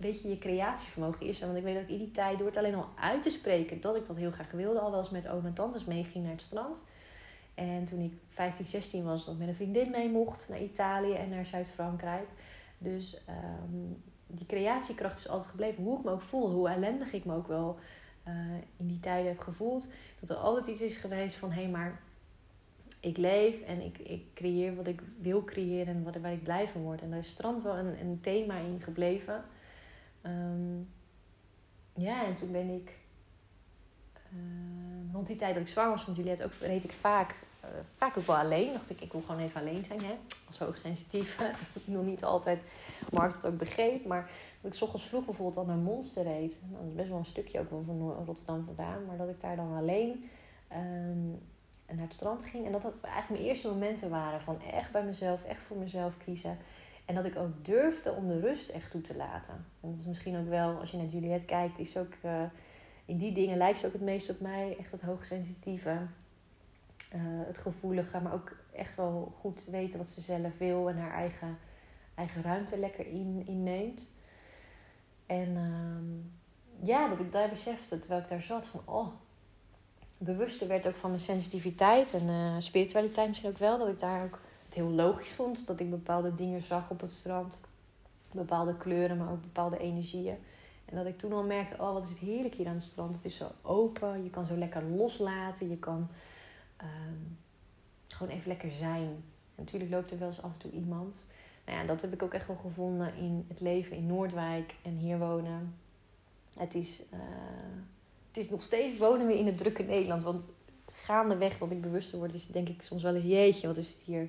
weet 0.00 0.22
je, 0.22 0.28
je 0.28 0.38
creatievermogen 0.38 1.26
is. 1.26 1.40
Want 1.40 1.56
ik 1.56 1.62
weet 1.62 1.80
ik 1.80 1.88
in 1.88 1.98
die 1.98 2.10
tijd, 2.10 2.38
door 2.38 2.46
het 2.46 2.56
alleen 2.56 2.74
al 2.74 2.88
uit 2.94 3.22
te 3.22 3.30
spreken, 3.30 3.80
dat 3.80 3.96
ik 3.96 4.06
dat 4.06 4.16
heel 4.16 4.30
graag 4.30 4.50
wilde. 4.50 4.78
Al 4.78 4.90
wel 4.90 4.98
eens 4.98 5.10
met 5.10 5.28
oom 5.28 5.46
en 5.46 5.52
tantes 5.52 5.84
meeging 5.84 6.24
naar 6.24 6.32
het 6.32 6.42
strand. 6.42 6.84
En 7.54 7.84
toen 7.84 8.00
ik 8.00 8.12
15, 8.28 8.66
16 8.66 9.04
was, 9.04 9.28
ik 9.28 9.38
met 9.38 9.48
een 9.48 9.54
vriendin 9.54 9.90
mee 9.90 10.10
mocht 10.10 10.48
naar 10.48 10.62
Italië 10.62 11.12
en 11.12 11.28
naar 11.28 11.46
Zuid-Frankrijk. 11.46 12.28
Dus 12.78 13.22
um, 13.62 14.02
die 14.26 14.46
creatiekracht 14.46 15.18
is 15.18 15.28
altijd 15.28 15.50
gebleven. 15.50 15.84
Hoe 15.84 15.98
ik 15.98 16.04
me 16.04 16.10
ook 16.10 16.22
voel, 16.22 16.50
hoe 16.50 16.68
ellendig 16.68 17.12
ik 17.12 17.24
me 17.24 17.34
ook 17.34 17.48
wel 17.48 17.78
uh, 18.28 18.34
in 18.76 18.86
die 18.86 19.00
tijden 19.00 19.28
heb 19.28 19.40
gevoeld. 19.40 19.86
Dat 20.20 20.30
er 20.30 20.36
altijd 20.36 20.66
iets 20.66 20.80
is 20.80 20.96
geweest 20.96 21.36
van 21.36 21.52
hé, 21.52 21.62
hey, 21.62 21.70
maar 21.70 22.00
ik 23.00 23.16
leef 23.16 23.60
en 23.60 23.80
ik, 23.80 23.98
ik 23.98 24.22
creëer 24.34 24.74
wat 24.74 24.86
ik 24.86 25.02
wil 25.20 25.44
creëren 25.44 25.94
en 25.94 26.02
wat, 26.02 26.16
waar 26.16 26.32
ik 26.32 26.42
blij 26.42 26.68
van 26.68 26.82
word. 26.82 27.02
En 27.02 27.10
daar 27.10 27.18
is 27.18 27.28
strand 27.28 27.62
wel 27.62 27.76
een, 27.76 28.00
een 28.00 28.18
thema 28.20 28.56
in 28.56 28.80
gebleven. 28.80 29.44
Um, 30.26 30.88
ja, 31.94 32.24
en 32.24 32.34
toen 32.34 32.52
ben 32.52 32.68
ik 32.68 32.98
uh, 34.32 35.12
rond 35.12 35.26
die 35.26 35.36
tijd 35.36 35.54
dat 35.54 35.62
ik 35.62 35.68
zwanger 35.68 35.90
was 35.90 36.02
van 36.02 36.14
Juliette 36.14 36.44
ook 36.44 36.52
reed 36.52 36.84
ik 36.84 36.92
vaak, 36.92 37.34
uh, 37.64 37.70
vaak 37.96 38.18
ook 38.18 38.26
wel 38.26 38.36
alleen. 38.36 38.72
Dacht 38.72 38.90
ik, 38.90 39.00
ik 39.00 39.12
wil 39.12 39.20
gewoon 39.20 39.40
even 39.40 39.60
alleen 39.60 39.84
zijn. 39.84 40.04
Hè? 40.04 40.14
Als 40.46 40.58
hoogsensitief. 40.58 41.36
dat 41.72 41.82
ik 41.82 41.86
nog 41.86 42.04
niet 42.04 42.24
altijd 42.24 42.60
Mark 43.10 43.32
het 43.32 43.46
ook 43.46 43.56
begreep. 43.56 44.06
Maar 44.06 44.30
dat 44.60 44.74
ik 44.74 44.82
ochtends 44.82 45.06
vroeg 45.06 45.24
bijvoorbeeld 45.24 45.56
al 45.56 45.64
naar 45.64 45.76
Monster 45.76 46.22
reed. 46.22 46.60
Dat 46.70 46.86
is 46.88 46.94
best 46.94 47.08
wel 47.08 47.18
een 47.18 47.24
stukje 47.24 47.60
ook 47.60 47.70
wel 47.70 47.82
van 47.86 48.24
Rotterdam 48.26 48.64
vandaan. 48.64 49.06
Maar 49.06 49.16
dat 49.16 49.28
ik 49.28 49.40
daar 49.40 49.56
dan 49.56 49.76
alleen 49.76 50.30
um, 50.72 51.38
naar 51.86 52.04
het 52.04 52.14
strand 52.14 52.44
ging. 52.44 52.66
En 52.66 52.72
dat 52.72 52.82
dat 52.82 52.94
eigenlijk 53.02 53.28
mijn 53.28 53.44
eerste 53.44 53.68
momenten 53.68 54.10
waren 54.10 54.40
van 54.40 54.62
echt 54.62 54.92
bij 54.92 55.04
mezelf, 55.04 55.44
echt 55.44 55.62
voor 55.62 55.76
mezelf 55.76 56.16
kiezen. 56.16 56.58
En 57.10 57.16
dat 57.16 57.24
ik 57.24 57.36
ook 57.36 57.64
durfde 57.64 58.12
om 58.12 58.28
de 58.28 58.40
rust 58.40 58.68
echt 58.68 58.90
toe 58.90 59.00
te 59.00 59.16
laten. 59.16 59.66
En 59.80 59.90
dat 59.90 59.98
is 59.98 60.04
misschien 60.04 60.38
ook 60.38 60.48
wel, 60.48 60.78
als 60.78 60.90
je 60.90 60.96
naar 60.96 61.06
Juliette 61.06 61.44
kijkt, 61.44 61.78
is 61.78 61.96
ook 61.96 62.12
uh, 62.24 62.42
in 63.04 63.18
die 63.18 63.32
dingen 63.32 63.56
lijkt 63.56 63.78
ze 63.78 63.86
ook 63.86 63.92
het 63.92 64.02
meest 64.02 64.30
op 64.30 64.40
mij. 64.40 64.76
Echt 64.78 64.90
het 64.90 65.00
hoogsensitieve, 65.00 65.90
uh, 65.90 67.20
het 67.22 67.58
gevoelige, 67.58 68.20
maar 68.20 68.32
ook 68.32 68.56
echt 68.72 68.94
wel 68.94 69.34
goed 69.40 69.64
weten 69.70 69.98
wat 69.98 70.08
ze 70.08 70.20
zelf 70.20 70.58
wil 70.58 70.88
en 70.88 70.98
haar 70.98 71.12
eigen, 71.12 71.58
eigen 72.14 72.42
ruimte 72.42 72.78
lekker 72.78 73.06
in, 73.06 73.42
inneemt. 73.46 74.06
En 75.26 75.48
uh, 75.48 76.88
ja, 76.88 77.08
dat 77.08 77.18
ik 77.18 77.32
daar 77.32 77.48
besefte, 77.48 77.98
terwijl 77.98 78.20
ik 78.20 78.28
daar 78.28 78.42
zat, 78.42 78.66
van 78.66 78.80
oh, 78.84 79.08
bewuster 80.18 80.68
werd 80.68 80.86
ook 80.86 80.96
van 80.96 81.10
mijn 81.10 81.22
sensitiviteit 81.22 82.14
en 82.14 82.28
uh, 82.28 82.54
spiritualiteit 82.58 83.28
misschien 83.28 83.50
ook 83.50 83.58
wel. 83.58 83.78
Dat 83.78 83.88
ik 83.88 83.98
daar 83.98 84.24
ook 84.24 84.40
het 84.70 84.78
heel 84.78 84.90
logisch 84.90 85.30
vond 85.30 85.66
dat 85.66 85.80
ik 85.80 85.90
bepaalde 85.90 86.34
dingen 86.34 86.62
zag 86.62 86.90
op 86.90 87.00
het 87.00 87.12
strand. 87.12 87.60
Bepaalde 88.32 88.76
kleuren, 88.76 89.16
maar 89.16 89.30
ook 89.30 89.40
bepaalde 89.40 89.78
energieën. 89.78 90.36
En 90.84 90.96
dat 90.96 91.06
ik 91.06 91.18
toen 91.18 91.32
al 91.32 91.42
merkte, 91.42 91.74
oh 91.78 91.92
wat 91.92 92.02
is 92.02 92.08
het 92.08 92.18
heerlijk 92.18 92.54
hier 92.54 92.66
aan 92.66 92.74
het 92.74 92.82
strand. 92.82 93.16
Het 93.16 93.24
is 93.24 93.36
zo 93.36 93.50
open, 93.62 94.24
je 94.24 94.30
kan 94.30 94.46
zo 94.46 94.56
lekker 94.56 94.82
loslaten. 94.82 95.68
Je 95.68 95.78
kan 95.78 96.08
um, 96.82 97.38
gewoon 98.06 98.32
even 98.32 98.48
lekker 98.48 98.70
zijn. 98.70 99.24
Natuurlijk 99.54 99.90
loopt 99.90 100.10
er 100.10 100.18
wel 100.18 100.28
eens 100.28 100.42
af 100.42 100.52
en 100.52 100.58
toe 100.58 100.70
iemand. 100.70 101.24
Nou 101.66 101.78
ja, 101.78 101.86
dat 101.86 102.00
heb 102.00 102.12
ik 102.12 102.22
ook 102.22 102.34
echt 102.34 102.46
wel 102.46 102.56
gevonden 102.56 103.14
in 103.14 103.44
het 103.48 103.60
leven 103.60 103.96
in 103.96 104.06
Noordwijk 104.06 104.74
en 104.82 104.96
hier 104.96 105.18
wonen. 105.18 105.74
Het 106.56 106.74
is, 106.74 107.00
uh, 107.14 107.20
het 108.28 108.36
is 108.36 108.50
nog 108.50 108.62
steeds 108.62 108.98
wonen 108.98 109.26
we 109.26 109.38
in 109.38 109.46
het 109.46 109.56
drukke 109.56 109.82
Nederland. 109.82 110.22
Want 110.22 110.48
gaandeweg 110.92 111.58
wat 111.58 111.70
ik 111.70 111.80
bewuster 111.80 112.18
word, 112.18 112.34
is 112.34 112.46
denk 112.46 112.68
ik 112.68 112.82
soms 112.82 113.02
wel 113.02 113.14
eens 113.14 113.24
jeetje, 113.24 113.66
wat 113.66 113.76
is 113.76 113.88
het 113.88 114.02
hier 114.04 114.28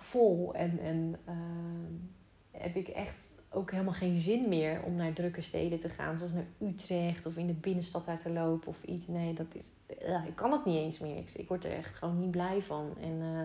vol. 0.00 0.54
En, 0.54 0.78
en 0.78 1.16
uh, 1.28 2.60
heb 2.60 2.76
ik 2.76 2.88
echt 2.88 3.34
ook 3.50 3.70
helemaal 3.70 3.92
geen 3.92 4.20
zin 4.20 4.48
meer 4.48 4.82
om 4.82 4.94
naar 4.94 5.12
drukke 5.12 5.40
steden 5.40 5.78
te 5.78 5.88
gaan. 5.88 6.18
Zoals 6.18 6.32
naar 6.32 6.46
Utrecht 6.58 7.26
of 7.26 7.36
in 7.36 7.46
de 7.46 7.52
binnenstad 7.52 8.04
daar 8.04 8.18
te 8.18 8.30
lopen 8.30 8.68
of 8.68 8.82
iets. 8.82 9.06
Nee, 9.06 9.32
dat 9.32 9.54
is, 9.54 9.70
uh, 10.08 10.26
ik 10.26 10.34
kan 10.34 10.52
het 10.52 10.64
niet 10.64 10.76
eens 10.76 10.98
meer. 10.98 11.16
Ik, 11.16 11.30
ik, 11.30 11.48
word 11.48 11.64
er 11.64 11.72
echt 11.72 11.94
gewoon 11.94 12.20
niet 12.20 12.30
blij 12.30 12.62
van. 12.62 12.94
En 13.00 13.20
uh, 13.20 13.40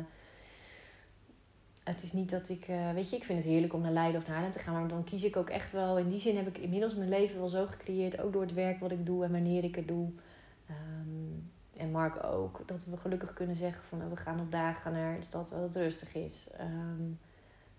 het 1.83 2.03
is 2.03 2.13
niet 2.13 2.29
dat 2.29 2.49
ik, 2.49 2.65
weet 2.93 3.09
je, 3.09 3.15
ik 3.15 3.23
vind 3.23 3.39
het 3.43 3.47
heerlijk 3.47 3.73
om 3.73 3.81
naar 3.81 3.91
Leiden 3.91 4.21
of 4.21 4.27
naar 4.27 4.35
Haarlem 4.35 4.53
te 4.53 4.59
gaan. 4.59 4.73
Maar 4.73 4.87
dan 4.87 5.03
kies 5.03 5.23
ik 5.23 5.35
ook 5.35 5.49
echt 5.49 5.71
wel, 5.71 5.97
in 5.97 6.09
die 6.09 6.19
zin 6.19 6.35
heb 6.35 6.47
ik 6.47 6.57
inmiddels 6.57 6.95
mijn 6.95 7.09
leven 7.09 7.39
wel 7.39 7.49
zo 7.49 7.65
gecreëerd. 7.65 8.21
Ook 8.21 8.33
door 8.33 8.41
het 8.41 8.53
werk 8.53 8.79
wat 8.79 8.91
ik 8.91 9.05
doe 9.05 9.23
en 9.23 9.31
wanneer 9.31 9.63
ik 9.63 9.75
het 9.75 9.87
doe. 9.87 10.09
Um, 10.69 11.10
en 11.81 11.91
Mark 11.91 12.23
ook. 12.23 12.61
Dat 12.65 12.85
we 12.85 12.97
gelukkig 12.97 13.33
kunnen 13.33 13.55
zeggen 13.55 13.83
van 13.83 14.09
we 14.09 14.15
gaan 14.15 14.39
op 14.39 14.51
dagen 14.51 14.91
naar 14.91 15.15
de 15.15 15.23
stad 15.23 15.49
dat 15.49 15.61
het 15.61 15.75
rustig 15.75 16.15
is. 16.15 16.47
Um, 16.59 17.19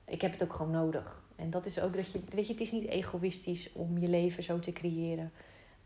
ik 0.05 0.21
heb 0.21 0.33
het 0.33 0.43
ook 0.43 0.53
gewoon 0.53 0.73
nodig. 0.73 1.23
En 1.37 1.51
dat 1.51 1.67
is 1.67 1.81
ook 1.81 1.97
dat 1.97 2.13
je, 2.13 2.21
weet 2.29 2.47
je, 2.47 2.53
het 2.53 2.63
is 2.63 2.73
niet 2.73 2.87
egoïstisch 2.87 3.73
om 3.73 3.99
je 3.99 4.09
leven 4.09 4.43
zo 4.43 4.59
te 4.59 4.73
creëren. 4.73 5.33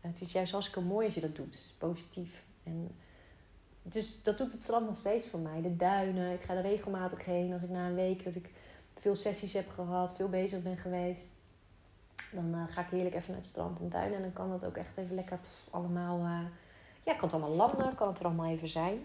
Het 0.01 0.21
is 0.21 0.31
juist 0.31 0.51
hartstikke 0.51 0.87
mooi 0.87 1.05
als 1.05 1.15
je 1.15 1.21
dat 1.21 1.35
doet. 1.35 1.45
Het 1.45 1.63
is 1.63 1.75
positief. 1.77 2.43
En 2.63 2.95
dus 3.81 4.23
dat 4.23 4.37
doet 4.37 4.51
het 4.51 4.63
strand 4.63 4.87
nog 4.87 4.97
steeds 4.97 5.27
voor 5.27 5.39
mij. 5.39 5.61
De 5.61 5.75
duinen, 5.75 6.33
ik 6.33 6.41
ga 6.41 6.53
er 6.53 6.61
regelmatig 6.61 7.25
heen. 7.25 7.53
Als 7.53 7.61
ik 7.61 7.69
na 7.69 7.87
een 7.87 7.95
week 7.95 8.23
dat 8.23 8.35
ik 8.35 8.49
veel 8.95 9.15
sessies 9.15 9.53
heb 9.53 9.69
gehad, 9.69 10.15
veel 10.15 10.29
bezig 10.29 10.61
ben 10.61 10.77
geweest. 10.77 11.25
Dan 12.31 12.55
uh, 12.55 12.63
ga 12.67 12.81
ik 12.81 12.89
heerlijk 12.89 13.15
even 13.15 13.31
naar 13.31 13.39
het 13.39 13.49
strand 13.49 13.79
en 13.79 13.89
duinen. 13.89 14.15
En 14.15 14.21
dan 14.21 14.33
kan 14.33 14.49
dat 14.49 14.65
ook 14.65 14.77
echt 14.77 14.97
even 14.97 15.15
lekker 15.15 15.39
allemaal... 15.69 16.19
Uh, 16.19 16.39
ja, 17.07 17.13
kan 17.13 17.29
het 17.29 17.33
allemaal 17.33 17.55
landen, 17.55 17.95
kan 17.95 18.07
het 18.07 18.19
er 18.19 18.25
allemaal 18.25 18.45
even 18.45 18.67
zijn. 18.67 18.99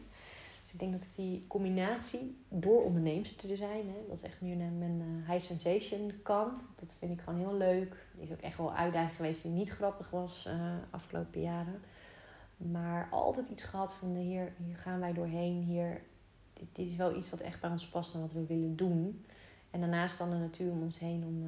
Dus 0.62 0.72
ik 0.72 0.78
denk 0.78 0.92
dat 0.92 1.02
ik 1.02 1.14
die 1.14 1.44
combinatie, 1.46 2.36
door 2.48 2.84
onderneemster 2.84 3.48
te 3.48 3.56
zijn, 3.56 3.86
hè, 3.86 4.06
dat 4.08 4.16
is 4.16 4.22
echt 4.22 4.40
meer 4.40 4.56
mijn 4.56 5.00
uh, 5.00 5.30
high 5.30 5.44
sensation 5.44 6.12
kant. 6.22 6.68
Dat 6.76 6.94
vind 6.98 7.12
ik 7.12 7.20
gewoon 7.20 7.38
heel 7.38 7.54
leuk. 7.54 8.06
Die 8.14 8.24
is 8.24 8.32
ook 8.32 8.40
echt 8.40 8.56
wel 8.56 8.74
uitdaging 8.74 9.16
geweest 9.16 9.42
die 9.42 9.50
niet 9.50 9.70
grappig 9.70 10.10
was 10.10 10.46
uh, 10.48 10.54
afgelopen 10.90 11.40
jaren. 11.40 11.82
Maar 12.56 13.08
altijd 13.10 13.48
iets 13.48 13.62
gehad 13.62 13.94
van, 13.94 14.14
hier, 14.14 14.52
hier 14.64 14.76
gaan 14.76 15.00
wij 15.00 15.12
doorheen, 15.12 15.62
hier, 15.62 16.02
dit, 16.72 16.86
is 16.86 16.96
wel 16.96 17.16
iets 17.16 17.30
wat 17.30 17.40
echt 17.40 17.60
bij 17.60 17.70
ons 17.70 17.88
past 17.88 18.14
en 18.14 18.20
wat 18.20 18.32
we 18.32 18.46
willen 18.46 18.76
doen. 18.76 19.24
En 19.70 19.80
daarnaast 19.80 20.18
dan 20.18 20.30
de 20.30 20.36
natuur 20.36 20.70
om 20.70 20.82
ons 20.82 20.98
heen 20.98 21.24
om 21.26 21.46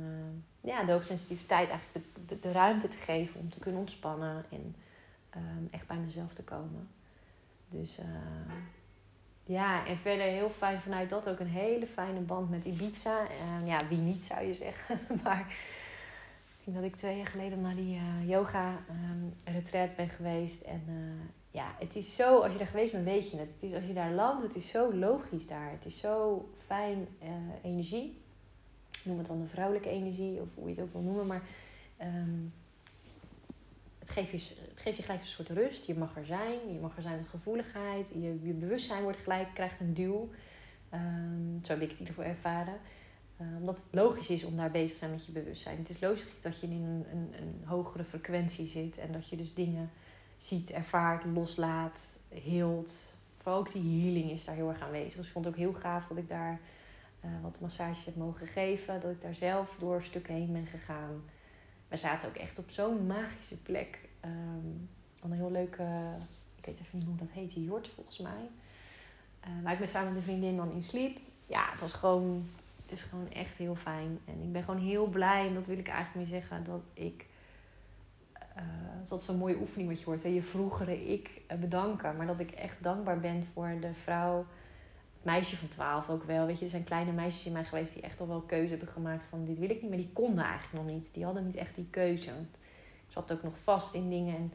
ja, 0.60 0.84
de 0.84 0.92
hoogsensitiviteit 0.92 1.70
de, 1.92 2.00
de, 2.26 2.38
de, 2.38 2.52
ruimte 2.52 2.88
te 2.88 2.98
geven 2.98 3.40
om 3.40 3.50
te 3.50 3.58
kunnen 3.58 3.80
ontspannen 3.80 4.44
en 4.50 4.74
um, 5.36 5.68
echt 5.70 5.86
bij 5.86 5.96
mezelf 5.96 6.32
te 6.32 6.42
komen. 6.42 6.88
Dus 7.68 7.98
uh, 7.98 8.04
ja, 9.44 9.86
en 9.86 9.96
verder 9.96 10.26
heel 10.26 10.50
fijn 10.50 10.80
vanuit 10.80 11.10
dat 11.10 11.28
ook 11.28 11.38
een 11.38 11.46
hele 11.46 11.86
fijne 11.86 12.20
band 12.20 12.50
met 12.50 12.64
Ibiza. 12.64 13.22
Uh, 13.22 13.66
ja, 13.66 13.88
wie 13.88 13.98
niet 13.98 14.24
zou 14.24 14.44
je 14.44 14.54
zeggen. 14.54 14.98
maar 15.24 15.40
ik 16.58 16.64
denk 16.64 16.76
dat 16.76 16.86
ik 16.86 16.96
twee 16.96 17.16
jaar 17.16 17.26
geleden 17.26 17.60
naar 17.60 17.74
die 17.74 17.96
uh, 17.96 18.28
yoga 18.28 18.78
um, 18.90 19.34
retreat 19.44 19.96
ben 19.96 20.08
geweest. 20.08 20.60
En 20.60 20.82
ja, 21.50 21.74
het 21.78 21.96
is 21.96 22.14
zo, 22.14 22.38
als 22.40 22.52
je 22.52 22.58
daar 22.58 22.66
geweest 22.66 22.92
bent, 22.92 23.04
weet 23.04 23.30
je 23.30 23.36
het. 23.36 23.48
Het 23.52 23.62
is 23.62 23.74
als 23.74 23.84
je 23.84 23.92
daar 23.92 24.12
landt, 24.12 24.42
het 24.42 24.56
is 24.56 24.68
zo 24.68 24.94
logisch 24.94 25.46
daar. 25.46 25.70
Het 25.70 25.84
is 25.84 25.98
zo 25.98 26.48
fijn 26.66 27.08
energie. 27.62 28.22
Noem 29.04 29.18
het 29.18 29.26
dan 29.26 29.40
de 29.40 29.46
vrouwelijke 29.46 29.88
energie, 29.88 30.40
of 30.40 30.48
hoe 30.54 30.68
je 30.68 30.74
het 30.74 30.84
ook 30.84 30.92
wil 30.92 31.02
noemen. 31.02 31.26
Maar 31.26 31.42
het 33.98 34.10
geeft, 34.10 34.30
je, 34.30 34.54
geeft 34.84 34.96
je 34.96 35.02
gelijk 35.02 35.20
een 35.20 35.28
soort 35.28 35.48
rust. 35.48 35.85
Je 35.87 35.94
mag 35.94 36.16
er 36.16 36.26
zijn. 36.26 36.72
Je 36.72 36.80
mag 36.80 36.96
er 36.96 37.02
zijn 37.02 37.16
met 37.16 37.28
gevoeligheid. 37.28 38.10
Je, 38.14 38.38
je 38.42 38.52
bewustzijn 38.52 39.02
wordt 39.02 39.18
gelijk, 39.18 39.48
krijgt 39.54 39.80
een 39.80 39.94
duw. 39.94 40.30
Um, 40.94 41.58
zo 41.62 41.72
heb 41.72 41.82
ik 41.82 41.90
het 41.90 42.00
in 42.00 42.06
ieder 42.06 42.14
geval 42.14 42.30
ervaren. 42.30 42.74
Uh, 43.40 43.46
omdat 43.58 43.76
het 43.76 43.87
logisch 43.90 44.28
is 44.28 44.44
om 44.44 44.56
daar 44.56 44.70
bezig 44.70 44.90
te 44.90 44.96
zijn 44.96 45.10
met 45.10 45.26
je 45.26 45.32
bewustzijn. 45.32 45.78
Het 45.78 45.88
is 45.88 46.00
logisch 46.00 46.24
dat 46.40 46.60
je 46.60 46.66
in 46.66 46.82
een, 46.82 47.06
een, 47.10 47.35
een 47.40 47.62
hogere 47.64 48.04
frequentie 48.04 48.68
zit. 48.68 48.98
En 48.98 49.12
dat 49.12 49.28
je 49.28 49.37
dus 49.37 49.54
dingen 49.54 49.90
ziet, 50.37 50.70
ervaart, 50.70 51.24
loslaat, 51.24 52.18
heelt. 52.28 53.14
Vooral 53.37 53.60
ook 53.60 53.72
die 53.72 54.02
healing 54.02 54.30
is 54.30 54.44
daar 54.44 54.54
heel 54.54 54.68
erg 54.68 54.80
aanwezig. 54.80 55.14
Dus 55.14 55.26
ik 55.26 55.32
vond 55.32 55.44
het 55.44 55.54
ook 55.54 55.60
heel 55.60 55.74
gaaf 55.74 56.06
dat 56.06 56.18
ik 56.18 56.28
daar 56.28 56.60
uh, 57.24 57.30
wat 57.42 57.60
massages 57.60 58.04
heb 58.04 58.16
mogen 58.16 58.46
geven. 58.46 59.00
Dat 59.00 59.10
ik 59.10 59.20
daar 59.20 59.35
zelf 59.35 59.76
door 59.78 60.02
stukken 60.02 60.35
heen 60.35 60.52
ben 60.52 60.66
gegaan 60.66 61.22
we 61.94 62.00
zaten 62.00 62.28
ook 62.28 62.37
echt 62.37 62.58
op 62.58 62.70
zo'n 62.70 63.06
magische 63.06 63.58
plek. 63.58 63.98
Um, 64.25 64.88
een 65.22 65.33
heel 65.33 65.50
leuke, 65.50 65.83
ik 66.56 66.66
weet 66.66 66.81
even 66.81 66.98
niet 66.98 67.06
hoe 67.06 67.16
dat 67.16 67.31
heet, 67.31 67.52
Jort 67.52 67.88
volgens 67.88 68.18
mij. 68.18 68.48
Uh, 69.46 69.62
waar 69.62 69.72
ik 69.72 69.79
met 69.79 69.88
samen 69.88 70.08
met 70.08 70.16
een 70.16 70.22
vriendin 70.22 70.56
dan 70.56 70.72
in 70.72 70.83
sliep. 70.83 71.18
Ja, 71.46 71.70
het 71.70 71.81
was 71.81 71.92
gewoon, 71.92 72.48
het 72.83 72.92
is 72.92 73.02
gewoon 73.02 73.33
echt 73.33 73.56
heel 73.56 73.75
fijn. 73.75 74.18
En 74.25 74.42
ik 74.42 74.52
ben 74.52 74.64
gewoon 74.64 74.81
heel 74.81 75.06
blij, 75.06 75.46
en 75.46 75.54
dat 75.54 75.66
wil 75.66 75.79
ik 75.79 75.88
eigenlijk 75.88 76.16
mee 76.16 76.40
zeggen, 76.40 76.64
dat 76.64 76.83
ik 76.94 77.27
dat 79.08 79.20
is 79.20 79.29
een 79.29 79.37
mooie 79.37 79.60
oefening 79.60 79.88
wat 79.88 79.98
je 79.98 80.04
hoort. 80.04 80.22
Je 80.22 80.42
vroegere 80.42 81.06
ik 81.06 81.40
bedanken. 81.60 82.16
Maar 82.16 82.27
dat 82.27 82.40
ik 82.40 82.50
echt 82.50 82.83
dankbaar 82.83 83.20
ben 83.20 83.44
voor 83.44 83.77
de 83.81 83.94
vrouw 83.94 84.46
meisje 85.22 85.56
van 85.56 85.68
12 85.68 86.08
ook 86.08 86.25
wel. 86.25 86.46
Weet 86.46 86.58
je, 86.58 86.64
er 86.64 86.70
zijn 86.70 86.85
kleine 86.85 87.12
meisjes 87.12 87.46
in 87.46 87.52
mij 87.52 87.64
geweest 87.64 87.92
die 87.94 88.02
echt 88.02 88.20
al 88.20 88.29
wel 88.29 88.40
keuze 88.40 88.70
hebben 88.70 88.88
gemaakt 88.88 89.25
van 89.25 89.44
dit 89.44 89.58
wil 89.58 89.70
ik 89.70 89.81
niet. 89.81 89.90
Maar 89.90 89.98
die 89.98 90.12
konden 90.12 90.44
eigenlijk 90.44 90.85
nog 90.85 90.94
niet. 90.94 91.10
Die 91.12 91.25
hadden 91.25 91.44
niet 91.44 91.56
echt 91.56 91.75
die 91.75 91.87
keuze. 91.90 92.31
Zat 93.09 93.33
ook 93.33 93.42
nog 93.42 93.59
vast 93.59 93.94
in 93.94 94.11
dingen. 94.11 94.37
En 94.37 94.52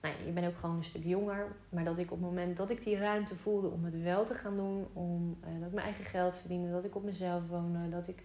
nou 0.00 0.14
ja, 0.14 0.24
je 0.26 0.32
bent 0.32 0.46
ook 0.46 0.56
gewoon 0.56 0.76
een 0.76 0.84
stuk 0.84 1.04
jonger. 1.04 1.56
Maar 1.68 1.84
dat 1.84 1.98
ik 1.98 2.10
op 2.12 2.18
het 2.18 2.28
moment 2.28 2.56
dat 2.56 2.70
ik 2.70 2.82
die 2.82 2.96
ruimte 2.96 3.36
voelde 3.36 3.68
om 3.68 3.84
het 3.84 4.02
wel 4.02 4.24
te 4.24 4.34
gaan 4.34 4.56
doen. 4.56 4.86
Om, 4.92 5.38
uh, 5.40 5.58
dat 5.58 5.68
ik 5.68 5.74
mijn 5.74 5.86
eigen 5.86 6.04
geld 6.04 6.34
verdiende. 6.34 6.70
Dat 6.70 6.84
ik 6.84 6.96
op 6.96 7.04
mezelf 7.04 7.48
woonde. 7.48 7.88
Dat 7.88 8.08
ik 8.08 8.24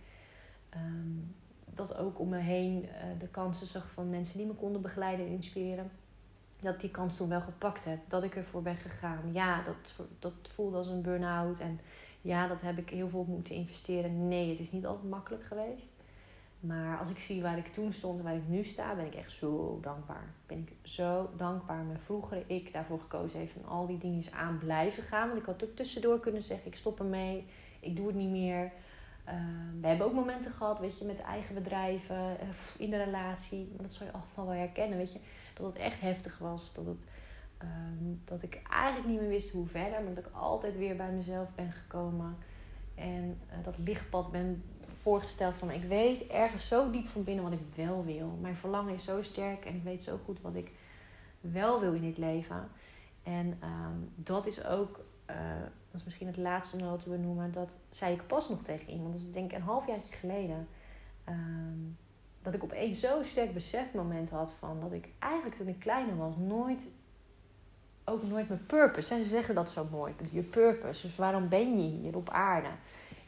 ehm, 0.69 1.17
dat 1.65 1.97
ook 1.97 2.19
om 2.19 2.29
me 2.29 2.37
heen 2.37 2.83
uh, 2.83 2.89
de 3.19 3.27
kansen 3.27 3.67
zag 3.67 3.91
van 3.91 4.09
mensen 4.09 4.37
die 4.37 4.47
me 4.47 4.53
konden 4.53 4.81
begeleiden 4.81 5.25
en 5.25 5.31
inspireren 5.31 5.91
dat 6.59 6.79
die 6.79 6.91
kans 6.91 7.17
toen 7.17 7.29
wel 7.29 7.41
gepakt 7.41 7.85
heb. 7.85 7.99
Dat 8.07 8.23
ik 8.23 8.35
ervoor 8.35 8.61
ben 8.61 8.75
gegaan. 8.75 9.33
Ja, 9.33 9.61
dat, 9.61 10.07
dat 10.19 10.33
voelde 10.53 10.77
als 10.77 10.87
een 10.87 11.01
burn-out. 11.01 11.59
En 11.59 11.79
ja, 12.21 12.47
dat 12.47 12.61
heb 12.61 12.77
ik 12.77 12.89
heel 12.89 13.09
veel 13.09 13.25
moeten 13.27 13.55
investeren. 13.55 14.27
Nee, 14.27 14.49
het 14.49 14.59
is 14.59 14.71
niet 14.71 14.85
altijd 14.85 15.09
makkelijk 15.09 15.43
geweest. 15.43 15.92
Maar 16.63 16.97
als 16.97 17.09
ik 17.09 17.19
zie 17.19 17.41
waar 17.41 17.57
ik 17.57 17.73
toen 17.73 17.93
stond 17.93 18.17
en 18.19 18.23
waar 18.23 18.35
ik 18.35 18.47
nu 18.47 18.63
sta, 18.63 18.95
ben 18.95 19.05
ik 19.05 19.15
echt 19.15 19.31
zo 19.31 19.79
dankbaar. 19.81 20.33
Ben 20.45 20.57
ik 20.57 20.73
zo 20.81 21.29
dankbaar. 21.37 21.83
Mijn 21.83 21.99
vroegere 21.99 22.43
ik 22.47 22.71
daarvoor 22.71 22.99
gekozen 22.99 23.39
heeft 23.39 23.55
en 23.55 23.65
al 23.65 23.87
die 23.87 23.97
dingen 23.97 24.23
aan 24.33 24.57
blijven 24.57 25.03
gaan. 25.03 25.27
Want 25.27 25.39
ik 25.39 25.45
had 25.45 25.63
ook 25.63 25.75
tussendoor 25.75 26.19
kunnen 26.19 26.43
zeggen, 26.43 26.67
ik 26.67 26.75
stop 26.75 26.99
ermee. 26.99 27.45
Ik 27.79 27.95
doe 27.95 28.07
het 28.07 28.15
niet 28.15 28.29
meer. 28.29 28.71
Ehm, 29.23 29.81
we 29.81 29.87
hebben 29.87 30.05
ook 30.05 30.13
momenten 30.13 30.51
gehad, 30.51 30.79
weet 30.79 30.99
je, 30.99 31.05
met 31.05 31.21
eigen 31.21 31.55
bedrijven, 31.55 32.15
uh, 32.15 32.49
in 32.77 32.89
de 32.89 33.03
relatie. 33.03 33.67
Maar 33.73 33.83
dat 33.83 33.93
zou 33.93 34.09
je 34.09 34.15
allemaal 34.15 34.53
wel 34.53 34.63
herkennen, 34.63 34.97
weet 34.97 35.13
je 35.13 35.19
dat 35.53 35.65
het 35.65 35.81
echt 35.81 36.01
heftig 36.01 36.37
was. 36.37 36.73
Dat, 36.73 36.85
het, 36.85 37.07
ehm, 37.57 38.15
dat 38.23 38.43
ik 38.43 38.61
eigenlijk 38.69 39.07
niet 39.07 39.19
meer 39.19 39.29
wist 39.29 39.49
hoe 39.49 39.67
verder. 39.67 40.03
Maar 40.03 40.13
dat 40.13 40.25
ik 40.25 40.31
altijd 40.33 40.77
weer 40.77 40.95
bij 40.95 41.11
mezelf 41.11 41.47
ben 41.55 41.71
gekomen. 41.71 42.37
En 42.95 43.39
uh, 43.49 43.63
dat 43.63 43.77
lichtpad 43.77 44.31
ben 44.31 44.63
voorgesteld 45.03 45.55
van 45.55 45.71
ik 45.71 45.83
weet 45.83 46.27
ergens 46.27 46.67
zo 46.67 46.91
diep 46.91 47.07
van 47.07 47.23
binnen 47.23 47.43
wat 47.43 47.53
ik 47.53 47.75
wel 47.75 48.05
wil. 48.05 48.37
Mijn 48.41 48.55
verlangen 48.55 48.93
is 48.93 49.03
zo 49.03 49.21
sterk 49.21 49.65
en 49.65 49.75
ik 49.75 49.83
weet 49.83 50.03
zo 50.03 50.19
goed 50.25 50.41
wat 50.41 50.55
ik 50.55 50.71
wel 51.41 51.79
wil 51.79 51.93
in 51.93 52.01
dit 52.01 52.17
leven. 52.17 52.69
En 53.23 53.57
ehm, 53.59 53.97
dat 54.15 54.47
is 54.47 54.65
ook, 54.65 54.99
uh, 55.29 55.35
dat 55.91 55.99
is 55.99 56.03
misschien 56.03 56.27
het 56.27 56.37
laatste 56.37 56.85
om 56.85 56.97
te 56.97 57.09
benoemen, 57.09 57.51
dat 57.51 57.75
zei 57.89 58.13
ik 58.13 58.27
pas 58.27 58.49
nog 58.49 58.63
tegen 58.63 58.89
iemand. 58.89 59.13
Dat 59.13 59.21
is 59.21 59.31
denk 59.31 59.51
ik 59.51 59.57
een 59.57 59.63
halfjaartje 59.63 60.13
geleden. 60.13 60.67
Um, 61.29 61.97
dat 62.41 62.53
ik 62.53 62.63
opeens 62.63 62.99
zo'n 62.99 63.23
sterk 63.23 63.53
besefmoment 63.53 64.29
had 64.29 64.53
van 64.59 64.79
dat 64.79 64.91
ik 64.91 65.09
eigenlijk 65.19 65.55
toen 65.55 65.67
ik 65.67 65.79
kleiner 65.79 66.17
was 66.17 66.35
nooit, 66.37 66.87
ook 68.05 68.23
nooit 68.23 68.47
mijn 68.47 68.65
purpose. 68.65 69.13
En 69.13 69.23
ze 69.23 69.29
zeggen 69.29 69.55
dat 69.55 69.69
zo 69.69 69.87
mooi, 69.91 70.15
je 70.31 70.41
purpose. 70.41 71.07
Dus 71.07 71.15
waarom 71.15 71.49
ben 71.49 71.81
je 71.81 71.97
hier 71.97 72.15
op 72.15 72.29
aarde? 72.29 72.69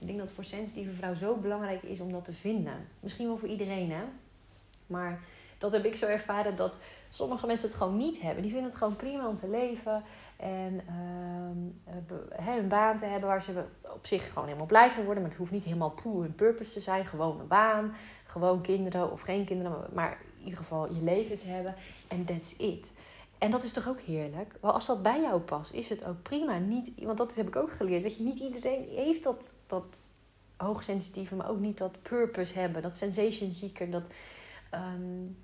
Ik 0.05 0.11
denk 0.11 0.23
dat 0.23 0.35
voor 0.35 0.45
sensitieve 0.45 0.91
vrouw 0.91 1.13
zo 1.13 1.35
belangrijk 1.35 1.83
is 1.83 1.99
om 1.99 2.11
dat 2.11 2.25
te 2.25 2.33
vinden. 2.33 2.87
Misschien 2.99 3.27
wel 3.27 3.37
voor 3.37 3.49
iedereen, 3.49 3.91
hè. 3.91 4.03
Maar 4.87 5.19
dat 5.57 5.71
heb 5.71 5.85
ik 5.85 5.95
zo 5.95 6.05
ervaren 6.05 6.55
dat 6.55 6.79
sommige 7.09 7.45
mensen 7.45 7.67
het 7.67 7.77
gewoon 7.77 7.97
niet 7.97 8.21
hebben. 8.21 8.41
Die 8.41 8.51
vinden 8.51 8.69
het 8.69 8.79
gewoon 8.79 8.95
prima 8.95 9.27
om 9.27 9.37
te 9.37 9.49
leven. 9.49 10.03
En 10.37 10.81
uh, 12.37 12.57
een 12.57 12.67
baan 12.67 12.97
te 12.97 13.05
hebben 13.05 13.29
waar 13.29 13.41
ze 13.41 13.63
op 13.93 14.05
zich 14.05 14.27
gewoon 14.27 14.45
helemaal 14.45 14.67
blij 14.67 14.89
van 14.89 15.03
worden. 15.03 15.21
Maar 15.21 15.31
het 15.31 15.39
hoeft 15.39 15.51
niet 15.51 15.63
helemaal 15.63 15.91
poe 16.03 16.21
hun 16.21 16.35
purpose 16.35 16.71
te 16.71 16.81
zijn. 16.81 17.05
Gewoon 17.05 17.39
een 17.39 17.47
baan 17.47 17.95
gewoon 18.25 18.61
kinderen 18.61 19.11
of 19.11 19.21
geen 19.21 19.45
kinderen, 19.45 19.85
maar 19.93 20.17
in 20.37 20.43
ieder 20.43 20.57
geval 20.57 20.93
je 20.93 21.01
leven 21.01 21.37
te 21.37 21.47
hebben. 21.47 21.75
En 22.07 22.25
that's 22.25 22.55
it. 22.57 22.91
En 23.37 23.51
dat 23.51 23.63
is 23.63 23.71
toch 23.71 23.89
ook 23.89 23.99
heerlijk? 23.99 24.55
Maar 24.61 24.71
als 24.71 24.85
dat 24.85 25.03
bij 25.03 25.21
jou 25.21 25.41
past, 25.41 25.73
is 25.73 25.89
het 25.89 26.05
ook 26.05 26.21
prima. 26.21 26.57
Niet, 26.57 26.91
want 26.95 27.17
dat 27.17 27.35
heb 27.35 27.47
ik 27.47 27.55
ook 27.55 27.71
geleerd. 27.71 28.01
Weet 28.01 28.17
je, 28.17 28.23
niet 28.23 28.39
iedereen 28.39 28.87
heeft 28.89 29.23
dat, 29.23 29.53
dat 29.67 30.05
hoogsensitieve, 30.57 31.35
maar 31.35 31.49
ook 31.49 31.59
niet 31.59 31.77
dat 31.77 32.01
purpose 32.01 32.59
hebben. 32.59 32.81
Dat 32.81 32.95
sensation 32.95 33.53
seeker, 33.53 33.91
dat, 33.91 34.03
um, 34.73 35.37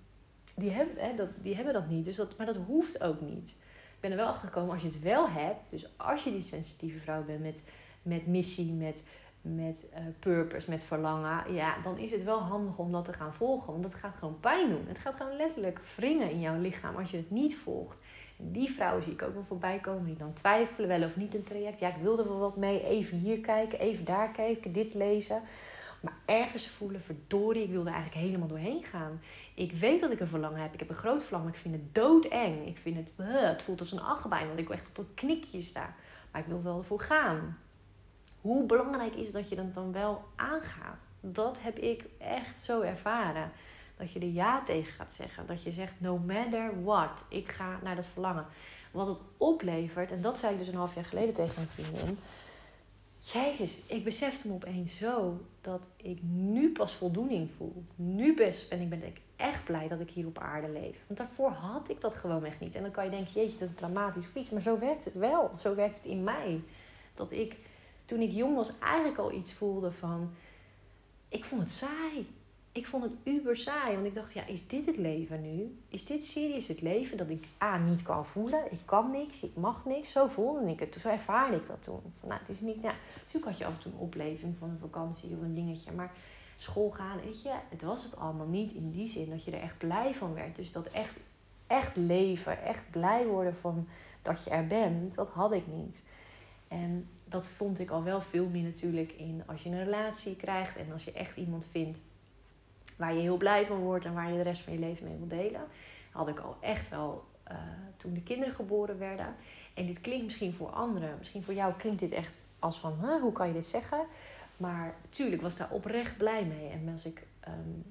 die, 0.56 0.72
hebben, 0.72 1.04
hè, 1.04 1.16
dat, 1.16 1.30
die 1.42 1.56
hebben 1.56 1.74
dat 1.74 1.88
niet. 1.88 2.06
Dus 2.06 2.16
dat, 2.16 2.38
maar 2.38 2.46
dat 2.46 2.58
hoeft 2.68 3.02
ook 3.02 3.22
niet. 3.22 3.50
Ik 3.50 4.00
ben 4.00 4.12
er 4.12 4.18
wel 4.18 4.28
achter 4.28 4.48
gekomen 4.48 4.74
als 4.74 4.82
je 4.82 4.88
het 4.88 5.00
wel 5.00 5.30
hebt. 5.30 5.60
Dus 5.70 5.90
als 5.98 6.24
je 6.24 6.32
die 6.32 6.42
sensitieve 6.42 7.00
vrouw 7.00 7.24
bent 7.24 7.42
met, 7.42 7.64
met 8.02 8.28
missie, 8.28 8.74
met 8.74 9.06
met 9.42 9.88
uh, 9.94 10.00
purpose, 10.20 10.70
met 10.70 10.84
verlangen, 10.84 11.54
ja, 11.54 11.76
dan 11.84 11.98
is 11.98 12.12
het 12.12 12.24
wel 12.24 12.40
handig 12.40 12.78
om 12.78 12.92
dat 12.92 13.06
te 13.06 13.14
gaan 13.14 13.34
volgen. 13.34 13.72
Want 13.72 13.84
dat 13.84 13.94
gaat 13.94 14.16
gewoon 14.16 14.40
pijn 14.40 14.70
doen. 14.70 14.86
Het 14.88 15.00
gaat 15.00 15.16
gewoon 15.16 15.36
letterlijk 15.36 15.80
wringen 15.96 16.32
in 16.32 16.40
jouw 16.40 16.60
lichaam 16.60 16.96
als 16.96 17.12
je 17.12 17.18
het 17.18 17.32
niet 17.32 17.58
volgt. 17.58 17.98
En 18.38 18.52
die 18.52 18.72
vrouwen 18.72 19.04
zie 19.04 19.12
ik 19.14 19.22
ook 19.22 19.34
wel 19.34 19.44
voorbij 19.48 19.80
komen 19.80 20.06
die 20.06 20.18
dan 20.18 20.34
twijfelen, 20.34 20.88
wel 20.88 21.04
of 21.04 21.16
niet 21.16 21.34
een 21.34 21.44
traject. 21.44 21.80
Ja, 21.80 21.88
ik 21.88 22.02
wilde 22.02 22.24
wel 22.24 22.40
wat 22.40 22.58
mee, 22.58 22.84
even 22.84 23.18
hier 23.18 23.40
kijken, 23.40 23.80
even 23.80 24.06
daar 24.06 24.32
kijken, 24.32 24.72
dit 24.72 24.94
lezen. 24.94 25.42
Maar 26.02 26.18
ergens 26.26 26.68
voelen, 26.68 27.02
verdorie, 27.02 27.64
ik 27.64 27.72
wilde 27.72 27.90
eigenlijk 27.90 28.26
helemaal 28.26 28.48
doorheen 28.48 28.84
gaan. 28.84 29.22
Ik 29.56 29.72
weet 29.72 30.00
dat 30.00 30.12
ik 30.12 30.20
een 30.20 30.28
verlangen 30.28 30.62
heb. 30.62 30.74
Ik 30.74 30.80
heb 30.80 30.90
een 30.90 30.96
groot 30.96 31.24
verlangen, 31.24 31.50
ik 31.50 31.60
vind 31.60 31.76
het 31.76 31.96
doodeng. 31.96 32.68
Ik 32.68 32.78
vind 32.78 32.96
het, 32.96 33.14
uh, 33.20 33.42
het 33.42 33.62
voelt 33.62 33.80
als 33.80 33.92
een 33.92 34.02
achtbaan, 34.02 34.48
want 34.48 34.60
ik 34.60 34.68
wil 34.68 34.76
echt 34.76 34.88
op 34.88 34.96
dat 34.96 35.14
knikje 35.16 35.62
sta. 35.62 35.94
Maar 36.32 36.42
ik 36.42 36.48
wil 36.48 36.64
wel 36.64 36.78
ervoor 36.78 37.00
gaan 37.00 37.58
hoe 38.42 38.66
belangrijk 38.66 39.16
is 39.16 39.32
dat 39.32 39.50
je 39.50 39.56
dat 39.56 39.74
dan 39.74 39.92
wel 39.92 40.24
aangaat? 40.36 41.10
Dat 41.20 41.62
heb 41.62 41.78
ik 41.78 42.06
echt 42.18 42.64
zo 42.64 42.82
ervaren. 42.82 43.52
Dat 43.98 44.12
je 44.12 44.20
er 44.20 44.28
ja 44.28 44.64
tegen 44.64 44.94
gaat 44.94 45.14
zeggen. 45.14 45.46
Dat 45.46 45.64
je 45.64 45.72
zegt, 45.72 45.94
no 45.98 46.18
matter 46.18 46.84
what, 46.84 47.26
ik 47.30 47.52
ga 47.52 47.80
naar 47.84 47.96
dat 47.96 48.08
verlangen. 48.08 48.46
Wat 48.92 49.08
het 49.08 49.20
oplevert, 49.38 50.12
en 50.12 50.22
dat 50.22 50.40
zei 50.40 50.52
ik 50.52 50.58
dus 50.58 50.68
een 50.68 50.76
half 50.76 50.96
jaar 50.96 51.06
geleden 51.06 51.34
tegen 51.34 51.62
een 51.62 51.68
vriendin. 51.68 52.18
Jezus, 53.20 53.78
ik 53.86 54.04
besefte 54.04 54.48
me 54.48 54.54
opeens 54.54 54.98
zo 54.98 55.38
dat 55.62 55.88
ik 55.96 56.20
nu 56.24 56.72
pas 56.72 56.96
voldoening 56.96 57.52
voel. 57.52 57.84
Nu 57.96 58.36
best 58.36 58.70
ben 58.70 58.82
ik, 58.82 58.90
ben 58.90 59.04
ik 59.04 59.22
echt 59.36 59.64
blij 59.64 59.88
dat 59.88 60.00
ik 60.00 60.10
hier 60.10 60.28
op 60.28 60.38
aarde 60.38 60.70
leef. 60.70 60.98
Want 61.08 61.20
daarvoor 61.20 61.50
had 61.50 61.90
ik 61.90 62.02
dat 62.02 62.16
gewoon 62.16 62.46
echt 62.46 62.60
niet. 62.60 62.76
En 62.76 62.82
dan 62.82 62.92
kan 62.92 63.04
je 63.04 63.10
denken, 63.10 63.34
jeetje, 63.34 63.58
dat 63.58 63.68
is 63.68 63.76
dramatisch 63.76 64.26
of 64.26 64.36
iets. 64.36 64.50
Maar 64.50 64.62
zo 64.62 64.80
werkt 64.80 65.06
het 65.06 65.16
wel. 65.16 65.52
Zo 65.60 65.76
werkt 65.76 65.96
het 65.96 66.06
in 66.06 66.24
mij. 66.24 66.64
Dat 67.14 67.32
ik 67.32 67.58
toen 68.06 68.20
ik 68.20 68.32
jong 68.32 68.56
was 68.56 68.80
eigenlijk 68.80 69.18
al 69.18 69.32
iets 69.32 69.54
voelde 69.54 69.92
van... 69.92 70.32
Ik 71.30 71.46
vond 71.46 71.62
het 71.62 71.70
saai. 71.70 72.28
Ik 72.72 72.88
vond 72.88 73.04
het 73.04 73.14
uber 73.24 73.58
saai. 73.58 73.94
Want 73.94 74.06
ik 74.06 74.14
dacht, 74.14 74.34
ja, 74.34 74.46
is 74.46 74.68
dit 74.68 74.86
het 74.86 74.98
leven 74.98 75.42
nu? 75.42 75.78
Is 75.88 76.06
dit 76.06 76.24
serieus 76.24 76.68
het 76.68 76.82
leven? 76.82 77.18
Dat 77.18 77.30
ik 77.30 77.48
A, 77.62 77.78
niet 77.78 78.04
kan 78.04 78.26
voelen. 78.26 78.72
Ik 78.72 78.80
kan 78.86 79.12
niks. 79.12 79.44
Ik 79.44 79.56
mag 79.56 79.86
niks. 79.86 80.12
Zo 80.12 80.28
voelde 80.28 80.70
ik 80.70 80.80
het. 80.80 80.98
Zo 81.00 81.10
ervaarde 81.10 81.56
ik 81.56 81.68
dat 81.68 81.84
toen. 81.84 82.02
Nou, 82.24 82.40
het 82.40 82.50
is 82.50 82.60
niet... 82.60 82.82
Ja, 82.82 82.94
natuurlijk 83.16 83.46
had 83.46 83.58
je 83.58 83.66
af 83.66 83.74
en 83.74 83.80
toe 83.80 83.92
een 83.92 83.98
opleving 83.98 84.58
van 84.58 84.70
een 84.70 84.80
vakantie 84.80 85.36
of 85.36 85.42
een 85.42 85.54
dingetje. 85.54 85.92
Maar 85.92 86.12
school 86.58 86.90
gaan, 86.90 87.22
weet 87.22 87.42
je... 87.42 87.54
Het 87.70 87.82
was 87.82 88.04
het 88.04 88.18
allemaal 88.18 88.48
niet 88.48 88.72
in 88.72 88.92
die 88.92 89.08
zin 89.08 89.30
dat 89.30 89.44
je 89.44 89.52
er 89.52 89.62
echt 89.62 89.78
blij 89.78 90.14
van 90.14 90.34
werd. 90.34 90.56
Dus 90.56 90.72
dat 90.72 90.88
echt, 90.88 91.24
echt 91.68 91.96
leven, 91.96 92.64
echt 92.64 92.92
blij 92.92 93.28
worden 93.28 93.56
van 93.56 93.88
dat 94.22 94.44
je 94.44 94.50
er 94.50 94.68
bent. 94.68 95.16
Dat 95.16 95.30
had 95.30 95.52
ik 95.52 95.68
niet. 95.68 96.04
En 96.68 97.10
dat 97.32 97.48
vond 97.48 97.80
ik 97.80 97.90
al 97.90 98.04
wel 98.04 98.22
veel 98.22 98.48
meer 98.48 98.64
natuurlijk 98.64 99.12
in 99.12 99.44
als 99.46 99.64
je 99.64 99.70
een 99.70 99.84
relatie 99.84 100.36
krijgt 100.36 100.76
en 100.76 100.92
als 100.92 101.04
je 101.04 101.12
echt 101.12 101.38
iemand 101.38 101.66
vindt 101.66 102.02
waar 102.98 103.14
je 103.14 103.20
heel 103.20 103.38
blij 103.38 103.66
van 103.66 103.78
wordt 103.78 104.06
en 104.06 104.14
waar 104.14 104.32
je 104.32 104.38
de 104.38 104.44
rest 104.44 104.62
van 104.62 104.74
je 104.74 104.80
leven 104.80 105.06
mee 105.06 105.18
wil 105.18 105.28
delen. 105.28 105.62
Had 106.12 106.28
ik 106.28 106.40
al 106.40 106.58
echt 106.60 106.90
wel 106.90 107.24
uh, 107.52 107.58
toen 107.98 108.14
de 108.14 108.24
kinderen 108.24 108.54
geboren 108.54 108.98
werden. 108.98 109.36
En 109.74 109.86
dit 109.86 110.02
klinkt 110.02 110.24
misschien 110.24 110.54
voor 110.54 110.70
anderen, 110.70 111.18
misschien 111.18 111.44
voor 111.44 111.54
jou 111.54 111.74
klinkt 111.74 112.00
dit 112.00 112.12
echt 112.12 112.48
als 112.60 112.80
van 112.80 113.20
hoe 113.22 113.32
kan 113.32 113.48
je 113.48 113.54
dit 113.54 113.68
zeggen? 113.68 114.06
Maar 114.58 114.96
natuurlijk 115.04 115.42
was 115.42 115.58
daar 115.58 115.72
oprecht 115.72 116.18
blij 116.18 116.46
mee. 116.46 116.70
En 116.70 116.90
als 116.92 117.06
ik 117.06 117.28
um, 117.48 117.84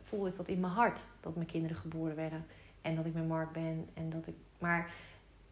voelde 0.00 0.28
ik 0.28 0.36
dat 0.36 0.48
in 0.48 0.60
mijn 0.60 0.72
hart 0.72 1.04
dat 1.20 1.34
mijn 1.34 1.46
kinderen 1.46 1.76
geboren 1.76 2.16
werden 2.16 2.46
en 2.82 2.96
dat 2.96 3.06
ik 3.06 3.14
met 3.14 3.28
Mark 3.28 3.52
ben 3.52 3.88
en 3.94 4.10
dat 4.10 4.26
ik. 4.26 4.34
Maar 4.58 4.90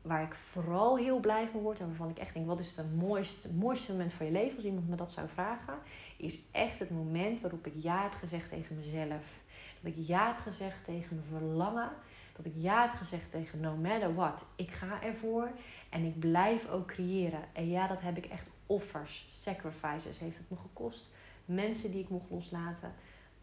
waar 0.06 0.22
ik 0.22 0.34
vooral 0.34 0.96
heel 0.96 1.20
blij 1.20 1.48
van 1.48 1.60
word 1.60 1.80
en 1.80 1.86
waarvan 1.86 2.08
ik 2.10 2.18
echt 2.18 2.34
denk: 2.34 2.46
wat 2.46 2.60
is 2.60 2.76
het 2.76 2.96
mooiste, 2.96 3.52
mooiste 3.52 3.92
moment 3.92 4.12
van 4.12 4.26
je 4.26 4.32
leven 4.32 4.56
als 4.56 4.64
iemand 4.64 4.88
me 4.88 4.96
dat 4.96 5.12
zou 5.12 5.28
vragen, 5.28 5.74
is 6.16 6.38
echt 6.50 6.78
het 6.78 6.90
moment 6.90 7.40
waarop 7.40 7.66
ik 7.66 7.72
ja 7.76 8.02
heb 8.02 8.12
gezegd 8.12 8.48
tegen 8.48 8.76
mezelf. 8.76 9.44
Dat 9.80 9.92
ik 9.96 10.06
ja 10.06 10.26
heb 10.26 10.38
gezegd 10.38 10.84
tegen 10.84 11.16
mijn 11.16 11.40
verlangen. 11.40 11.90
Dat 12.36 12.46
ik 12.46 12.52
ja 12.54 12.82
heb 12.82 12.94
gezegd 12.94 13.30
tegen 13.30 13.60
no 13.60 13.76
matter 13.76 14.14
what. 14.14 14.44
Ik 14.56 14.70
ga 14.70 15.02
ervoor 15.02 15.50
en 15.90 16.04
ik 16.04 16.18
blijf 16.18 16.68
ook 16.68 16.86
creëren. 16.86 17.42
En 17.52 17.68
ja, 17.68 17.86
dat 17.86 18.00
heb 18.00 18.16
ik 18.16 18.26
echt 18.26 18.48
offers, 18.66 19.26
sacrifices 19.28 20.18
heeft 20.18 20.38
het 20.38 20.50
me 20.50 20.56
gekost. 20.56 21.08
Mensen 21.44 21.90
die 21.90 22.00
ik 22.00 22.08
mocht 22.08 22.30
loslaten. 22.30 22.94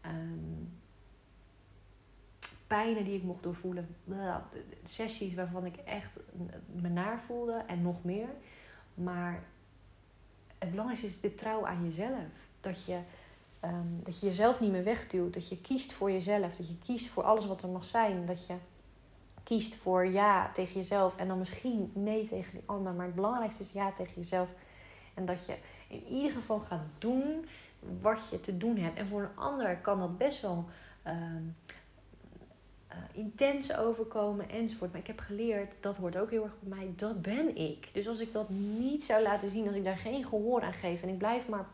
Um, 0.06 0.82
pijnen 2.66 3.04
die 3.04 3.16
ik 3.16 3.22
mocht 3.22 3.42
doorvoelen. 3.42 3.96
Sessies 4.82 5.34
waarvan 5.34 5.66
ik 5.66 5.76
echt 5.76 6.20
me 6.72 6.88
naar 6.88 7.20
voelde 7.26 7.62
en 7.66 7.82
nog 7.82 8.04
meer. 8.04 8.28
Maar 8.94 9.42
het 10.58 10.70
belangrijkste 10.70 11.06
is 11.06 11.20
de 11.20 11.34
trouw 11.34 11.66
aan 11.66 11.84
jezelf. 11.84 12.18
Dat 12.60 12.84
je 12.84 12.98
ehm, 13.60 14.02
dat 14.02 14.20
je 14.20 14.26
jezelf 14.26 14.60
niet 14.60 14.70
meer 14.70 14.84
wegduwt. 14.84 15.34
Dat 15.34 15.48
je 15.48 15.60
kiest 15.60 15.92
voor 15.92 16.10
jezelf. 16.10 16.56
Dat 16.56 16.68
je 16.68 16.78
kiest 16.78 17.08
voor 17.08 17.22
alles 17.22 17.46
wat 17.46 17.62
er 17.62 17.68
mag 17.68 17.84
zijn. 17.84 18.26
Dat 18.26 18.46
je 18.46 18.54
kiest 19.42 19.76
voor 19.76 20.06
ja 20.06 20.52
tegen 20.52 20.74
jezelf. 20.74 21.16
En 21.16 21.28
dan 21.28 21.38
misschien 21.38 21.90
nee 21.94 22.28
tegen 22.28 22.52
die 22.52 22.62
ander. 22.66 22.92
Maar 22.92 23.06
het 23.06 23.14
belangrijkste 23.14 23.62
is 23.62 23.72
ja 23.72 23.92
tegen 23.92 24.14
jezelf. 24.14 24.48
En 25.14 25.24
dat 25.24 25.46
je 25.46 25.56
in 25.88 26.04
ieder 26.04 26.30
geval 26.30 26.60
gaat 26.60 26.86
doen 26.98 27.46
wat 28.00 28.28
je 28.30 28.40
te 28.40 28.56
doen 28.56 28.76
hebt. 28.76 28.98
En 28.98 29.06
voor 29.06 29.22
een 29.22 29.36
ander 29.36 29.76
kan 29.76 29.98
dat 29.98 30.18
best 30.18 30.40
wel 30.40 30.64
ehm, 31.02 31.42
intens 33.12 33.76
overkomen 33.76 34.48
enzovoort. 34.48 34.92
Maar 34.92 35.00
ik 35.00 35.06
heb 35.06 35.18
geleerd, 35.18 35.76
dat 35.80 35.96
hoort 35.96 36.16
ook 36.16 36.30
heel 36.30 36.42
erg 36.42 36.54
bij 36.60 36.78
mij, 36.78 36.92
dat 36.96 37.22
ben 37.22 37.56
ik. 37.56 37.88
Dus 37.92 38.08
als 38.08 38.20
ik 38.20 38.32
dat 38.32 38.48
niet 38.78 39.02
zou 39.02 39.22
laten 39.22 39.50
zien, 39.50 39.66
als 39.66 39.76
ik 39.76 39.84
daar 39.84 39.96
geen 39.96 40.24
gehoor 40.24 40.62
aan 40.62 40.72
geef 40.72 41.02
en 41.02 41.08
ik 41.08 41.18
blijf 41.18 41.48
maar 41.48 41.66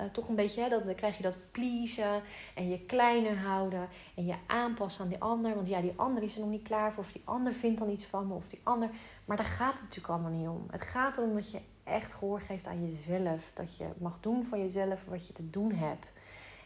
uh, 0.00 0.06
toch 0.06 0.28
een 0.28 0.34
beetje, 0.34 0.62
hè, 0.62 0.68
dan 0.68 0.94
krijg 0.94 1.16
je 1.16 1.22
dat 1.22 1.36
pleasen 1.50 2.22
en 2.54 2.68
je 2.68 2.80
kleiner 2.80 3.38
houden 3.38 3.88
en 4.14 4.26
je 4.26 4.34
aanpassen 4.46 5.02
aan 5.04 5.08
die 5.08 5.20
ander. 5.20 5.54
Want 5.54 5.68
ja, 5.68 5.80
die 5.80 5.92
ander 5.96 6.22
is 6.22 6.34
er 6.34 6.40
nog 6.40 6.50
niet 6.50 6.62
klaar 6.62 6.92
voor, 6.92 7.04
of 7.04 7.12
die 7.12 7.22
ander 7.24 7.54
vindt 7.54 7.78
dan 7.78 7.90
iets 7.90 8.04
van 8.04 8.26
me, 8.26 8.34
of 8.34 8.48
die 8.48 8.60
ander. 8.62 8.90
Maar 9.24 9.36
daar 9.36 9.46
gaat 9.46 9.72
het 9.72 9.82
natuurlijk 9.82 10.08
allemaal 10.08 10.30
niet 10.30 10.48
om. 10.48 10.66
Het 10.70 10.82
gaat 10.82 11.16
erom 11.16 11.34
dat 11.34 11.50
je 11.50 11.60
echt 11.84 12.12
gehoor 12.12 12.40
geeft 12.40 12.66
aan 12.66 12.90
jezelf. 12.90 13.50
Dat 13.54 13.76
je 13.76 13.86
mag 13.98 14.18
doen 14.20 14.44
van 14.44 14.58
jezelf 14.58 15.04
wat 15.08 15.26
je 15.26 15.32
te 15.32 15.50
doen 15.50 15.72
hebt. 15.72 16.12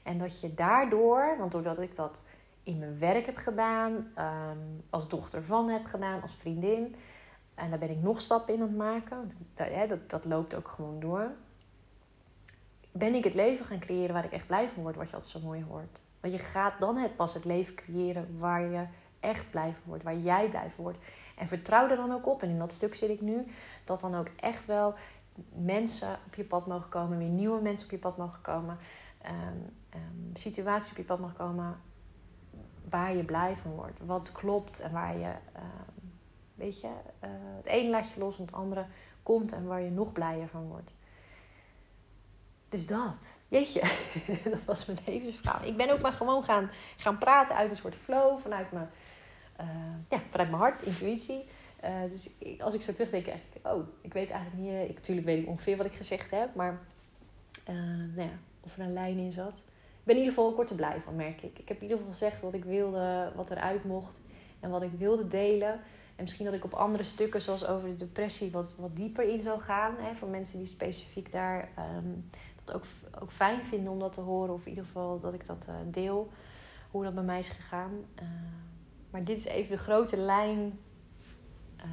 En 0.02 0.18
dat 0.18 0.40
je 0.40 0.54
daardoor, 0.54 1.36
want 1.38 1.52
doordat 1.52 1.78
ik 1.78 1.96
dat 1.96 2.22
in 2.64 2.78
mijn 2.78 2.98
werk 2.98 3.26
heb 3.26 3.36
gedaan, 3.36 4.10
ehm, 4.14 4.58
als 4.90 5.08
dochter 5.08 5.44
van 5.44 5.68
heb 5.68 5.84
gedaan, 5.84 6.22
als 6.22 6.34
vriendin. 6.34 6.96
En 7.54 7.70
daar 7.70 7.78
ben 7.78 7.90
ik 7.90 8.02
nog 8.02 8.20
stappen 8.20 8.54
in 8.54 8.60
aan 8.60 8.68
het 8.68 8.76
maken. 8.76 9.30
Dat, 9.54 9.88
dat, 9.88 10.10
dat 10.10 10.24
loopt 10.24 10.54
ook 10.54 10.68
gewoon 10.68 11.00
door. 11.00 11.30
Ben 12.92 13.14
ik 13.14 13.24
het 13.24 13.34
leven 13.34 13.66
gaan 13.66 13.78
creëren 13.78 14.14
waar 14.14 14.24
ik 14.24 14.32
echt 14.32 14.46
blij 14.46 14.68
van 14.68 14.82
word, 14.82 14.96
wat 14.96 15.08
je 15.08 15.14
altijd 15.14 15.32
zo 15.32 15.40
mooi 15.40 15.64
hoort. 15.68 16.02
Want 16.20 16.32
je 16.32 16.38
gaat 16.38 16.80
dan 16.80 16.96
het 16.96 17.16
pas 17.16 17.34
het 17.34 17.44
leven 17.44 17.74
creëren 17.74 18.38
waar 18.38 18.62
je 18.70 18.86
echt 19.20 19.50
blij 19.50 19.72
van 19.72 19.82
wordt, 19.84 20.02
waar 20.02 20.16
jij 20.16 20.48
blij 20.48 20.70
van 20.70 20.84
wordt. 20.84 20.98
En 21.36 21.48
vertrouw 21.48 21.88
er 21.88 21.96
dan 21.96 22.12
ook 22.12 22.26
op, 22.26 22.42
en 22.42 22.48
in 22.48 22.58
dat 22.58 22.72
stuk 22.72 22.94
zit 22.94 23.10
ik 23.10 23.20
nu, 23.20 23.46
dat 23.84 24.00
dan 24.00 24.14
ook 24.14 24.28
echt 24.36 24.66
wel 24.66 24.94
mensen 25.52 26.18
op 26.26 26.34
je 26.34 26.44
pad 26.44 26.66
mogen 26.66 26.88
komen, 26.88 27.18
weer 27.18 27.28
nieuwe 27.28 27.60
mensen 27.60 27.86
op 27.86 27.92
je 27.92 27.98
pad 27.98 28.16
mogen 28.16 28.40
komen, 28.40 28.78
um, 29.26 30.32
situaties 30.34 30.90
op 30.90 30.96
je 30.96 31.04
pad 31.04 31.18
mogen 31.18 31.36
komen 31.36 31.80
waar 32.94 33.16
je 33.16 33.24
blij 33.24 33.56
van 33.56 33.70
wordt. 33.70 34.00
Wat 34.06 34.32
klopt 34.32 34.80
en 34.80 34.92
waar 34.92 35.18
je, 35.18 35.32
uh, 35.56 35.62
weet 36.54 36.80
je, 36.80 36.86
uh, 36.86 37.30
het 37.56 37.66
een 37.66 37.90
laat 37.90 38.10
je 38.10 38.20
los 38.20 38.38
en 38.38 38.44
het 38.44 38.54
andere 38.54 38.86
komt 39.22 39.52
en 39.52 39.66
waar 39.66 39.82
je 39.82 39.90
nog 39.90 40.12
blijer 40.12 40.48
van 40.48 40.68
wordt. 40.68 40.92
Dus 42.68 42.86
dat, 42.86 43.40
jeetje, 43.48 43.82
dat 44.50 44.64
was 44.64 44.86
mijn 44.86 44.98
levensverhaal. 45.06 45.64
Ik 45.64 45.76
ben 45.76 45.90
ook 45.90 46.00
maar 46.00 46.12
gewoon 46.12 46.42
gaan, 46.42 46.70
gaan 46.96 47.18
praten 47.18 47.56
uit 47.56 47.70
een 47.70 47.76
soort 47.76 47.94
flow, 47.94 48.38
vanuit 48.38 48.72
mijn, 48.72 48.90
uh, 49.60 49.66
ja, 50.08 50.18
vanuit 50.28 50.50
mijn 50.50 50.62
hart, 50.62 50.82
intuïtie. 50.82 51.48
Uh, 51.84 51.90
dus 52.10 52.30
als 52.60 52.74
ik 52.74 52.82
zo 52.82 52.92
terugdenk, 52.92 53.24
denk 53.24 53.38
oh, 53.62 53.86
ik 54.00 54.12
weet 54.12 54.30
eigenlijk 54.30 54.62
niet, 54.62 54.88
ik, 54.90 54.94
natuurlijk 54.94 55.26
weet 55.26 55.42
ik 55.42 55.48
ongeveer 55.48 55.76
wat 55.76 55.86
ik 55.86 55.94
gezegd 55.94 56.30
heb, 56.30 56.54
maar 56.54 56.80
nou 58.14 58.28
ja, 58.28 58.38
of 58.60 58.76
er 58.76 58.82
een 58.82 58.92
lijn 58.92 59.18
in 59.18 59.32
zat 59.32 59.64
ben 60.04 60.14
in 60.14 60.20
ieder 60.20 60.34
geval 60.34 60.52
kort 60.52 60.68
te 60.68 60.74
blij 60.74 61.00
van, 61.00 61.16
merk 61.16 61.42
ik. 61.42 61.58
Ik 61.58 61.68
heb 61.68 61.76
in 61.76 61.82
ieder 61.82 61.96
geval 61.96 62.12
gezegd 62.12 62.42
wat 62.42 62.54
ik 62.54 62.64
wilde, 62.64 63.32
wat 63.36 63.50
eruit 63.50 63.84
mocht 63.84 64.20
en 64.60 64.70
wat 64.70 64.82
ik 64.82 64.92
wilde 64.98 65.26
delen. 65.26 65.72
En 66.16 66.22
misschien 66.22 66.44
dat 66.44 66.54
ik 66.54 66.64
op 66.64 66.72
andere 66.72 67.04
stukken, 67.04 67.42
zoals 67.42 67.66
over 67.66 67.88
de 67.88 67.96
depressie, 67.96 68.50
wat, 68.50 68.74
wat 68.76 68.96
dieper 68.96 69.28
in 69.28 69.42
zou 69.42 69.60
gaan. 69.60 69.94
Hè, 69.98 70.14
voor 70.14 70.28
mensen 70.28 70.58
die 70.58 70.66
specifiek 70.66 71.32
daar 71.32 71.68
um, 71.96 72.30
dat 72.64 72.74
ook, 72.74 72.84
ook 73.20 73.30
fijn 73.30 73.64
vinden 73.64 73.92
om 73.92 73.98
dat 73.98 74.12
te 74.12 74.20
horen. 74.20 74.54
Of 74.54 74.62
in 74.62 74.68
ieder 74.68 74.84
geval 74.84 75.20
dat 75.20 75.34
ik 75.34 75.46
dat 75.46 75.66
uh, 75.68 75.74
deel, 75.86 76.30
hoe 76.90 77.04
dat 77.04 77.14
bij 77.14 77.24
mij 77.24 77.38
is 77.38 77.48
gegaan. 77.48 77.92
Uh, 78.22 78.28
maar 79.10 79.24
dit 79.24 79.38
is 79.38 79.44
even 79.44 79.76
de 79.76 79.82
grote 79.82 80.16
lijn 80.16 80.78
uh, 81.76 81.84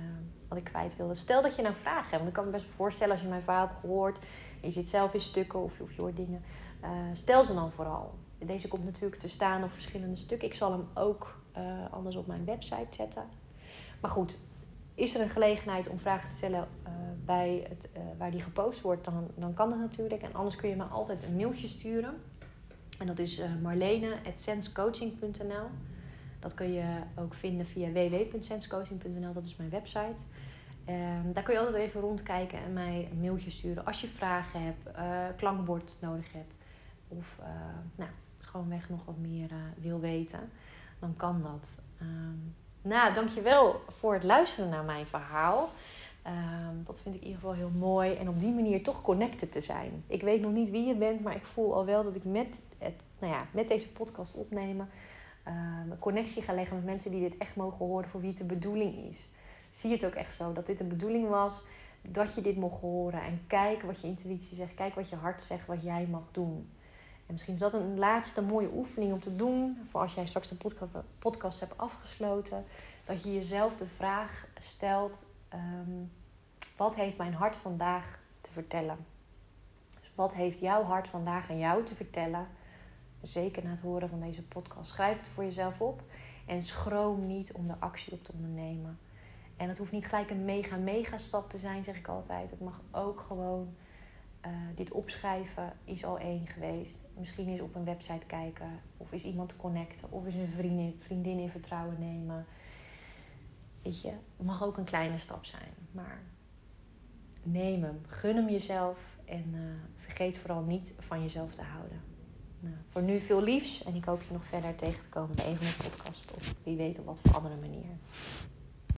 wat 0.47 0.57
ik 0.57 0.63
kwijt 0.63 0.97
wilde. 0.97 1.13
Stel 1.13 1.41
dat 1.41 1.55
je 1.55 1.61
nou 1.61 1.75
vragen 1.75 2.09
hebt. 2.09 2.15
Want 2.15 2.27
ik 2.27 2.33
kan 2.33 2.45
me 2.45 2.51
best 2.51 2.65
voorstellen 2.75 3.13
als 3.13 3.21
je 3.21 3.27
mijn 3.27 3.41
verhaal 3.41 3.67
hebt 3.67 3.79
gehoord. 3.79 4.19
En 4.19 4.67
je 4.67 4.71
zit 4.71 4.89
zelf 4.89 5.13
in 5.13 5.21
stukken 5.21 5.59
of, 5.59 5.79
of 5.79 5.93
je 5.93 6.01
hoort 6.01 6.15
dingen 6.15 6.43
uh, 6.83 6.89
stel 7.13 7.43
ze 7.43 7.53
dan 7.53 7.71
vooral. 7.71 8.13
Deze 8.37 8.67
komt 8.67 8.83
natuurlijk 8.83 9.21
te 9.21 9.29
staan 9.29 9.63
op 9.63 9.71
verschillende 9.71 10.15
stukken. 10.15 10.47
Ik 10.47 10.53
zal 10.53 10.71
hem 10.71 10.87
ook 10.93 11.39
uh, 11.57 11.63
anders 11.91 12.15
op 12.15 12.27
mijn 12.27 12.45
website 12.45 12.87
zetten. 12.89 13.23
Maar 14.01 14.11
goed, 14.11 14.37
is 14.95 15.15
er 15.15 15.21
een 15.21 15.29
gelegenheid 15.29 15.89
om 15.89 15.99
vragen 15.99 16.29
te 16.29 16.35
stellen 16.35 16.67
uh, 16.83 16.91
bij 17.25 17.65
het, 17.69 17.89
waar 18.17 18.31
die 18.31 18.41
gepost 18.41 18.81
wordt, 18.81 19.05
dan, 19.05 19.27
dan 19.35 19.53
kan 19.53 19.69
dat 19.69 19.79
natuurlijk. 19.79 20.21
En 20.21 20.33
anders 20.33 20.55
kun 20.55 20.69
je 20.69 20.75
me 20.75 20.83
altijd 20.83 21.23
een 21.23 21.35
mailtje 21.35 21.67
sturen. 21.67 22.13
En 22.99 23.07
dat 23.07 23.19
is 23.19 23.41
marlene.senscoaching.nl. 23.61 25.67
Dat 26.39 26.53
kun 26.53 26.73
je 26.73 27.01
ook 27.15 27.33
vinden 27.33 27.65
via 27.65 27.91
www.senscoaching.nl. 27.91 29.33
Dat 29.33 29.45
is 29.45 29.55
mijn 29.55 29.69
website. 29.69 30.23
Um, 30.89 31.33
daar 31.33 31.43
kun 31.43 31.53
je 31.53 31.59
altijd 31.59 31.83
even 31.83 32.01
rondkijken 32.01 32.59
en 32.59 32.73
mij 32.73 33.07
een 33.11 33.19
mailtje 33.19 33.49
sturen 33.49 33.85
als 33.85 34.01
je 34.01 34.07
vragen 34.07 34.63
hebt, 34.63 34.97
uh, 34.97 35.25
klankbord 35.37 35.97
nodig 36.01 36.33
hebt 36.33 36.53
of 37.17 37.37
uh, 37.39 37.45
nou, 37.95 38.09
gewoonweg 38.41 38.89
nog 38.89 39.05
wat 39.05 39.17
meer 39.17 39.51
uh, 39.51 39.57
wil 39.77 39.99
weten, 39.99 40.51
dan 40.99 41.13
kan 41.17 41.41
dat. 41.41 41.81
Um, 42.01 42.55
nou, 42.81 43.13
dankjewel 43.13 43.81
voor 43.87 44.13
het 44.13 44.23
luisteren 44.23 44.69
naar 44.69 44.83
mijn 44.83 45.05
verhaal. 45.05 45.69
Um, 46.27 46.83
dat 46.83 47.01
vind 47.01 47.15
ik 47.15 47.21
in 47.21 47.27
ieder 47.27 47.41
geval 47.41 47.55
heel 47.55 47.69
mooi. 47.69 48.13
En 48.13 48.29
op 48.29 48.39
die 48.39 48.53
manier 48.53 48.83
toch 48.83 49.01
connected 49.01 49.51
te 49.51 49.61
zijn. 49.61 50.03
Ik 50.07 50.21
weet 50.21 50.41
nog 50.41 50.51
niet 50.51 50.69
wie 50.69 50.87
je 50.87 50.95
bent, 50.95 51.21
maar 51.21 51.35
ik 51.35 51.45
voel 51.45 51.73
al 51.73 51.85
wel 51.85 52.03
dat 52.03 52.15
ik 52.15 52.23
met, 52.23 52.47
het, 52.77 53.01
nou 53.19 53.33
ja, 53.33 53.45
met 53.51 53.67
deze 53.67 53.91
podcast 53.91 54.33
opnemen... 54.33 54.89
Um, 55.47 55.91
een 55.91 55.99
connectie 55.99 56.41
ga 56.41 56.53
leggen 56.53 56.75
met 56.75 56.85
mensen 56.85 57.11
die 57.11 57.19
dit 57.19 57.37
echt 57.37 57.55
mogen 57.55 57.77
horen 57.77 58.09
voor 58.09 58.19
wie 58.19 58.29
het 58.29 58.37
de 58.37 58.45
bedoeling 58.45 58.95
is. 58.95 59.29
Zie 59.71 59.91
het 59.91 60.05
ook 60.05 60.13
echt 60.13 60.33
zo, 60.33 60.53
dat 60.53 60.65
dit 60.65 60.77
de 60.77 60.83
bedoeling 60.83 61.29
was, 61.29 61.65
dat 62.01 62.35
je 62.35 62.41
dit 62.41 62.55
mocht 62.55 62.81
horen. 62.81 63.23
En 63.23 63.41
kijk 63.47 63.81
wat 63.81 64.01
je 64.01 64.07
intuïtie 64.07 64.55
zegt, 64.55 64.73
kijk 64.73 64.95
wat 64.95 65.09
je 65.09 65.15
hart 65.15 65.41
zegt, 65.41 65.67
wat 65.67 65.83
jij 65.83 66.07
mag 66.11 66.23
doen. 66.31 66.69
En 67.31 67.37
misschien 67.37 67.55
is 67.55 67.71
dat 67.71 67.73
een 67.73 67.97
laatste 67.97 68.41
mooie 68.41 68.69
oefening 68.73 69.13
om 69.13 69.19
te 69.19 69.35
doen. 69.35 69.77
Voor 69.89 70.01
als 70.01 70.13
jij 70.13 70.25
straks 70.25 70.47
de 70.47 70.71
podcast 71.19 71.59
hebt 71.59 71.77
afgesloten. 71.77 72.65
Dat 73.05 73.23
je 73.23 73.33
jezelf 73.33 73.75
de 73.75 73.85
vraag 73.85 74.47
stelt: 74.59 75.25
um, 75.53 76.11
wat 76.77 76.95
heeft 76.95 77.17
mijn 77.17 77.33
hart 77.33 77.55
vandaag 77.55 78.19
te 78.41 78.51
vertellen? 78.51 78.97
Dus 80.01 80.11
wat 80.15 80.33
heeft 80.33 80.59
jouw 80.59 80.83
hart 80.83 81.07
vandaag 81.07 81.49
aan 81.49 81.57
jou 81.57 81.83
te 81.83 81.95
vertellen? 81.95 82.47
Zeker 83.21 83.63
na 83.63 83.69
het 83.69 83.79
horen 83.79 84.09
van 84.09 84.19
deze 84.19 84.43
podcast. 84.43 84.91
Schrijf 84.91 85.17
het 85.17 85.27
voor 85.27 85.43
jezelf 85.43 85.81
op. 85.81 86.01
En 86.45 86.63
schroom 86.63 87.27
niet 87.27 87.51
om 87.51 87.67
de 87.67 87.79
actie 87.79 88.13
op 88.13 88.23
te 88.23 88.31
ondernemen. 88.31 88.99
En 89.57 89.69
het 89.69 89.77
hoeft 89.77 89.91
niet 89.91 90.07
gelijk 90.07 90.29
een 90.29 90.45
mega, 90.45 90.75
mega 90.75 91.17
stap 91.17 91.49
te 91.49 91.57
zijn, 91.57 91.83
zeg 91.83 91.97
ik 91.97 92.07
altijd. 92.07 92.49
Het 92.49 92.61
mag 92.61 92.81
ook 92.91 93.19
gewoon 93.19 93.75
uh, 94.45 94.51
dit 94.75 94.91
opschrijven 94.91 95.73
is 95.83 96.05
al 96.05 96.19
één 96.19 96.47
geweest. 96.47 96.97
Misschien 97.17 97.47
is 97.47 97.61
op 97.61 97.75
een 97.75 97.85
website 97.85 98.25
kijken. 98.25 98.79
Of 98.97 99.11
is 99.11 99.23
iemand 99.23 99.49
te 99.49 99.57
connecten. 99.57 100.11
Of 100.11 100.25
is 100.25 100.35
een 100.35 100.47
vriendin, 100.47 100.95
vriendin 100.97 101.39
in 101.39 101.49
vertrouwen 101.49 101.95
nemen. 101.99 102.45
Weet 103.81 104.01
je, 104.01 104.07
het 104.37 104.45
mag 104.45 104.63
ook 104.63 104.77
een 104.77 104.83
kleine 104.83 105.17
stap 105.17 105.45
zijn. 105.45 105.73
Maar 105.91 106.21
neem 107.43 107.83
hem. 107.83 108.01
Gun 108.07 108.35
hem 108.35 108.49
jezelf. 108.49 108.97
En 109.25 109.53
uh, 109.53 109.61
vergeet 109.95 110.37
vooral 110.37 110.61
niet 110.61 110.95
van 110.99 111.21
jezelf 111.21 111.53
te 111.53 111.61
houden. 111.61 112.01
Nou, 112.59 112.75
voor 112.89 113.01
nu 113.01 113.19
veel 113.19 113.43
liefs. 113.43 113.83
En 113.83 113.95
ik 113.95 114.05
hoop 114.05 114.21
je 114.21 114.33
nog 114.33 114.45
verder 114.45 114.75
tegen 114.75 115.01
te 115.01 115.09
komen 115.09 115.35
bij 115.35 115.47
een 115.47 115.57
van 115.57 115.65
mijn 115.65 115.91
podcasts. 115.91 116.33
Of 116.33 116.55
wie 116.63 116.77
weet 116.77 116.99
op 116.99 117.05
wat 117.05 117.21
voor 117.21 117.35
andere 117.35 117.55
manier. 117.55 117.97